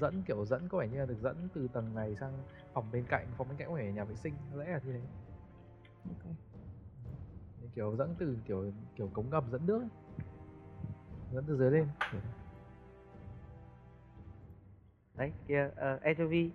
Dẫn 0.00 0.22
kiểu 0.26 0.44
dẫn 0.44 0.68
có 0.68 0.78
vẻ 0.78 0.88
như 0.88 0.98
là 0.98 1.06
được 1.06 1.18
dẫn 1.22 1.48
từ 1.54 1.68
tầng 1.68 1.94
này 1.94 2.16
sang 2.20 2.32
phòng 2.72 2.84
bên 2.92 3.04
cạnh 3.08 3.26
phòng 3.36 3.48
bên 3.48 3.56
cạnh 3.56 3.68
có 3.68 3.74
vẻ 3.74 3.92
nhà 3.92 4.04
vệ 4.04 4.14
sinh 4.14 4.34
có 4.52 4.58
lẽ 4.58 4.70
là 4.70 4.80
như 4.84 4.92
thế. 4.92 5.00
Ok. 6.08 6.34
Như 7.60 7.68
kiểu 7.74 7.96
dẫn 7.96 8.14
từ 8.18 8.36
kiểu 8.46 8.72
kiểu 8.96 9.10
cống 9.12 9.30
ngầm 9.30 9.44
dẫn 9.50 9.66
nước 9.66 9.78
ấy. 9.78 10.05
Dẫn 11.32 11.44
từ 11.48 11.56
dưới 11.58 11.70
lên. 11.70 11.86
Đấy 15.14 15.32
kia 15.48 15.68
uh, 15.96 16.02
Anchovi 16.02 16.50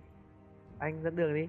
anh 0.78 1.02
dẫn 1.02 1.16
đường 1.16 1.34
đi. 1.34 1.48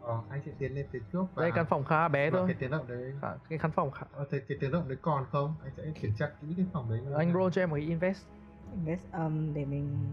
Ờ, 0.00 0.22
anh 0.30 0.40
sẽ 0.46 0.52
tiến 0.58 0.74
lên 0.74 0.86
phía 0.90 1.00
trước 1.12 1.24
và 1.34 1.42
đây 1.42 1.52
căn 1.54 1.66
phòng 1.66 1.84
khá 1.84 2.08
bé 2.08 2.30
và 2.30 2.38
thôi. 2.38 2.48
cái 2.48 2.56
tiến 2.60 2.70
động 2.70 2.88
đấy. 2.88 3.14
Khá- 3.20 3.36
cái 3.48 3.58
căn 3.58 3.70
phòng 3.70 3.90
khá... 3.90 4.06
ờ, 4.12 4.24
cái 4.30 4.40
tiến 4.60 4.72
động 4.72 4.88
đấy 4.88 4.98
còn 5.02 5.24
không? 5.32 5.54
Anh 5.62 5.72
sẽ 5.76 5.82
kiểm 6.00 6.12
tra 6.18 6.26
kỹ 6.40 6.46
cái 6.56 6.66
phòng 6.72 6.90
đấy 6.90 7.00
anh 7.16 7.32
roll 7.32 7.50
cho 7.52 7.62
em 7.62 7.70
một 7.70 7.76
cái 7.76 7.84
invest. 7.84 8.26
Invest 8.72 9.12
um, 9.12 9.54
để 9.54 9.64
mình 9.64 10.12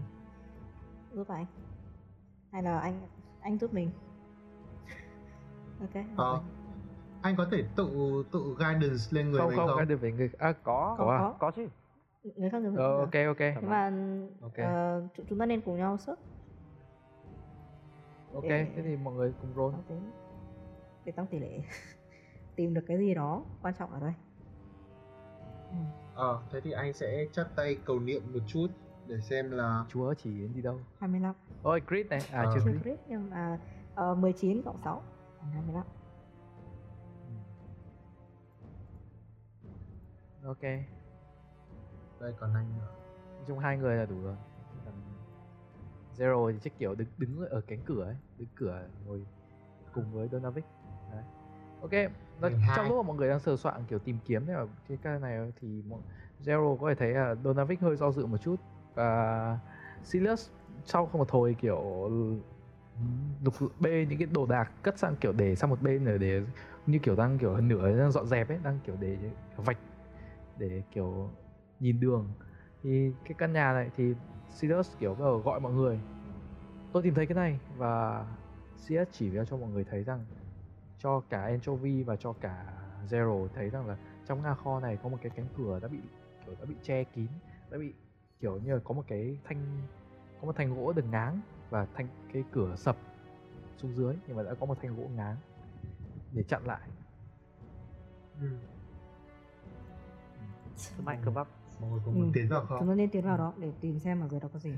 giúp 1.12 1.28
anh. 1.28 1.46
Hay 2.52 2.62
là 2.62 2.78
anh 2.80 3.00
anh 3.40 3.58
giúp 3.58 3.74
mình? 3.74 3.90
Ok 5.80 6.04
Ờ, 6.16 6.40
anh 7.22 7.36
có 7.36 7.48
thể 7.52 7.64
tự 7.76 7.88
tự 8.32 8.54
guidance 8.58 9.04
lên 9.10 9.30
người 9.30 9.40
không 9.40 9.48
mình 9.48 9.56
không 9.58 9.68
không? 9.68 9.76
cái 9.76 9.86
được 9.86 10.00
về 10.00 10.12
người 10.12 10.30
à 10.38 10.52
có. 10.52 10.94
Có 10.98 11.12
à? 11.12 11.18
có. 11.18 11.34
Có 11.38 11.50
chứ 11.50 11.66
người 12.24 12.50
khác 12.50 12.62
người 12.62 12.72
ờ, 12.76 12.98
ok 12.98 13.14
ok. 13.26 13.40
Nhưng 13.40 13.70
mà 13.70 13.92
Ok. 14.42 14.54
ờ, 14.56 15.02
chúng 15.28 15.38
ta 15.38 15.46
nên 15.46 15.60
cùng 15.60 15.76
nhau 15.76 15.98
sức 15.98 16.18
ok 18.34 18.42
để- 18.42 18.66
thế 18.76 18.82
thì 18.82 18.96
mọi 18.96 19.14
người 19.14 19.32
cùng 19.40 19.50
roll. 19.56 19.74
tính 19.88 20.10
để 21.04 21.12
tăng 21.12 21.26
tỷ 21.26 21.38
lệ. 21.38 21.60
Tìm 22.56 22.74
được 22.74 22.84
cái 22.86 22.98
gì 22.98 23.14
đó 23.14 23.44
quan 23.62 23.74
trọng 23.78 23.90
ở 23.92 24.00
đây. 24.00 24.12
Ừ. 25.70 25.76
ờ 26.14 26.42
thế 26.52 26.60
thì 26.60 26.70
anh 26.72 26.92
sẽ 26.92 27.26
chắp 27.32 27.46
tay 27.56 27.76
cầu 27.84 28.00
niệm 28.00 28.22
một 28.32 28.40
chút 28.46 28.66
để 29.06 29.20
xem 29.20 29.50
là 29.50 29.84
chúa 29.88 30.14
chỉ 30.14 30.30
đến 30.40 30.52
đi 30.54 30.62
đâu? 30.62 30.78
25 30.98 31.34
ôi 31.62 31.80
crit 31.88 32.06
này. 32.08 32.20
À 32.32 32.42
Ờ. 32.42 32.52
chưa 32.54 32.60
crit 32.82 32.98
nhưng 33.08 33.30
mà 33.30 33.58
uh, 34.12 34.18
19 34.18 34.62
cộng 34.62 34.78
6 34.78 35.02
thành 35.40 35.50
25 35.52 35.84
ok 40.44 40.62
đây 42.20 42.34
còn 42.40 42.54
anh 42.54 42.66
nữa. 42.78 42.88
Trong 43.46 43.58
hai 43.58 43.76
người 43.76 43.96
là 43.96 44.06
đủ 44.06 44.22
rồi. 44.22 44.36
Zero 46.16 46.52
thì 46.52 46.58
chắc 46.62 46.78
kiểu 46.78 46.94
đứng 46.94 47.08
đứng 47.18 47.48
ở 47.48 47.60
cánh 47.60 47.78
cửa 47.86 48.04
ấy 48.04 48.16
đứng 48.38 48.48
cửa 48.54 48.88
ngồi 49.06 49.26
cùng 49.92 50.12
với 50.12 50.28
Donavic 50.28 50.64
Đấy. 51.12 51.24
ok 51.80 52.12
nó, 52.40 52.48
trong 52.76 52.88
lúc 52.88 52.96
mà 52.96 53.02
mọi 53.02 53.16
người 53.16 53.28
đang 53.28 53.40
sờ 53.40 53.56
soạn 53.56 53.84
kiểu 53.88 53.98
tìm 53.98 54.18
kiếm 54.24 54.46
ở 54.46 54.68
cái 54.88 54.98
cái 55.02 55.18
này 55.18 55.52
thì 55.60 55.82
mọi, 55.88 56.00
zero 56.44 56.76
có 56.76 56.88
thể 56.88 56.94
thấy 56.94 57.10
là 57.10 57.34
Donavic 57.44 57.80
hơi 57.80 57.96
do 57.96 58.12
dự 58.12 58.26
một 58.26 58.38
chút. 58.38 58.56
Và 58.94 59.58
Silas 60.02 60.50
sau 60.84 61.06
không 61.06 61.18
một 61.18 61.30
hồi 61.30 61.56
kiểu 61.60 62.10
lục 63.44 63.54
bê 63.80 64.06
những 64.08 64.18
cái 64.18 64.28
đồ 64.32 64.46
đạc 64.46 64.72
cất 64.82 64.98
sang 64.98 65.16
kiểu 65.16 65.32
để 65.32 65.56
sang 65.56 65.70
một 65.70 65.82
bên 65.82 66.04
rồi 66.04 66.18
để 66.18 66.42
như 66.86 66.98
kiểu 66.98 67.16
đang 67.16 67.38
kiểu 67.38 67.54
hơn 67.54 67.68
nửa 67.68 67.98
đang 67.98 68.12
dọn 68.12 68.26
dẹp 68.26 68.48
ấy 68.48 68.58
đang 68.64 68.78
kiểu 68.84 68.96
để 69.00 69.18
vạch 69.56 69.78
để 70.56 70.82
kiểu 70.90 71.30
nhìn 71.80 72.00
đường. 72.00 72.28
Thì 72.82 73.12
cái 73.24 73.34
căn 73.38 73.52
nhà 73.52 73.72
này 73.72 73.90
thì 73.96 74.14
Sirius 74.50 74.98
kiểu 74.98 75.14
bắt 75.14 75.24
đầu 75.24 75.38
gọi 75.38 75.60
mọi 75.60 75.72
người. 75.72 76.00
Tôi 76.92 77.02
tìm 77.02 77.14
thấy 77.14 77.26
cái 77.26 77.34
này 77.34 77.60
và 77.76 78.26
Sirius 78.76 79.08
chỉ 79.12 79.30
cho 79.48 79.56
mọi 79.56 79.70
người 79.70 79.84
thấy 79.84 80.04
rằng 80.04 80.24
cho 80.98 81.20
cả 81.20 81.42
Anchovy 81.42 82.02
và 82.02 82.16
cho 82.16 82.32
cả 82.32 82.64
Zero 83.08 83.48
thấy 83.54 83.70
rằng 83.70 83.86
là 83.86 83.96
trong 84.26 84.42
nhà 84.42 84.54
kho 84.54 84.80
này 84.80 84.98
có 85.02 85.08
một 85.08 85.18
cái 85.22 85.32
cánh 85.36 85.46
cửa 85.56 85.78
đã 85.82 85.88
bị 85.88 85.98
kiểu 86.46 86.54
đã 86.60 86.64
bị 86.64 86.74
che 86.82 87.04
kín 87.04 87.26
đã 87.70 87.78
bị 87.78 87.94
kiểu 88.40 88.58
như 88.58 88.74
là 88.74 88.80
có 88.84 88.94
một 88.94 89.04
cái 89.08 89.38
thanh 89.44 89.82
có 90.40 90.46
một 90.46 90.56
thanh 90.56 90.74
gỗ 90.76 90.92
đường 90.92 91.10
ngáng 91.10 91.40
và 91.70 91.86
thanh 91.94 92.08
cái 92.32 92.44
cửa 92.52 92.76
sập 92.76 92.96
xuống 93.76 93.94
dưới 93.94 94.16
nhưng 94.26 94.36
mà 94.36 94.42
đã 94.42 94.54
có 94.60 94.66
một 94.66 94.78
thanh 94.82 94.96
gỗ 94.96 95.08
ngáng 95.16 95.36
để 96.32 96.42
chặn 96.42 96.66
lại. 96.66 96.88
Ừ. 98.40 98.46
mạnh 101.04 101.22
cơ 101.24 101.30
bắp 101.30 101.48
mọi 101.80 101.90
người 101.90 102.00
có 102.06 102.12
Ừ. 102.14 102.30
tiến 102.34 102.48
vào 102.48 102.60
chúng 102.60 102.78
không 102.78 102.88
ta 102.88 102.94
nên 102.94 103.10
tiến 103.10 103.24
vào 103.24 103.38
đó 103.38 103.52
để 103.58 103.72
tìm 103.80 103.98
xem 103.98 104.20
ở 104.20 104.28
dưới 104.28 104.40
đó 104.40 104.48
có 104.52 104.58
gì. 104.58 104.74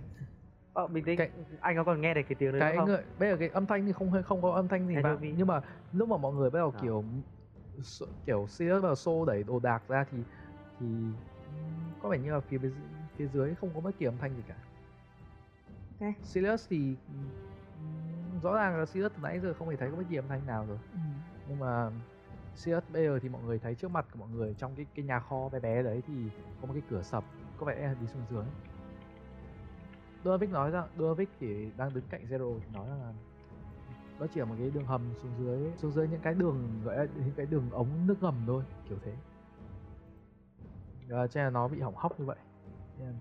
Ờ, 0.75 0.87
bình 0.87 1.05
tĩnh. 1.05 1.19
Cái- 1.19 1.31
anh 1.61 1.77
có 1.77 1.85
còn 1.85 2.01
nghe 2.01 2.15
được 2.15 2.21
cái 2.29 2.37
tiếng 2.39 2.53
đấy 2.53 2.61
cái 2.61 2.77
không? 2.77 2.87
người 2.87 3.05
bây 3.19 3.31
giờ 3.31 3.37
cái 3.37 3.49
âm 3.49 3.67
thanh 3.67 3.87
thì 3.87 3.93
không 3.93 4.23
không 4.23 4.43
có 4.43 4.51
âm 4.53 4.69
thanh 4.69 4.89
gì 4.89 4.95
vào 5.03 5.19
nhưng 5.21 5.47
mà 5.47 5.61
lúc 5.93 6.09
mà 6.09 6.17
mọi 6.17 6.33
người 6.35 6.51
bắt 6.51 6.59
đầu 6.59 6.73
À. 6.77 6.79
kiểu 6.83 7.05
kiểu 8.27 8.47
Sirius 8.49 8.83
bắt 8.83 8.89
đầu 8.89 8.95
xô 8.95 9.25
đẩy 9.25 9.43
đồ 9.43 9.61
đạc 9.61 9.83
ra 9.89 10.05
thì 10.11 10.19
thì 10.81 10.87
có 12.03 12.09
vẻ 12.09 12.19
như 12.19 12.33
là 12.33 12.41
phía 12.41 12.59
phía 13.17 13.27
dưới 13.27 13.55
không 13.55 13.71
có 13.75 13.81
bất 13.81 13.99
kỳ 13.99 14.07
âm 14.07 14.19
thanh 14.19 14.37
gì 14.37 14.43
cả. 14.49 14.55
Ok. 16.01 16.15
Sirius 16.23 16.67
thì 16.69 16.97
rõ 18.43 18.55
ràng 18.55 18.77
là 18.79 18.87
Sirius 18.87 19.13
từ 19.17 19.23
nãy 19.23 19.41
giờ 19.41 19.55
không 19.59 19.69
hề 19.69 19.77
thấy 19.77 19.91
có 19.91 19.97
bất 19.97 20.05
kỳ 20.11 20.17
âm 20.17 20.29
thanh 20.29 20.47
nào 20.47 20.67
rồi. 20.69 20.79
Ừ. 20.93 20.99
nhưng 21.49 21.59
mà 21.59 21.91
CS 22.57 22.93
bây 22.93 23.05
giờ 23.05 23.19
thì 23.23 23.29
mọi 23.29 23.43
người 23.43 23.59
thấy 23.59 23.75
trước 23.75 23.91
mặt 23.91 24.07
của 24.13 24.19
mọi 24.19 24.29
người 24.29 24.55
trong 24.59 24.75
cái 24.77 24.87
cái 24.95 25.05
nhà 25.05 25.21
kho 25.21 25.49
bé 25.49 25.61
bé 25.61 25.83
đấy 25.83 26.03
thì 26.07 26.15
có 26.61 26.67
một 26.67 26.73
cái 26.73 26.83
cửa 26.91 27.03
sập, 27.03 27.25
có 27.59 27.67
vẻ 27.67 27.87
là 27.87 27.95
đi 28.01 28.07
xuống 28.07 28.23
dưới. 28.31 28.45
Dovic 30.25 30.51
nói 30.51 30.71
rằng 30.71 30.89
Dovic 30.99 31.29
thì 31.41 31.71
đang 31.77 31.95
đứng 31.95 32.05
cạnh 32.11 32.25
Zero 32.31 32.61
thì 32.61 32.67
nói 32.75 32.89
rằng 32.89 33.01
là 33.03 33.13
đó 34.21 34.27
chỉ 34.35 34.41
là 34.41 34.47
một 34.47 34.55
cái 34.59 34.71
đường 34.71 34.85
hầm 34.85 35.03
xuống 35.23 35.33
dưới 35.39 35.73
xuống 35.77 35.93
dưới 35.93 36.09
những 36.09 36.21
cái 36.21 36.35
đường, 36.35 36.81
gọi 36.85 36.97
là 36.97 37.07
những 37.17 37.35
cái 37.37 37.47
đường 37.47 37.71
ống 37.71 38.07
nước 38.07 38.17
ngầm 38.21 38.35
thôi, 38.47 38.65
kiểu 38.89 38.99
thế. 39.05 39.13
Và 41.09 41.27
cho 41.27 41.45
nên 41.45 41.53
nó 41.53 41.69
bị 41.69 41.81
hỏng 41.81 41.97
hóc 41.97 42.21
như 42.21 42.27
vậy. 42.27 42.37
Nên 42.99 43.15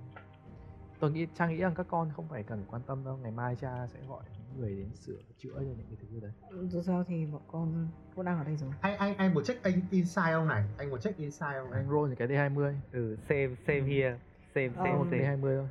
tôi 0.99 1.11
nghĩ 1.11 1.27
cha 1.35 1.47
nghĩ 1.47 1.57
rằng 1.57 1.75
các 1.75 1.85
con 1.89 2.11
không 2.15 2.27
phải 2.27 2.43
cần 2.43 2.65
quan 2.67 2.81
tâm 2.81 3.03
đâu, 3.05 3.17
ngày 3.17 3.31
mai 3.31 3.55
cha 3.55 3.87
sẽ 3.87 3.99
gọi 4.09 4.23
người 4.57 4.75
đến 4.75 4.95
sửa 4.95 5.17
chữa 5.37 5.53
cho 5.53 5.61
những 5.61 5.85
cái 5.89 5.97
thứ 6.01 6.19
đấy. 6.19 6.31
Dù 6.69 6.81
sao 6.81 7.03
thì 7.07 7.25
bọn 7.25 7.41
con 7.47 7.87
cũng 8.15 8.25
đang 8.25 8.37
ở 8.37 8.43
đây 8.43 8.57
rồi. 8.57 8.69
Anh 8.81 8.97
anh 8.97 9.17
anh 9.17 9.33
muốn 9.33 9.43
check 9.43 9.63
anh 9.63 9.81
inside 9.91 10.31
ông 10.31 10.47
này? 10.47 10.63
Anh 10.77 10.89
muốn 10.89 10.99
check 10.99 11.17
inside 11.17 11.55
ông 11.57 11.71
này? 11.71 11.79
Anh 11.79 11.89
roll 11.89 12.13
cái 12.13 12.27
D20 12.27 12.73
ừ 12.91 13.15
same 13.29 13.55
same 13.67 13.81
here. 13.81 14.19
Same 14.55 14.69
Ờ, 14.75 14.83
same 14.83 14.93
một 14.93 15.05
same 15.11 15.23
D20 15.23 15.57
thôi. 15.57 15.69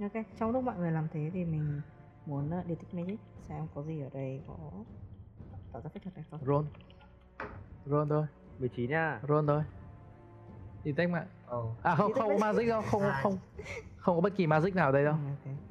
Ok 0.00 0.26
trong 0.38 0.50
lúc 0.50 0.64
mọi 0.64 0.76
người 0.78 0.92
làm 0.92 1.08
thế 1.12 1.30
thì 1.32 1.44
mình 1.44 1.80
muốn 2.26 2.46
uh, 2.58 2.66
detect 2.66 2.94
magic 2.94 3.18
xem 3.48 3.66
có 3.74 3.82
gì 3.82 4.00
ở 4.00 4.08
đây 4.12 4.40
có 4.46 4.54
tạo 5.72 5.82
ra 5.82 5.90
phép 5.94 6.00
thuật 6.02 6.14
hay 6.14 6.24
không. 6.30 6.40
Roll. 6.46 6.66
Roll 7.86 8.08
thôi. 8.10 8.26
19 8.58 8.90
nha. 8.90 9.20
Roll 9.28 9.48
thôi. 9.48 9.62
Detect 10.84 11.10
mạng. 11.10 11.26
Ờ. 11.46 11.62
À 11.82 11.94
không 11.94 12.12
không 12.12 12.28
có 12.28 12.38
magic 12.38 12.68
đâu 12.68 12.82
không 12.90 13.02
không 13.22 13.38
không 13.96 14.16
có 14.16 14.20
bất 14.20 14.36
kỳ 14.36 14.46
magic 14.46 14.74
nào 14.74 14.86
ở 14.86 14.92
đây 14.92 15.04
đâu. 15.04 15.14
Ừ, 15.14 15.50
ok 15.50 15.69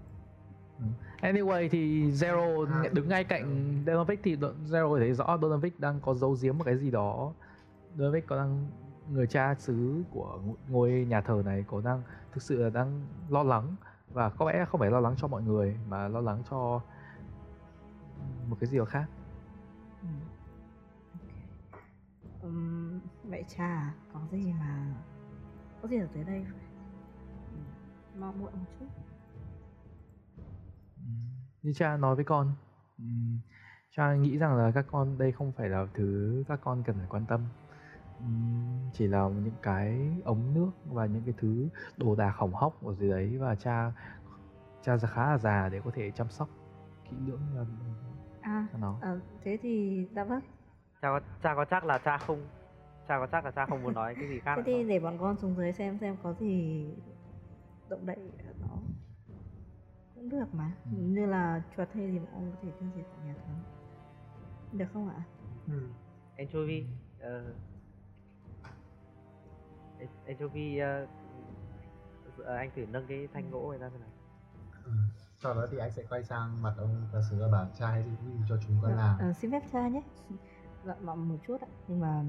Anyway 1.22 1.70
thì 1.72 2.12
Zero 2.12 2.66
À. 2.72 2.84
đứng 2.94 3.10
ngay 3.10 3.24
cạnh 3.24 3.76
Donovic 3.86 4.20
thì 4.24 4.36
Zero 4.70 4.98
thấy 4.98 5.14
rõ 5.14 5.38
Donovic 5.42 5.80
đang 5.80 6.00
có 6.00 6.14
giấu 6.14 6.38
giếm 6.42 6.58
một 6.58 6.64
cái 6.64 6.78
gì 6.78 6.92
đó. 6.92 7.34
Donovic 7.98 8.28
có 8.28 8.36
đang 8.36 8.68
người 9.12 9.28
cha 9.28 9.56
xứ 9.60 10.04
của 10.12 10.40
ng- 10.46 10.56
ngôi 10.68 10.92
nhà 11.10 11.22
thờ 11.22 11.42
này 11.46 11.64
có 11.68 11.82
đang 11.82 12.02
thực 12.32 12.44
sự 12.44 12.64
là 12.64 12.70
đang 12.70 13.02
lo 13.30 13.44
lắng 13.44 13.76
và 14.14 14.30
có 14.30 14.52
lẽ 14.52 14.66
không 14.66 14.80
phải 14.80 14.92
lo 14.92 15.00
lắng 15.00 15.16
cho 15.18 15.28
mọi 15.28 15.42
người 15.44 15.78
mà 15.90 16.08
lo 16.08 16.22
lắng 16.22 16.44
cho 16.50 16.82
một 18.50 18.58
cái 18.60 18.70
gì 18.70 18.78
đó 18.78 18.86
khác. 18.86 19.06
Ừm, 22.42 23.00
vậy 23.24 23.44
cha 23.58 23.94
có 24.14 24.20
gì 24.32 24.54
mà 24.60 24.86
có 25.82 25.88
gì 25.88 25.98
ở 26.00 26.08
dưới 26.14 26.24
đây 26.24 26.46
mong 28.20 28.40
muộn 28.40 28.52
một 28.54 28.66
chút 28.80 28.86
Như 31.64 31.74
cha 31.74 31.98
nói 31.98 32.16
với 32.16 32.26
con, 32.26 32.52
ừm, 32.98 33.40
cha 33.96 34.14
nghĩ 34.16 34.38
rằng 34.38 34.56
là 34.56 34.72
các 34.72 34.86
con 34.92 35.18
đây 35.18 35.32
không 35.32 35.52
phải 35.52 35.70
là 35.70 35.86
thứ 35.94 36.44
các 36.48 36.60
con 36.64 36.84
cần 36.84 36.96
phải 36.98 37.08
quan 37.10 37.26
tâm. 37.26 37.42
Ừm, 38.20 38.90
chỉ 38.94 39.08
là 39.08 39.30
những 39.30 39.54
cái 39.62 40.16
ống 40.26 40.54
nước 40.54 40.72
và 40.86 41.06
những 41.06 41.24
cái 41.26 41.34
thứ 41.38 41.70
đồ 41.98 42.16
đạc 42.16 42.34
hỏng 42.36 42.54
hóc 42.54 42.84
ở 42.86 42.94
dưới 42.96 43.10
đấy 43.10 43.38
và 43.38 43.56
cha 43.56 43.92
cha 44.84 44.98
khá 44.98 45.30
là 45.32 45.38
già 45.38 45.70
để 45.70 45.82
có 45.86 45.92
thể 45.96 46.12
chăm 46.12 46.30
sóc 46.30 46.50
kỹ 47.10 47.18
lưỡng 47.28 47.42
cho 47.56 47.66
à, 48.42 48.68
nó. 48.80 48.98
à 49.02 49.16
thế 49.44 49.58
thì 49.62 50.06
dạ 50.16 50.24
vâng 50.24 50.42
cha 51.02 51.08
có 51.10 51.20
cha 51.44 51.56
có 51.56 51.66
chắc 51.66 51.86
là 51.86 51.98
cha 51.98 52.18
không 52.18 52.48
cha 53.08 53.20
có 53.20 53.28
chắc 53.32 53.46
là 53.46 53.52
cha 53.52 53.66
không 53.66 53.84
muốn 53.84 53.94
nói 53.94 54.16
cái 54.16 54.30
gì 54.30 54.40
khác 54.40 54.54
thế 54.56 54.64
thì 54.66 54.74
không? 54.74 54.88
để 54.88 55.00
bọn 55.00 55.18
con 55.20 55.38
xuống 55.38 55.56
dưới 55.56 55.74
xem 55.74 55.98
xem 55.98 56.16
có 56.24 56.34
gì 56.34 56.86
động 57.90 58.06
đậy 58.06 58.18
cũng 60.30 60.40
được 60.40 60.54
mà. 60.54 60.72
Ừ. 60.86 60.98
như 60.98 61.26
là 61.26 61.62
chuột 61.78 61.88
hay 61.94 62.12
gì 62.12 62.20
bọn 62.20 62.28
con 62.34 62.52
có 62.52 62.58
thể 62.62 62.70
tiêu 62.80 62.90
diệt 62.96 63.06
tại 63.16 63.26
nhà 63.28 63.34
thờ 63.46 63.54
được 64.72 64.86
không 64.94 65.10
ạ? 65.10 65.24
Ừ. 65.68 65.90
anchovy 66.38 66.86
ờ, 67.20 67.54
An- 70.00 70.08
anchovy 70.28 70.78
ờ, 70.78 71.08
ờ, 72.38 72.56
anh 72.56 72.72
thử 72.76 72.86
nâng 72.92 73.08
cái 73.08 73.28
thanh 73.34 73.52
gỗ 73.52 73.72
này 73.72 73.80
ra 73.80 73.90
xem 73.90 74.00
nào. 74.02 74.10
Ừ. 74.86 74.92
sau 75.42 75.54
đó 75.54 75.66
thì 75.72 75.78
anh 75.78 75.92
sẽ 75.92 76.04
quay 76.10 76.24
sang 76.24 76.62
mặt 76.62 76.74
ông 76.78 77.08
và 77.14 77.22
sứ 77.30 77.38
và 77.42 77.48
bảo 77.48 77.68
cha 77.80 77.88
hãy 77.88 78.04
ghi 78.04 78.32
cho 78.50 78.58
chúng 78.68 78.78
con 78.82 78.96
làm. 78.98 79.18
Ờ, 79.20 79.34
xin 79.34 79.52
phép 79.52 79.64
cha 79.72 79.88
nhé. 79.88 80.02
Dạ 80.86 80.96
mong 81.04 81.30
một 81.30 81.38
chút 81.48 81.62
ạ. 81.62 81.68
Nhưng 81.88 82.00
mà 82.00 82.24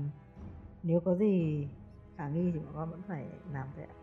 nếu 0.82 1.00
có 1.00 1.14
gì 1.14 1.68
khả 2.16 2.28
nghi 2.28 2.50
thì 2.52 2.58
bọn 2.58 2.72
con 2.74 2.90
vẫn 2.90 3.02
phải 3.08 3.26
làm 3.52 3.66
vậy 3.76 3.84
ạ 3.84 3.94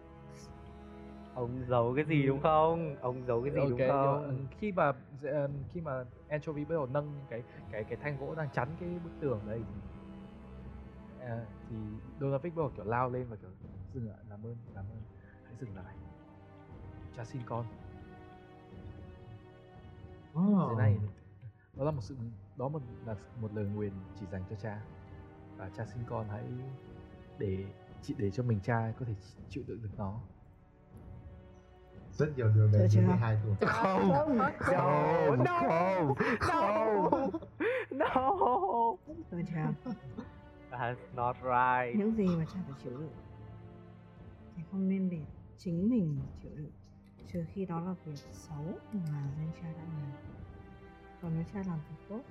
ông 1.38 1.66
giấu 1.70 1.94
cái 1.96 2.06
gì 2.06 2.28
đúng 2.28 2.42
không? 2.42 2.96
Ông 3.02 3.26
giấu 3.26 3.44
cái 3.44 3.52
gì 3.54 3.60
ok 3.60 3.70
đúng 3.70 3.78
nhưng 3.80 3.88
mà, 3.88 3.94
không? 3.94 4.28
ừ, 4.28 4.36
khi 4.60 4.72
mà 4.72 4.94
dễ- 5.22 5.48
khi 5.74 5.82
mà 5.82 6.04
anchovy 6.30 6.66
bắt 6.66 6.74
đầu 6.76 6.86
nâng 6.86 7.22
cái 7.30 7.44
cái 7.72 7.84
cái 7.84 7.98
thanh 8.02 8.18
gỗ 8.18 8.36
đang 8.36 8.50
chắn 8.54 8.76
cái 8.80 9.00
bức 9.04 9.10
tường 9.20 9.42
đây 9.48 9.64
thì 9.68 9.80
à, 11.22 11.46
thì 11.70 11.76
Donovic 12.20 12.56
bắt 12.56 12.62
đầu 12.62 12.72
kiểu 12.76 12.86
lao 12.86 13.10
lên 13.10 13.28
và 13.30 13.36
kiểu 13.36 13.50
dừng 13.94 14.10
lại 14.10 14.18
làm 14.30 14.46
ơn 14.46 14.56
làm 14.76 14.86
ơn 14.86 15.02
hãy 15.44 15.54
dừng 15.60 15.76
lại. 15.76 15.96
Cha 17.16 17.26
xin 17.26 17.42
con. 17.46 17.66
Oh. 20.40 20.70
thế 20.70 20.76
này 20.78 20.98
đó 21.76 21.84
là 21.86 21.92
một 21.92 22.02
sự 22.02 22.16
đó 22.58 22.68
một 22.68 22.82
là 23.06 23.16
một 23.42 23.54
lời 23.54 23.66
nguyền 23.66 23.94
chỉ 24.20 24.26
dành 24.32 24.44
cho 24.50 24.56
cha. 24.56 24.82
Và 25.58 25.70
cha 25.78 25.86
xin 25.86 26.04
con 26.10 26.28
hãy 26.30 26.44
để 27.38 27.66
chỉ 28.02 28.16
để 28.18 28.32
cho 28.32 28.44
mình 28.44 28.60
cha 28.64 28.94
có 29.00 29.06
thể 29.06 29.14
chịu 29.50 29.64
đựng 29.68 29.82
được 29.82 29.90
nó 29.98 30.20
rất 32.18 32.38
nhiều 32.38 32.48
đứa 32.56 32.68
bé 32.68 32.80
dưới 32.80 32.90
chưa? 32.90 33.08
12 33.08 33.38
tuổi. 33.44 33.56
Không 33.70 34.10
no 34.10 34.26
không 34.60 35.44
no 35.44 35.60
không 35.60 36.16
không. 36.40 37.30
No. 37.92 38.38
Thôi 39.32 39.46
cha 39.54 39.74
that's 40.72 40.96
not 41.16 41.36
right. 41.36 41.96
Những 41.96 42.16
gì 42.16 42.28
mà 42.36 42.46
cha 42.46 42.60
phải 42.68 42.80
chịu 42.84 42.98
đựng. 42.98 43.14
Thì 44.56 44.64
không 44.72 44.90
nên 44.90 45.10
để 45.10 45.22
chính 45.58 45.90
mình 45.90 46.20
chịu 46.44 46.52
đựng. 46.56 46.72
Trừ 47.34 47.46
khi 47.54 47.66
đó 47.66 47.80
là 47.80 47.94
việc 48.06 48.18
xấu 48.32 48.66
mà 48.94 49.24
danh 49.38 49.52
cha 49.62 49.68
đã 49.68 49.84
làm. 49.84 50.12
Còn 51.22 51.32
nếu 51.36 51.44
cha 51.54 51.60
làm 51.68 51.80
việc 51.90 52.06
tốt 52.10 52.22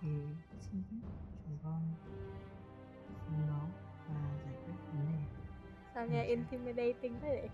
thì 0.00 0.08
xin 0.60 0.82
phép 0.90 1.08
chúng 1.44 1.58
con 1.62 1.80
xuống 3.26 3.46
đó 3.48 3.66
và 4.08 4.14
giải 4.44 4.54
quyết 4.66 4.74
vấn 4.92 5.06
đề. 5.12 5.18
Sao 5.94 6.06
nghe 6.06 6.24
intimidating 6.24 7.20
thế? 7.20 7.28
đấy? 7.28 7.48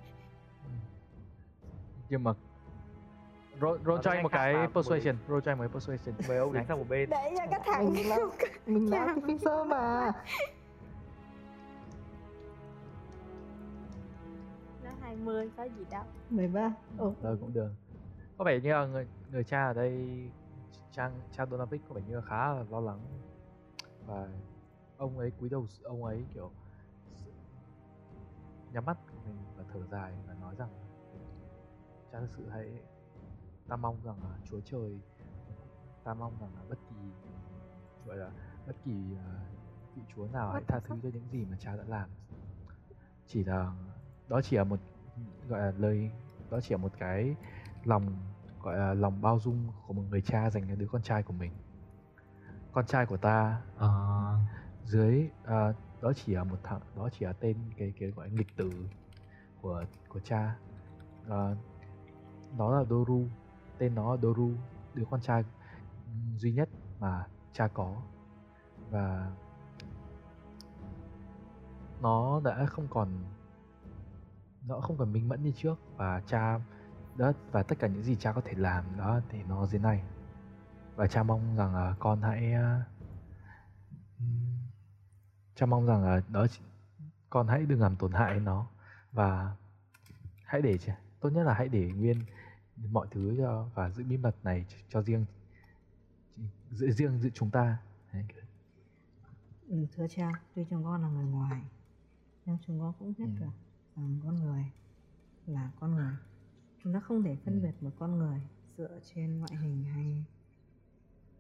Nhưng 2.08 2.24
mà 2.24 2.32
roll, 3.60 3.78
roll 3.84 3.96
Nó 3.96 4.02
cho 4.02 4.10
anh 4.10 4.22
một 4.22 4.32
cái 4.32 4.54
persuasion 4.74 5.16
roll 5.28 5.40
cho 5.44 5.52
anh 5.52 5.58
một 5.58 5.64
cái 5.64 5.68
persuasion. 5.68 6.14
Mời 6.28 6.38
ông 6.38 6.52
đứng 6.52 6.64
sang 6.68 6.78
một 6.78 6.88
bên. 6.88 7.10
Để 7.10 7.34
cho 7.38 7.44
cái 7.50 7.60
thằng 7.64 7.92
mình 7.92 8.08
là 8.08 8.18
mình 8.66 8.90
là 8.90 9.14
officer 9.14 9.66
mà. 9.66 10.12
Nó 14.84 14.90
20 15.00 15.50
có 15.56 15.62
gì 15.62 15.84
đâu. 15.90 16.04
13 16.30 16.72
Ồ, 16.98 17.14
Ờ 17.22 17.36
cũng 17.40 17.52
được. 17.52 17.70
Có 18.38 18.44
vẻ 18.44 18.60
như 18.60 18.72
là 18.72 18.86
người 18.86 19.06
người 19.32 19.44
cha 19.44 19.66
ở 19.66 19.72
đây 19.72 20.06
cha 20.92 21.10
cha 21.36 21.46
Donovic 21.46 21.80
có 21.88 21.94
vẻ 21.94 22.02
như 22.08 22.14
là 22.14 22.20
khá 22.20 22.52
là 22.54 22.64
lo 22.70 22.80
lắng. 22.80 23.00
Và 24.06 24.28
ông 24.96 25.18
ấy 25.18 25.30
cúi 25.40 25.48
đầu 25.48 25.66
ông 25.82 26.04
ấy 26.04 26.24
kiểu 26.34 26.50
nhắm 28.72 28.84
mắt 28.84 28.96
của 29.10 29.18
mình 29.24 29.36
và 29.56 29.64
thở 29.72 29.80
dài 29.90 30.12
và 30.26 30.34
nói 30.40 30.54
rằng 30.58 30.68
cha 32.16 32.20
thực 32.20 32.30
sự 32.30 32.48
hãy 32.50 32.70
ta 33.68 33.76
mong 33.76 33.96
rằng 34.04 34.16
là 34.22 34.38
Chúa 34.44 34.60
trời 34.60 35.00
ta 36.04 36.14
mong 36.14 36.32
rằng 36.40 36.50
là 36.54 36.62
bất 36.68 36.78
kỳ 36.90 36.96
gọi 38.06 38.16
là 38.16 38.30
bất 38.66 38.76
kỳ 38.84 38.92
à, 39.16 39.40
vị 39.96 40.02
Chúa 40.14 40.26
nào 40.32 40.52
hãy 40.52 40.62
tha 40.68 40.80
thứ 40.80 40.96
cho 41.02 41.08
những 41.12 41.28
gì 41.30 41.44
mà 41.50 41.56
cha 41.60 41.76
đã 41.76 41.84
làm. 41.86 42.10
Chỉ 43.26 43.44
là 43.44 43.72
đó 44.28 44.40
chỉ 44.44 44.56
là 44.56 44.64
một 44.64 44.80
gọi 45.48 45.60
là 45.60 45.72
lời 45.78 46.10
đó 46.50 46.60
chỉ 46.62 46.74
là 46.74 46.76
một 46.76 46.92
cái 46.98 47.36
lòng 47.84 48.16
gọi 48.62 48.78
là 48.78 48.94
lòng 48.94 49.22
bao 49.22 49.40
dung 49.40 49.68
của 49.86 49.92
một 49.92 50.02
người 50.10 50.20
cha 50.20 50.50
dành 50.50 50.68
cho 50.68 50.74
đứa 50.74 50.86
con 50.86 51.02
trai 51.02 51.22
của 51.22 51.32
mình. 51.32 51.52
Con 52.72 52.86
trai 52.86 53.06
của 53.06 53.16
ta 53.16 53.62
À, 53.78 53.88
dưới 54.84 55.30
à, 55.44 55.72
đó 56.02 56.12
chỉ 56.12 56.34
là 56.34 56.44
một 56.44 56.58
thằng 56.62 56.80
đó 56.96 57.08
chỉ 57.18 57.26
là 57.26 57.32
tên 57.32 57.56
cái 57.76 57.92
cái 57.98 58.10
gọi 58.10 58.28
là 58.28 58.34
nghịch 58.34 58.56
tử 58.56 58.70
của 59.62 59.84
của 60.08 60.20
cha. 60.20 60.56
À, 61.28 61.54
đó 62.58 62.70
là 62.70 62.84
Doru, 62.84 63.28
tên 63.78 63.94
nó 63.94 64.14
là 64.14 64.20
Doru, 64.22 64.50
đứa 64.94 65.04
con 65.10 65.20
trai 65.20 65.44
duy 66.36 66.52
nhất 66.52 66.68
mà 67.00 67.26
cha 67.52 67.68
có. 67.68 68.02
Và 68.90 69.32
nó 72.00 72.40
đã 72.44 72.66
không 72.66 72.88
còn, 72.90 73.08
nó 74.66 74.80
không 74.80 74.96
còn 74.98 75.12
minh 75.12 75.28
mẫn 75.28 75.42
như 75.42 75.52
trước 75.56 75.78
và 75.96 76.22
cha 76.26 76.60
đó 77.16 77.32
và 77.52 77.62
tất 77.62 77.78
cả 77.78 77.88
những 77.88 78.02
gì 78.02 78.16
cha 78.16 78.32
có 78.32 78.40
thể 78.44 78.52
làm 78.54 78.84
đó 78.96 79.20
thì 79.28 79.42
nó 79.42 79.66
dưới 79.66 79.80
này. 79.80 80.02
Và 80.96 81.06
cha 81.06 81.22
mong 81.22 81.56
rằng 81.56 81.74
là 81.74 81.94
con 81.98 82.22
hãy 82.22 82.52
à, 82.52 82.84
cha 85.54 85.66
mong 85.66 85.86
rằng 85.86 86.04
là 86.04 86.22
đó 86.28 86.46
con 87.30 87.48
hãy 87.48 87.66
đừng 87.66 87.80
làm 87.80 87.96
tổn 87.96 88.12
hại 88.12 88.40
nó. 88.40 88.66
Và 89.12 89.56
hãy 90.44 90.62
để 90.62 90.78
cho- 90.78 90.92
tốt 91.20 91.28
nhất 91.30 91.42
là 91.44 91.54
hãy 91.54 91.68
để 91.68 91.90
nguyên 91.96 92.24
mọi 92.76 93.06
thứ 93.10 93.34
cho 93.38 93.70
và 93.74 93.90
giữ 93.90 94.04
bí 94.04 94.16
mật 94.16 94.36
này 94.44 94.66
cho, 94.68 94.76
cho 94.88 95.02
riêng. 95.02 95.24
Giữ 96.70 96.90
riêng 96.90 97.18
giữ 97.18 97.30
chúng 97.34 97.50
ta. 97.50 97.78
Đấy, 98.12 98.24
ừ, 99.68 99.86
thưa 99.96 100.06
cha 100.10 100.30
tuy 100.54 100.64
chúng 100.70 100.84
con 100.84 101.02
là 101.02 101.08
người 101.08 101.24
ngoài 101.24 101.62
nhưng 102.44 102.58
chúng 102.66 102.80
con 102.80 102.92
cũng 102.98 103.14
biết 103.18 103.24
Ừ. 103.24 103.30
được 103.40 103.50
rằng 103.96 104.20
con 104.24 104.34
người 104.34 104.64
là 105.46 105.70
con 105.80 105.94
người. 105.94 106.12
Chúng 106.82 106.92
ta 106.92 107.00
không 107.00 107.22
thể 107.22 107.36
phân 107.44 107.54
Ừ. 107.54 107.60
biệt 107.62 107.82
một 107.82 107.90
con 107.98 108.18
người 108.18 108.40
dựa 108.76 109.00
trên 109.14 109.38
ngoại 109.38 109.56
hình 109.56 109.84
hay 109.84 110.24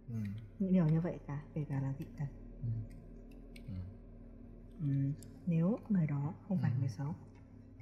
ừ, 0.08 0.14
những 0.58 0.72
điều 0.72 0.86
như 0.88 1.00
vậy 1.00 1.18
cả 1.26 1.42
kể 1.54 1.64
cả 1.68 1.80
là 1.80 1.94
dị 1.98 2.04
tật 2.18 2.26
ừ, 2.62 2.68
ừ, 3.68 3.74
ừ, 4.80 5.12
nếu 5.46 5.78
người 5.88 6.06
đó 6.06 6.34
không 6.48 6.58
phải 6.58 6.70
Ừ. 6.72 6.78
người 6.80 6.88
xấu 6.88 7.14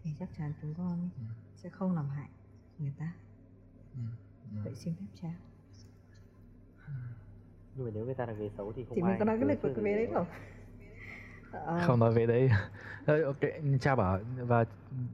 thì 0.02 0.10
chắc 0.18 0.28
chắn 0.38 0.52
chúng 0.62 0.74
con 0.74 1.10
Ừ. 1.16 1.22
sẽ 1.56 1.68
không 1.70 1.92
làm 1.92 2.08
hại 2.08 2.28
người 2.78 2.92
ta 2.98 3.14
ừ, 3.94 4.00
ừ. 4.52 4.60
vậy 4.64 4.74
xin 4.74 4.94
phép 4.94 5.06
cha 5.22 5.28
nhưng 7.76 7.86
mà 7.86 7.90
nếu 7.94 8.04
người 8.04 8.14
ta 8.14 8.26
là 8.26 8.32
người 8.32 8.50
xấu 8.56 8.72
thì 8.72 8.84
không 8.84 8.96
thì 8.96 9.02
ai 9.02 9.10
mình 9.10 9.18
có 9.18 9.24
nói 9.24 9.38
cái 9.40 9.48
lịch 9.48 9.82
bé 9.84 9.96
đấy 9.96 10.08
không? 10.14 10.26
Ờ, 11.52 11.80
không 11.86 12.00
nói 12.00 12.12
về 12.12 12.26
đấy. 12.26 12.50
Ờ, 13.06 13.24
ok 13.24 13.40
cha 13.80 13.94
bảo 13.96 14.18
và 14.36 14.64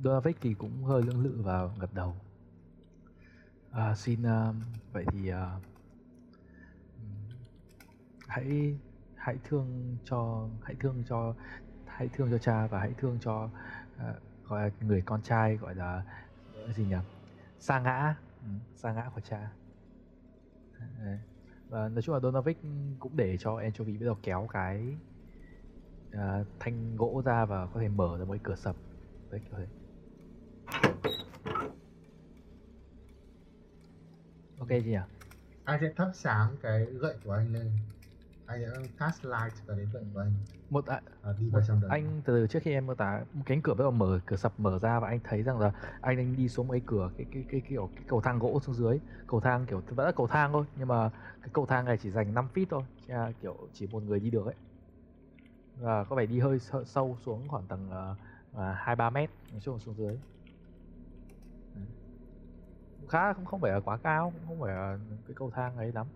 Donovic 0.04 0.36
thì 0.40 0.54
cũng 0.54 0.84
hơi 0.84 1.02
lưỡng 1.02 1.22
lự 1.22 1.42
và 1.42 1.68
gật 1.80 1.94
đầu. 1.94 2.16
À, 3.70 3.94
xin 3.94 4.22
um, 4.22 4.62
vậy 4.92 5.04
thì 5.12 5.32
uh, 5.32 5.36
hãy 8.28 8.76
hãy 9.14 9.38
thương 9.44 9.96
cho 10.04 10.48
hãy 10.62 10.74
thương 10.80 11.02
cho 11.08 11.34
hãy 11.86 12.08
thương 12.12 12.30
cho 12.30 12.38
cha 12.38 12.66
và 12.66 12.80
hãy 12.80 12.92
thương 12.98 13.18
cho 13.20 13.44
uh, 13.96 14.00
gọi 14.44 14.62
là 14.62 14.70
người 14.80 15.02
con 15.02 15.22
trai 15.22 15.56
gọi 15.56 15.74
là 15.74 16.02
gọi 16.54 16.72
gì 16.72 16.84
nhỉ? 16.84 16.96
Sa 17.58 17.80
ngã 17.80 18.14
Ừ. 18.42 18.48
sa 18.76 18.92
ngã 18.92 19.10
của 19.14 19.20
cha. 19.20 19.52
Đấy. 20.98 21.18
và 21.68 21.88
nói 21.88 22.02
chung 22.02 22.14
là 22.14 22.20
Donovic 22.20 22.58
cũng 22.98 23.16
để 23.16 23.36
cho 23.38 23.56
Anchovy 23.56 23.98
bắt 23.98 24.06
đầu 24.06 24.18
kéo 24.22 24.48
cái 24.52 24.96
uh, 26.16 26.46
thanh 26.60 26.96
gỗ 26.96 27.22
ra 27.24 27.44
và 27.44 27.66
có 27.66 27.80
thể 27.80 27.88
mở 27.88 28.18
ra 28.18 28.24
một 28.24 28.32
cái 28.32 28.40
cửa 28.42 28.56
sập. 28.56 28.76
Đấy 29.30 29.40
kiểu 29.40 29.58
thế. 29.58 29.66
Ok 34.58 34.68
chị 34.68 34.90
nhỉ? 34.90 34.98
Anh 35.64 35.80
sẽ 35.80 35.92
thắp 35.96 36.10
sáng 36.14 36.56
cái 36.62 36.84
gậy 36.84 37.16
của 37.24 37.32
anh 37.32 37.52
lên? 37.52 37.70
Anh 38.50 38.84
cast 38.98 39.24
light 39.24 39.66
vào 39.66 39.76
đến 39.76 39.88
gậy 39.92 40.04
của 40.14 40.20
anh. 40.20 40.32
Một 40.70 40.86
à, 40.86 41.00
và 41.22 41.34
đi 41.38 41.50
vào 41.50 41.62
trong 41.68 41.80
đấy 41.80 41.90
anh 41.90 42.22
từ 42.24 42.40
từ 42.40 42.46
trước 42.46 42.58
khi 42.62 42.72
em 42.72 42.86
mô 42.86 42.94
tả 42.94 43.24
một 43.32 43.42
cánh 43.46 43.62
cửa 43.62 43.74
bắt 43.74 43.82
đầu 43.82 43.90
mở 43.90 44.20
cửa 44.26 44.36
sập 44.36 44.60
mở 44.60 44.78
ra 44.78 45.00
và 45.00 45.08
anh 45.08 45.20
thấy 45.24 45.42
rằng 45.42 45.58
là 45.58 45.72
anh 46.00 46.16
đang 46.16 46.36
đi 46.36 46.48
xuống 46.48 46.68
một 46.68 46.72
cái 46.72 46.82
cửa 46.86 47.10
cái 47.16 47.26
cái 47.32 47.44
cái 47.48 47.62
kiểu 47.68 47.90
cái 47.94 48.04
cầu 48.08 48.20
thang 48.20 48.38
gỗ 48.38 48.60
xuống 48.60 48.74
dưới. 48.74 48.98
Cầu 49.26 49.40
thang 49.40 49.66
kiểu 49.66 49.82
vẫn 49.88 50.06
là 50.06 50.12
cầu 50.12 50.26
thang 50.26 50.52
thôi 50.52 50.64
nhưng 50.76 50.88
mà 50.88 51.10
cái 51.40 51.50
cầu 51.52 51.66
thang 51.66 51.84
này 51.84 51.98
chỉ 51.98 52.10
dành 52.10 52.34
5 52.34 52.48
feet 52.54 52.66
thôi 52.70 52.82
là 53.06 53.32
kiểu 53.42 53.56
chỉ 53.72 53.86
một 53.92 54.02
người 54.02 54.20
đi 54.20 54.30
được 54.30 54.46
ấy. 54.46 54.54
Và 55.76 56.04
có 56.04 56.16
vẻ 56.16 56.26
đi 56.26 56.38
hơi 56.38 56.58
sâu, 56.86 57.16
xuống 57.24 57.48
khoảng 57.48 57.66
tầng 57.66 57.90
uh, 57.90 58.56
hai 58.76 58.96
ba 58.96 59.10
mét 59.10 59.30
là 59.52 59.60
xuống 59.60 59.94
dưới. 59.96 60.18
Khá 63.08 63.32
cũng 63.32 63.44
không 63.44 63.60
phải 63.60 63.72
là 63.72 63.80
quá 63.80 63.96
cao 63.96 64.32
cũng 64.34 64.48
không 64.48 64.60
phải 64.60 64.74
là 64.74 64.98
cái 65.26 65.34
cầu 65.34 65.50
thang 65.50 65.76
ấy 65.76 65.92
lắm 65.92 66.06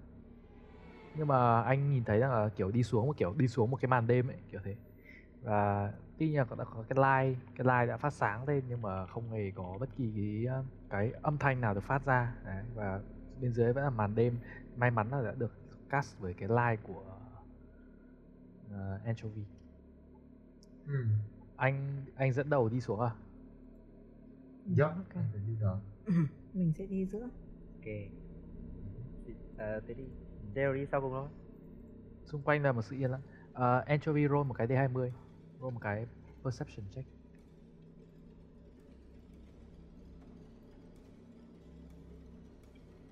nhưng 1.14 1.26
mà 1.28 1.62
anh 1.62 1.90
nhìn 1.90 2.04
thấy 2.04 2.18
rằng 2.20 2.30
là 2.32 2.48
kiểu 2.56 2.70
đi 2.70 2.82
xuống 2.82 3.06
một 3.06 3.16
kiểu 3.16 3.34
đi 3.34 3.48
xuống 3.48 3.70
một 3.70 3.76
cái 3.80 3.88
màn 3.88 4.06
đêm 4.06 4.28
ấy 4.28 4.36
kiểu 4.50 4.60
thế. 4.64 4.76
Và 5.42 5.92
tuy 6.18 6.28
nhiên 6.28 6.38
là 6.38 6.44
có- 6.44 6.56
đã 6.56 6.64
có 6.64 6.84
cái 6.88 6.96
light 6.98 7.38
cái 7.56 7.66
light 7.66 7.88
đã 7.90 7.96
phát 7.96 8.10
sáng 8.14 8.44
lên 8.48 8.64
nhưng 8.68 8.82
mà 8.82 9.06
không 9.06 9.30
hề 9.32 9.52
có 9.56 9.78
bất 9.80 9.96
kỳ 9.96 10.12
cái 10.16 10.54
cái 10.90 11.12
âm 11.22 11.38
thanh 11.38 11.60
nào 11.60 11.74
được 11.74 11.84
phát 11.84 12.04
ra. 12.06 12.36
Đấy, 12.44 12.64
và 12.74 13.00
bên 13.40 13.52
dưới 13.52 13.72
vẫn 13.72 13.84
là 13.84 13.90
màn 13.90 14.14
đêm. 14.14 14.38
May 14.76 14.90
mắn 14.90 15.10
là 15.10 15.22
đã 15.22 15.32
được 15.34 15.52
cast 15.88 16.18
với 16.18 16.34
cái 16.34 16.48
light 16.48 16.82
của 16.82 17.20
uh, 18.70 19.00
anchovy. 19.04 19.46
Ừ. 20.86 20.92
anh 21.56 22.04
anh 22.16 22.32
dẫn 22.32 22.50
đầu 22.50 22.68
đi 22.68 22.80
xuống 22.80 23.00
à? 23.00 23.10
Yup, 24.66 24.80
ok. 24.96 25.14
anh 25.14 25.28
phải 25.32 25.40
đi 25.46 25.56
đó. 25.60 25.80
Mình 26.52 26.72
sẽ 26.78 26.86
đi 26.86 27.06
giữa. 27.06 27.28
Ok. 27.82 27.86
Ờ, 29.56 29.80
thế 29.86 29.94
đi 29.94 30.04
Đi 30.54 30.86
sau 30.92 31.00
cùng 31.00 31.12
thôi. 31.12 31.28
Xung 32.24 32.42
quanh 32.42 32.62
là 32.62 32.72
một 32.72 32.82
sự 32.82 32.96
yên 32.96 33.10
lặng. 33.10 33.22
Uh, 33.50 33.86
anchovy 33.86 34.28
roll 34.28 34.46
một 34.46 34.54
cái 34.54 34.66
d20 34.66 35.10
roll 35.60 35.74
một 35.74 35.80
cái 35.80 36.06
perception 36.44 36.86
check. 36.94 37.08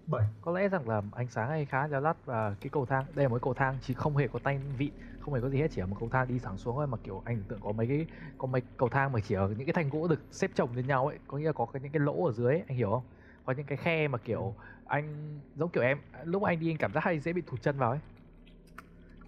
Bảy. 0.06 0.26
Có 0.40 0.52
lẽ 0.52 0.68
rằng 0.68 0.88
là 0.88 1.02
ánh 1.12 1.28
sáng 1.28 1.48
hay 1.48 1.64
khá 1.64 1.86
leo 1.86 2.00
lắt 2.00 2.16
và 2.26 2.54
cái 2.60 2.70
cầu 2.70 2.86
thang 2.86 3.04
đây 3.14 3.24
là 3.24 3.28
một 3.28 3.34
cái 3.34 3.42
cầu 3.42 3.54
thang 3.54 3.78
chỉ 3.82 3.94
không 3.94 4.16
hề 4.16 4.28
có 4.28 4.38
tay 4.38 4.58
vịn 4.78 4.92
không 5.20 5.34
hề 5.34 5.40
có 5.40 5.48
gì 5.48 5.58
hết 5.58 5.68
chỉ 5.70 5.80
là 5.80 5.86
một 5.86 5.96
cầu 6.00 6.08
thang 6.12 6.28
đi 6.28 6.38
thẳng 6.38 6.58
xuống 6.58 6.76
thôi 6.76 6.86
mà 6.86 6.98
kiểu 7.04 7.22
anh 7.24 7.36
tưởng 7.36 7.44
tượng 7.48 7.60
có 7.60 7.72
mấy 7.72 7.86
cái 7.86 8.06
có 8.38 8.46
mấy 8.46 8.62
cầu 8.76 8.88
thang 8.88 9.12
mà 9.12 9.20
chỉ 9.20 9.34
ở 9.34 9.48
những 9.48 9.66
cái 9.66 9.72
thanh 9.72 9.90
gỗ 9.90 10.08
được 10.08 10.20
xếp 10.30 10.50
chồng 10.54 10.76
lên 10.76 10.86
nhau 10.86 11.06
ấy 11.06 11.18
có 11.26 11.38
nghĩa 11.38 11.46
là 11.46 11.52
có 11.52 11.66
cái, 11.66 11.82
những 11.82 11.92
cái 11.92 12.00
lỗ 12.00 12.26
ở 12.26 12.32
dưới 12.32 12.46
ấy, 12.46 12.64
anh 12.68 12.76
hiểu 12.76 12.90
không 12.90 13.04
có 13.44 13.52
những 13.52 13.66
cái 13.66 13.78
khe 13.78 14.08
mà 14.08 14.18
kiểu 14.18 14.54
anh 14.84 15.40
giống 15.54 15.70
kiểu 15.70 15.82
em 15.82 15.98
lúc 16.24 16.42
anh 16.42 16.60
đi 16.60 16.70
anh 16.70 16.78
cảm 16.78 16.92
giác 16.92 17.04
hay 17.04 17.20
dễ 17.20 17.32
bị 17.32 17.42
thụt 17.46 17.62
chân 17.62 17.78
vào 17.78 17.90
ấy. 17.90 18.00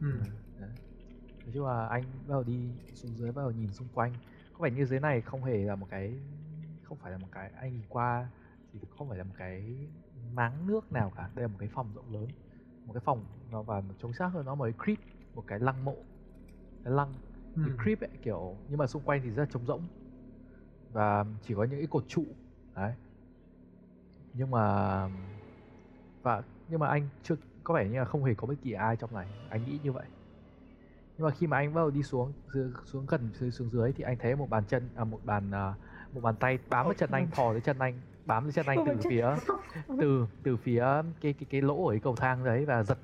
Ừ. 0.00 0.06
nói 1.44 1.52
chung 1.54 1.66
là 1.66 1.86
anh 1.88 2.02
bắt 2.26 2.32
đầu 2.34 2.42
đi 2.44 2.70
xuống 2.94 3.16
dưới 3.16 3.32
bắt 3.32 3.42
đầu 3.42 3.50
nhìn 3.50 3.72
xung 3.72 3.88
quanh. 3.94 4.12
Có 4.52 4.64
vẻ 4.64 4.70
như 4.70 4.84
dưới 4.84 5.00
này 5.00 5.20
không 5.20 5.44
hề 5.44 5.58
là 5.64 5.76
một 5.76 5.86
cái 5.90 6.14
không 6.82 6.98
phải 6.98 7.12
là 7.12 7.18
một 7.18 7.28
cái 7.32 7.50
anh 7.56 7.72
nhìn 7.74 7.84
qua 7.88 8.28
thì 8.72 8.80
không 8.90 9.08
phải 9.08 9.18
là 9.18 9.24
một 9.24 9.34
cái 9.38 9.88
máng 10.34 10.66
nước 10.66 10.92
nào 10.92 11.12
cả. 11.16 11.30
Đây 11.34 11.42
là 11.42 11.48
một 11.48 11.56
cái 11.58 11.68
phòng 11.68 11.92
rộng 11.94 12.12
lớn 12.12 12.28
một 12.84 12.92
cái 12.94 13.00
phòng 13.04 13.24
nó 13.50 13.62
và 13.62 13.82
chống 13.98 14.12
xác 14.12 14.26
hơn 14.28 14.46
nó 14.46 14.54
mới 14.54 14.72
creep 14.84 14.98
một 15.34 15.44
cái 15.46 15.58
lăng 15.60 15.84
mộ 15.84 15.96
cái 16.84 16.92
lăng. 16.94 17.14
Ừ. 17.56 17.62
cái 17.66 17.72
creep 17.84 18.00
ấy 18.00 18.18
kiểu 18.22 18.58
nhưng 18.68 18.78
mà 18.78 18.86
xung 18.86 19.02
quanh 19.02 19.20
thì 19.24 19.30
rất 19.30 19.42
là 19.42 19.46
trống 19.52 19.66
rỗng. 19.66 19.82
Và 20.90 21.24
chỉ 21.42 21.54
có 21.54 21.64
những 21.64 21.80
cái 21.80 21.86
cột 21.90 22.04
trụ 22.08 22.24
đấy 22.74 22.94
nhưng 24.34 24.50
mà 24.50 25.08
và 26.22 26.42
nhưng 26.68 26.80
mà 26.80 26.88
anh 26.88 27.08
chưa 27.22 27.36
có 27.64 27.74
vẻ 27.74 27.88
như 27.88 27.98
là 27.98 28.04
không 28.04 28.24
hề 28.24 28.34
có 28.34 28.46
bất 28.46 28.54
kỳ 28.62 28.72
ai 28.72 28.96
trong 28.96 29.14
này 29.14 29.26
anh 29.48 29.64
nghĩ 29.64 29.78
như 29.82 29.92
vậy 29.92 30.04
nhưng 31.18 31.26
mà 31.26 31.30
khi 31.30 31.46
mà 31.46 31.56
anh 31.56 31.74
bắt 31.74 31.80
đầu 31.80 31.90
đi 31.90 32.02
xuống 32.02 32.32
xuống 32.84 33.06
gần 33.06 33.30
xuống, 33.50 33.70
dưới 33.70 33.92
thì 33.92 34.04
anh 34.04 34.16
thấy 34.18 34.36
một 34.36 34.50
bàn 34.50 34.64
chân 34.68 34.88
à, 34.96 35.04
một 35.04 35.20
bàn 35.24 35.50
à, 35.50 35.74
một 36.12 36.20
bàn 36.20 36.34
tay 36.40 36.58
bám 36.68 36.84
vào 36.84 36.94
chân 36.94 37.10
anh 37.10 37.30
thò 37.30 37.52
tới 37.52 37.60
chân 37.60 37.78
anh 37.78 38.00
bám 38.26 38.44
lên 38.44 38.52
chân 38.52 38.66
anh 38.66 38.84
từ 38.86 38.96
phía 39.10 39.26
từ 40.00 40.26
từ 40.42 40.56
phía 40.56 40.84
cái 41.20 41.32
cái 41.32 41.46
cái 41.50 41.62
lỗ 41.62 41.86
ở 41.86 41.90
cái 41.90 42.00
cầu 42.00 42.16
thang 42.16 42.44
đấy 42.44 42.64
và 42.64 42.82
giật 42.82 42.98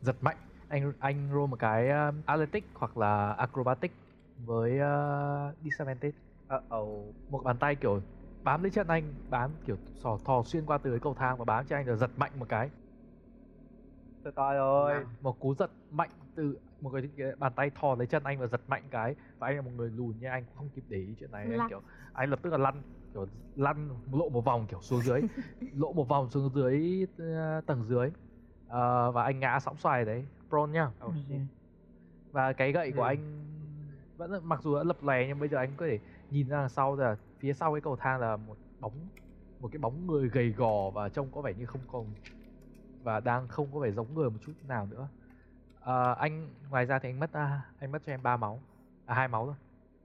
giật 0.00 0.16
mạnh 0.20 0.36
anh 0.68 0.92
anh 0.98 1.28
roll 1.32 1.46
một 1.46 1.58
cái 1.58 1.90
um, 1.90 2.22
athletic 2.26 2.64
hoặc 2.74 2.96
là 2.96 3.32
acrobatic 3.32 3.92
với 4.44 4.80
à, 4.80 5.46
uh, 5.48 5.54
disadvantage 5.64 6.16
à, 6.48 6.56
uh, 6.56 6.74
oh. 6.74 7.14
một 7.30 7.42
bàn 7.44 7.56
tay 7.58 7.74
kiểu 7.74 8.00
bám 8.44 8.62
lấy 8.62 8.70
chân 8.70 8.86
anh 8.88 9.14
bám 9.30 9.50
kiểu 9.66 9.76
thò, 10.02 10.18
thò 10.24 10.42
xuyên 10.46 10.66
qua 10.66 10.78
từ 10.78 10.90
cái 10.90 11.00
cầu 11.00 11.14
thang 11.14 11.38
và 11.38 11.44
bám 11.44 11.66
chân 11.66 11.78
anh 11.78 11.86
rồi 11.86 11.96
giật 11.96 12.10
mạnh 12.16 12.32
một 12.38 12.46
cái. 12.48 12.70
Tôi 14.22 14.32
coi 14.32 14.54
rồi 14.54 15.06
một 15.20 15.40
cú 15.40 15.54
giật 15.54 15.70
mạnh 15.90 16.10
từ 16.34 16.58
một 16.80 16.90
cái, 16.94 17.02
cái 17.18 17.26
bàn 17.38 17.52
tay 17.56 17.70
thò 17.70 17.94
lấy 17.94 18.06
chân 18.06 18.24
anh 18.24 18.40
và 18.40 18.46
giật 18.46 18.60
mạnh 18.66 18.82
cái. 18.90 19.14
Và 19.38 19.46
anh 19.46 19.56
là 19.56 19.62
một 19.62 19.70
người 19.76 19.90
lùn 19.90 20.16
nhưng 20.20 20.30
anh 20.30 20.44
cũng 20.46 20.56
không 20.56 20.70
kịp 20.74 20.84
để 20.88 20.98
ý 20.98 21.14
chuyện 21.20 21.30
này. 21.30 21.46
Anh 21.50 21.68
kiểu 21.68 21.80
anh 22.12 22.30
lập 22.30 22.38
tức 22.42 22.50
là 22.50 22.58
lăn 22.58 22.82
kiểu 23.14 23.26
lăn 23.54 23.88
lộ 24.12 24.28
một 24.28 24.40
vòng 24.44 24.66
kiểu 24.70 24.80
xuống 24.82 25.00
dưới. 25.00 25.20
Lộ 25.74 25.92
một 25.92 26.08
vòng 26.08 26.30
xuống 26.30 26.50
dưới 26.54 27.06
ờ, 27.18 27.60
tầng 27.66 27.84
dưới. 27.84 28.10
Ờ, 28.66 29.10
và 29.12 29.24
anh 29.24 29.40
ngã 29.40 29.60
sóng 29.60 29.76
xoài 29.76 30.04
đấy. 30.04 30.24
Prone 30.48 30.72
nhá. 30.72 30.90
Oh 31.06 31.14
shit. 31.28 31.40
Và 32.32 32.52
cái 32.52 32.72
gậy 32.72 32.92
của 32.96 33.02
Ừ. 33.02 33.06
anh 33.06 33.44
vẫn 34.16 34.30
mặc 34.48 34.60
dù 34.62 34.76
đã 34.76 34.82
lập 34.84 35.02
lè 35.02 35.26
nhưng 35.28 35.40
bây 35.40 35.48
giờ 35.48 35.58
anh 35.58 35.70
có 35.76 35.86
thể 35.86 35.98
nhìn 36.30 36.48
ra 36.48 36.56
đằng 36.60 36.68
sau 36.68 36.96
là 36.96 37.16
phía 37.44 37.52
sau 37.52 37.74
cái 37.74 37.80
cầu 37.80 37.96
thang 37.96 38.20
là 38.20 38.36
một 38.36 38.58
bóng 38.80 39.08
một 39.60 39.68
cái 39.72 39.78
bóng 39.78 40.06
người 40.06 40.28
gầy 40.28 40.50
gò 40.50 40.90
và 40.90 41.08
trông 41.08 41.30
có 41.30 41.40
vẻ 41.40 41.54
như 41.54 41.66
không 41.66 41.80
còn 41.88 42.06
và 43.02 43.20
đang 43.20 43.48
không 43.48 43.72
có 43.72 43.80
vẻ 43.80 43.90
giống 43.90 44.14
người 44.14 44.30
một 44.30 44.38
chút 44.46 44.52
nào 44.62 44.86
nữa. 44.86 45.08
Ờ, 45.80 46.14
anh 46.14 46.48
ngoài 46.70 46.86
ra 46.86 46.98
thì 46.98 47.08
anh 47.08 47.20
mất 47.20 47.32
à, 47.32 47.62
anh 47.78 47.92
mất 47.92 48.02
cho 48.06 48.12
em 48.12 48.22
ba 48.22 48.36
máu. 48.36 48.62
À 49.06 49.14
hai 49.14 49.28
máu 49.28 49.46
thôi. 49.46 49.54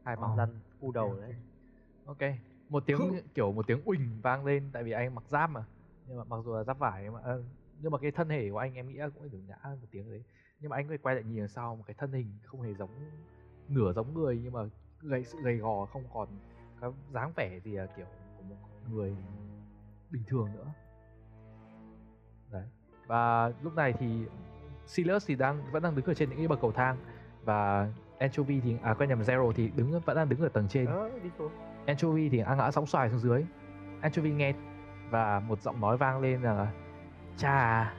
Hai 0.04 0.16
máu 0.16 0.30
Ờ. 0.30 0.36
lăn 0.36 0.60
u 0.80 0.92
đầu 0.92 1.18
đấy. 1.22 1.36
Ok 2.06 2.18
một 2.70 2.84
tiếng 2.86 3.12
kiểu 3.34 3.52
một 3.52 3.68
tiếng 3.68 3.82
uỳnh 3.86 4.22
vang 4.22 4.46
lên 4.46 4.70
tại 4.74 4.84
vì 4.84 4.92
anh 4.92 5.16
mặc 5.16 5.24
giáp 5.28 5.50
mà. 5.50 5.66
Nhưng 6.06 6.18
mà 6.18 6.24
mặc 6.24 6.38
dù 6.46 6.56
là 6.56 6.64
giáp 6.64 6.80
vải 6.80 7.10
mà 7.10 7.20
ờ, 7.24 7.44
nhưng 7.82 7.92
mà 7.92 7.98
cái 7.98 8.12
thân 8.12 8.30
thể 8.30 8.50
của 8.52 8.58
anh 8.58 8.76
em 8.76 8.88
nghĩ 8.88 8.96
là 8.98 9.10
cũng 9.10 9.20
phải 9.20 9.30
được 9.30 9.42
nhã 9.48 9.56
một 9.64 9.88
tiếng 9.92 10.12
đấy. 10.12 10.24
Nhưng 10.60 10.70
mà 10.70 10.78
anh 10.78 10.98
quay 11.02 11.16
lại 11.16 11.24
nhìn 11.24 11.38
đằng 11.38 11.48
sau 11.48 11.76
một 11.76 11.84
cái 11.88 11.94
thân 11.94 12.12
hình 12.12 12.28
không 12.44 12.62
hề 12.62 12.74
giống 12.74 12.90
nửa 13.68 13.94
giống 13.94 14.14
người 14.14 14.40
nhưng 14.44 14.54
mà 14.54 14.60
gầy 15.00 15.24
sự 15.26 15.38
gầy 15.44 15.58
gò 15.58 15.86
không 15.86 16.04
còn 16.14 16.28
cái 16.82 16.92
dáng 17.14 17.32
vẻ 17.36 17.60
gì 17.60 17.72
là 17.72 17.86
kiểu 17.86 18.06
của 18.38 18.44
một 18.44 18.56
người 18.92 19.16
bình 20.12 20.24
thường 20.28 20.50
nữa. 20.54 20.66
Đấy. 22.52 22.64
Và 23.08 23.52
lúc 23.62 23.76
này 23.76 23.94
thì 23.94 24.26
Silas 24.86 25.28
thì 25.28 25.36
đang 25.36 25.72
vẫn 25.72 25.84
đang 25.84 25.96
đứng 25.96 26.06
ở 26.06 26.14
trên 26.14 26.30
những 26.30 26.38
cái 26.38 26.48
bậc 26.48 26.62
cầu 26.62 26.72
thang 26.72 26.98
và 27.44 27.90
Anchovy 28.20 28.62
thì 28.62 28.76
à 28.82 28.94
quên 28.94 29.10
nhầm 29.10 29.22
Zero 29.22 29.52
thì 29.52 29.72
đứng 29.76 30.00
vẫn 30.00 30.16
đang 30.16 30.30
đứng 30.30 30.42
ở 30.42 30.50
tầng 30.50 30.68
trên. 30.68 30.86
Ờ 30.86 31.10
đi 31.24 31.30
xuống 31.38 31.52
Anchovy 31.86 32.30
thì 32.30 32.38
đang 32.38 32.58
ngã 32.58 32.72
sóng 32.72 32.86
xoài 32.86 33.10
xuống 33.10 33.20
dưới. 33.20 33.46
Anchovy 34.02 34.32
nghe 34.32 34.54
và 35.10 35.40
một 35.40 35.62
giọng 35.62 35.82
nói 35.82 35.98
vang 35.98 36.20
lên 36.20 36.42
rằng 36.42 36.58
là 36.58 36.72
Cha 37.40 37.58
à, 37.58 37.94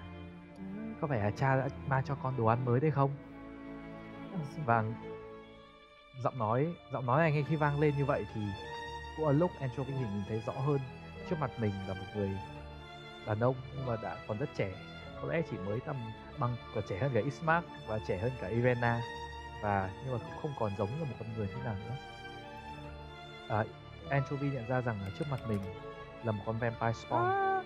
có 1.01 1.07
phải 1.07 1.19
là 1.19 1.31
cha 1.31 1.57
đã 1.57 1.69
mang 1.89 2.05
cho 2.05 2.15
con 2.15 2.37
đồ 2.37 2.47
ăn 2.47 2.65
mới 2.65 2.81
đây 2.81 2.91
không? 2.91 3.11
Và 4.67 4.85
giọng 6.23 6.39
nói 6.39 6.75
giọng 6.93 7.07
nói 7.07 7.21
này 7.21 7.33
ngay 7.33 7.45
khi 7.49 7.57
vang 7.57 7.81
lên 7.81 7.95
như 7.99 8.05
vậy 8.05 8.27
thì 8.35 8.41
cũng 9.17 9.27
ở 9.27 9.33
lúc 9.33 9.51
Anchovy 9.61 9.93
thì 9.93 10.05
nhìn 10.15 10.23
thấy 10.29 10.43
rõ 10.47 10.53
hơn. 10.53 10.79
Trước 11.31 11.37
mặt 11.41 11.51
mình 11.59 11.73
là 11.89 11.95
một 11.95 12.07
người 12.15 12.31
đàn 13.27 13.41
ông 13.41 13.55
nhưng 13.77 13.87
mà 13.87 13.97
đã 14.03 14.17
còn 14.29 14.39
rất 14.39 14.49
trẻ. 14.57 14.71
Có 15.23 15.29
lẽ 15.29 15.43
chỉ 15.51 15.57
mới 15.57 15.81
tầm 15.81 15.97
bằng 16.39 16.57
còn 16.75 16.85
trẻ 16.89 16.99
hơn 16.99 17.11
cả 17.15 17.21
Ismark 17.21 17.67
và 17.87 17.99
trẻ 18.09 18.19
hơn 18.19 18.33
cả 18.41 18.49
Irena. 18.49 19.01
Và 19.63 19.91
nhưng 20.05 20.13
mà 20.13 20.19
cũng 20.19 20.43
không 20.43 20.53
còn 20.59 20.73
giống 20.79 20.99
như 20.99 21.05
một 21.05 21.15
con 21.19 21.29
người 21.37 21.47
thế 21.47 21.63
nào 21.65 21.75
nữa. 21.75 21.97
À, 23.49 23.65
Anchovy 24.09 24.51
nhận 24.51 24.69
ra 24.69 24.81
rằng 24.81 25.01
là 25.01 25.11
trước 25.19 25.25
mặt 25.31 25.41
mình 25.49 25.61
là 26.25 26.33
một 26.33 26.43
con 26.47 26.59
vampire 26.59 27.01
spawn. 27.09 27.63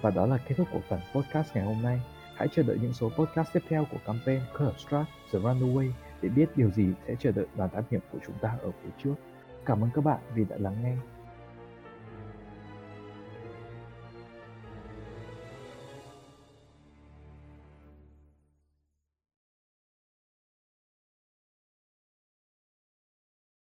Và 0.00 0.10
đó 0.10 0.26
là 0.26 0.38
kết 0.38 0.54
thúc 0.58 0.68
của 0.72 0.80
phần 0.88 1.00
podcast 1.14 1.54
ngày 1.54 1.64
hôm 1.64 1.82
nay. 1.82 2.00
Hãy 2.38 2.48
chờ 2.48 2.62
đợi 2.62 2.78
những 2.82 2.92
số 2.92 3.08
podcast 3.08 3.48
tiếp 3.52 3.62
theo 3.68 3.86
của 3.90 3.98
campaign 4.06 4.40
Curse 4.58 4.78
Strat, 4.78 5.06
The 5.32 5.38
Runaway 5.38 5.90
để 6.22 6.28
biết 6.28 6.46
điều 6.56 6.70
gì 6.70 6.86
sẽ 7.06 7.14
chờ 7.18 7.32
đợi 7.32 7.46
đoàn 7.56 7.70
thám 7.70 7.84
hiểm 7.90 8.00
của 8.12 8.18
chúng 8.26 8.34
ta 8.40 8.56
ở 8.62 8.70
phía 8.82 8.90
trước. 9.04 9.14
Cảm 9.66 9.84
ơn 9.84 9.90
các 9.94 10.04
bạn 10.04 10.18
vì 10.34 10.44
đã 10.44 10.56
lắng 10.58 10.76
nghe. 10.82 10.96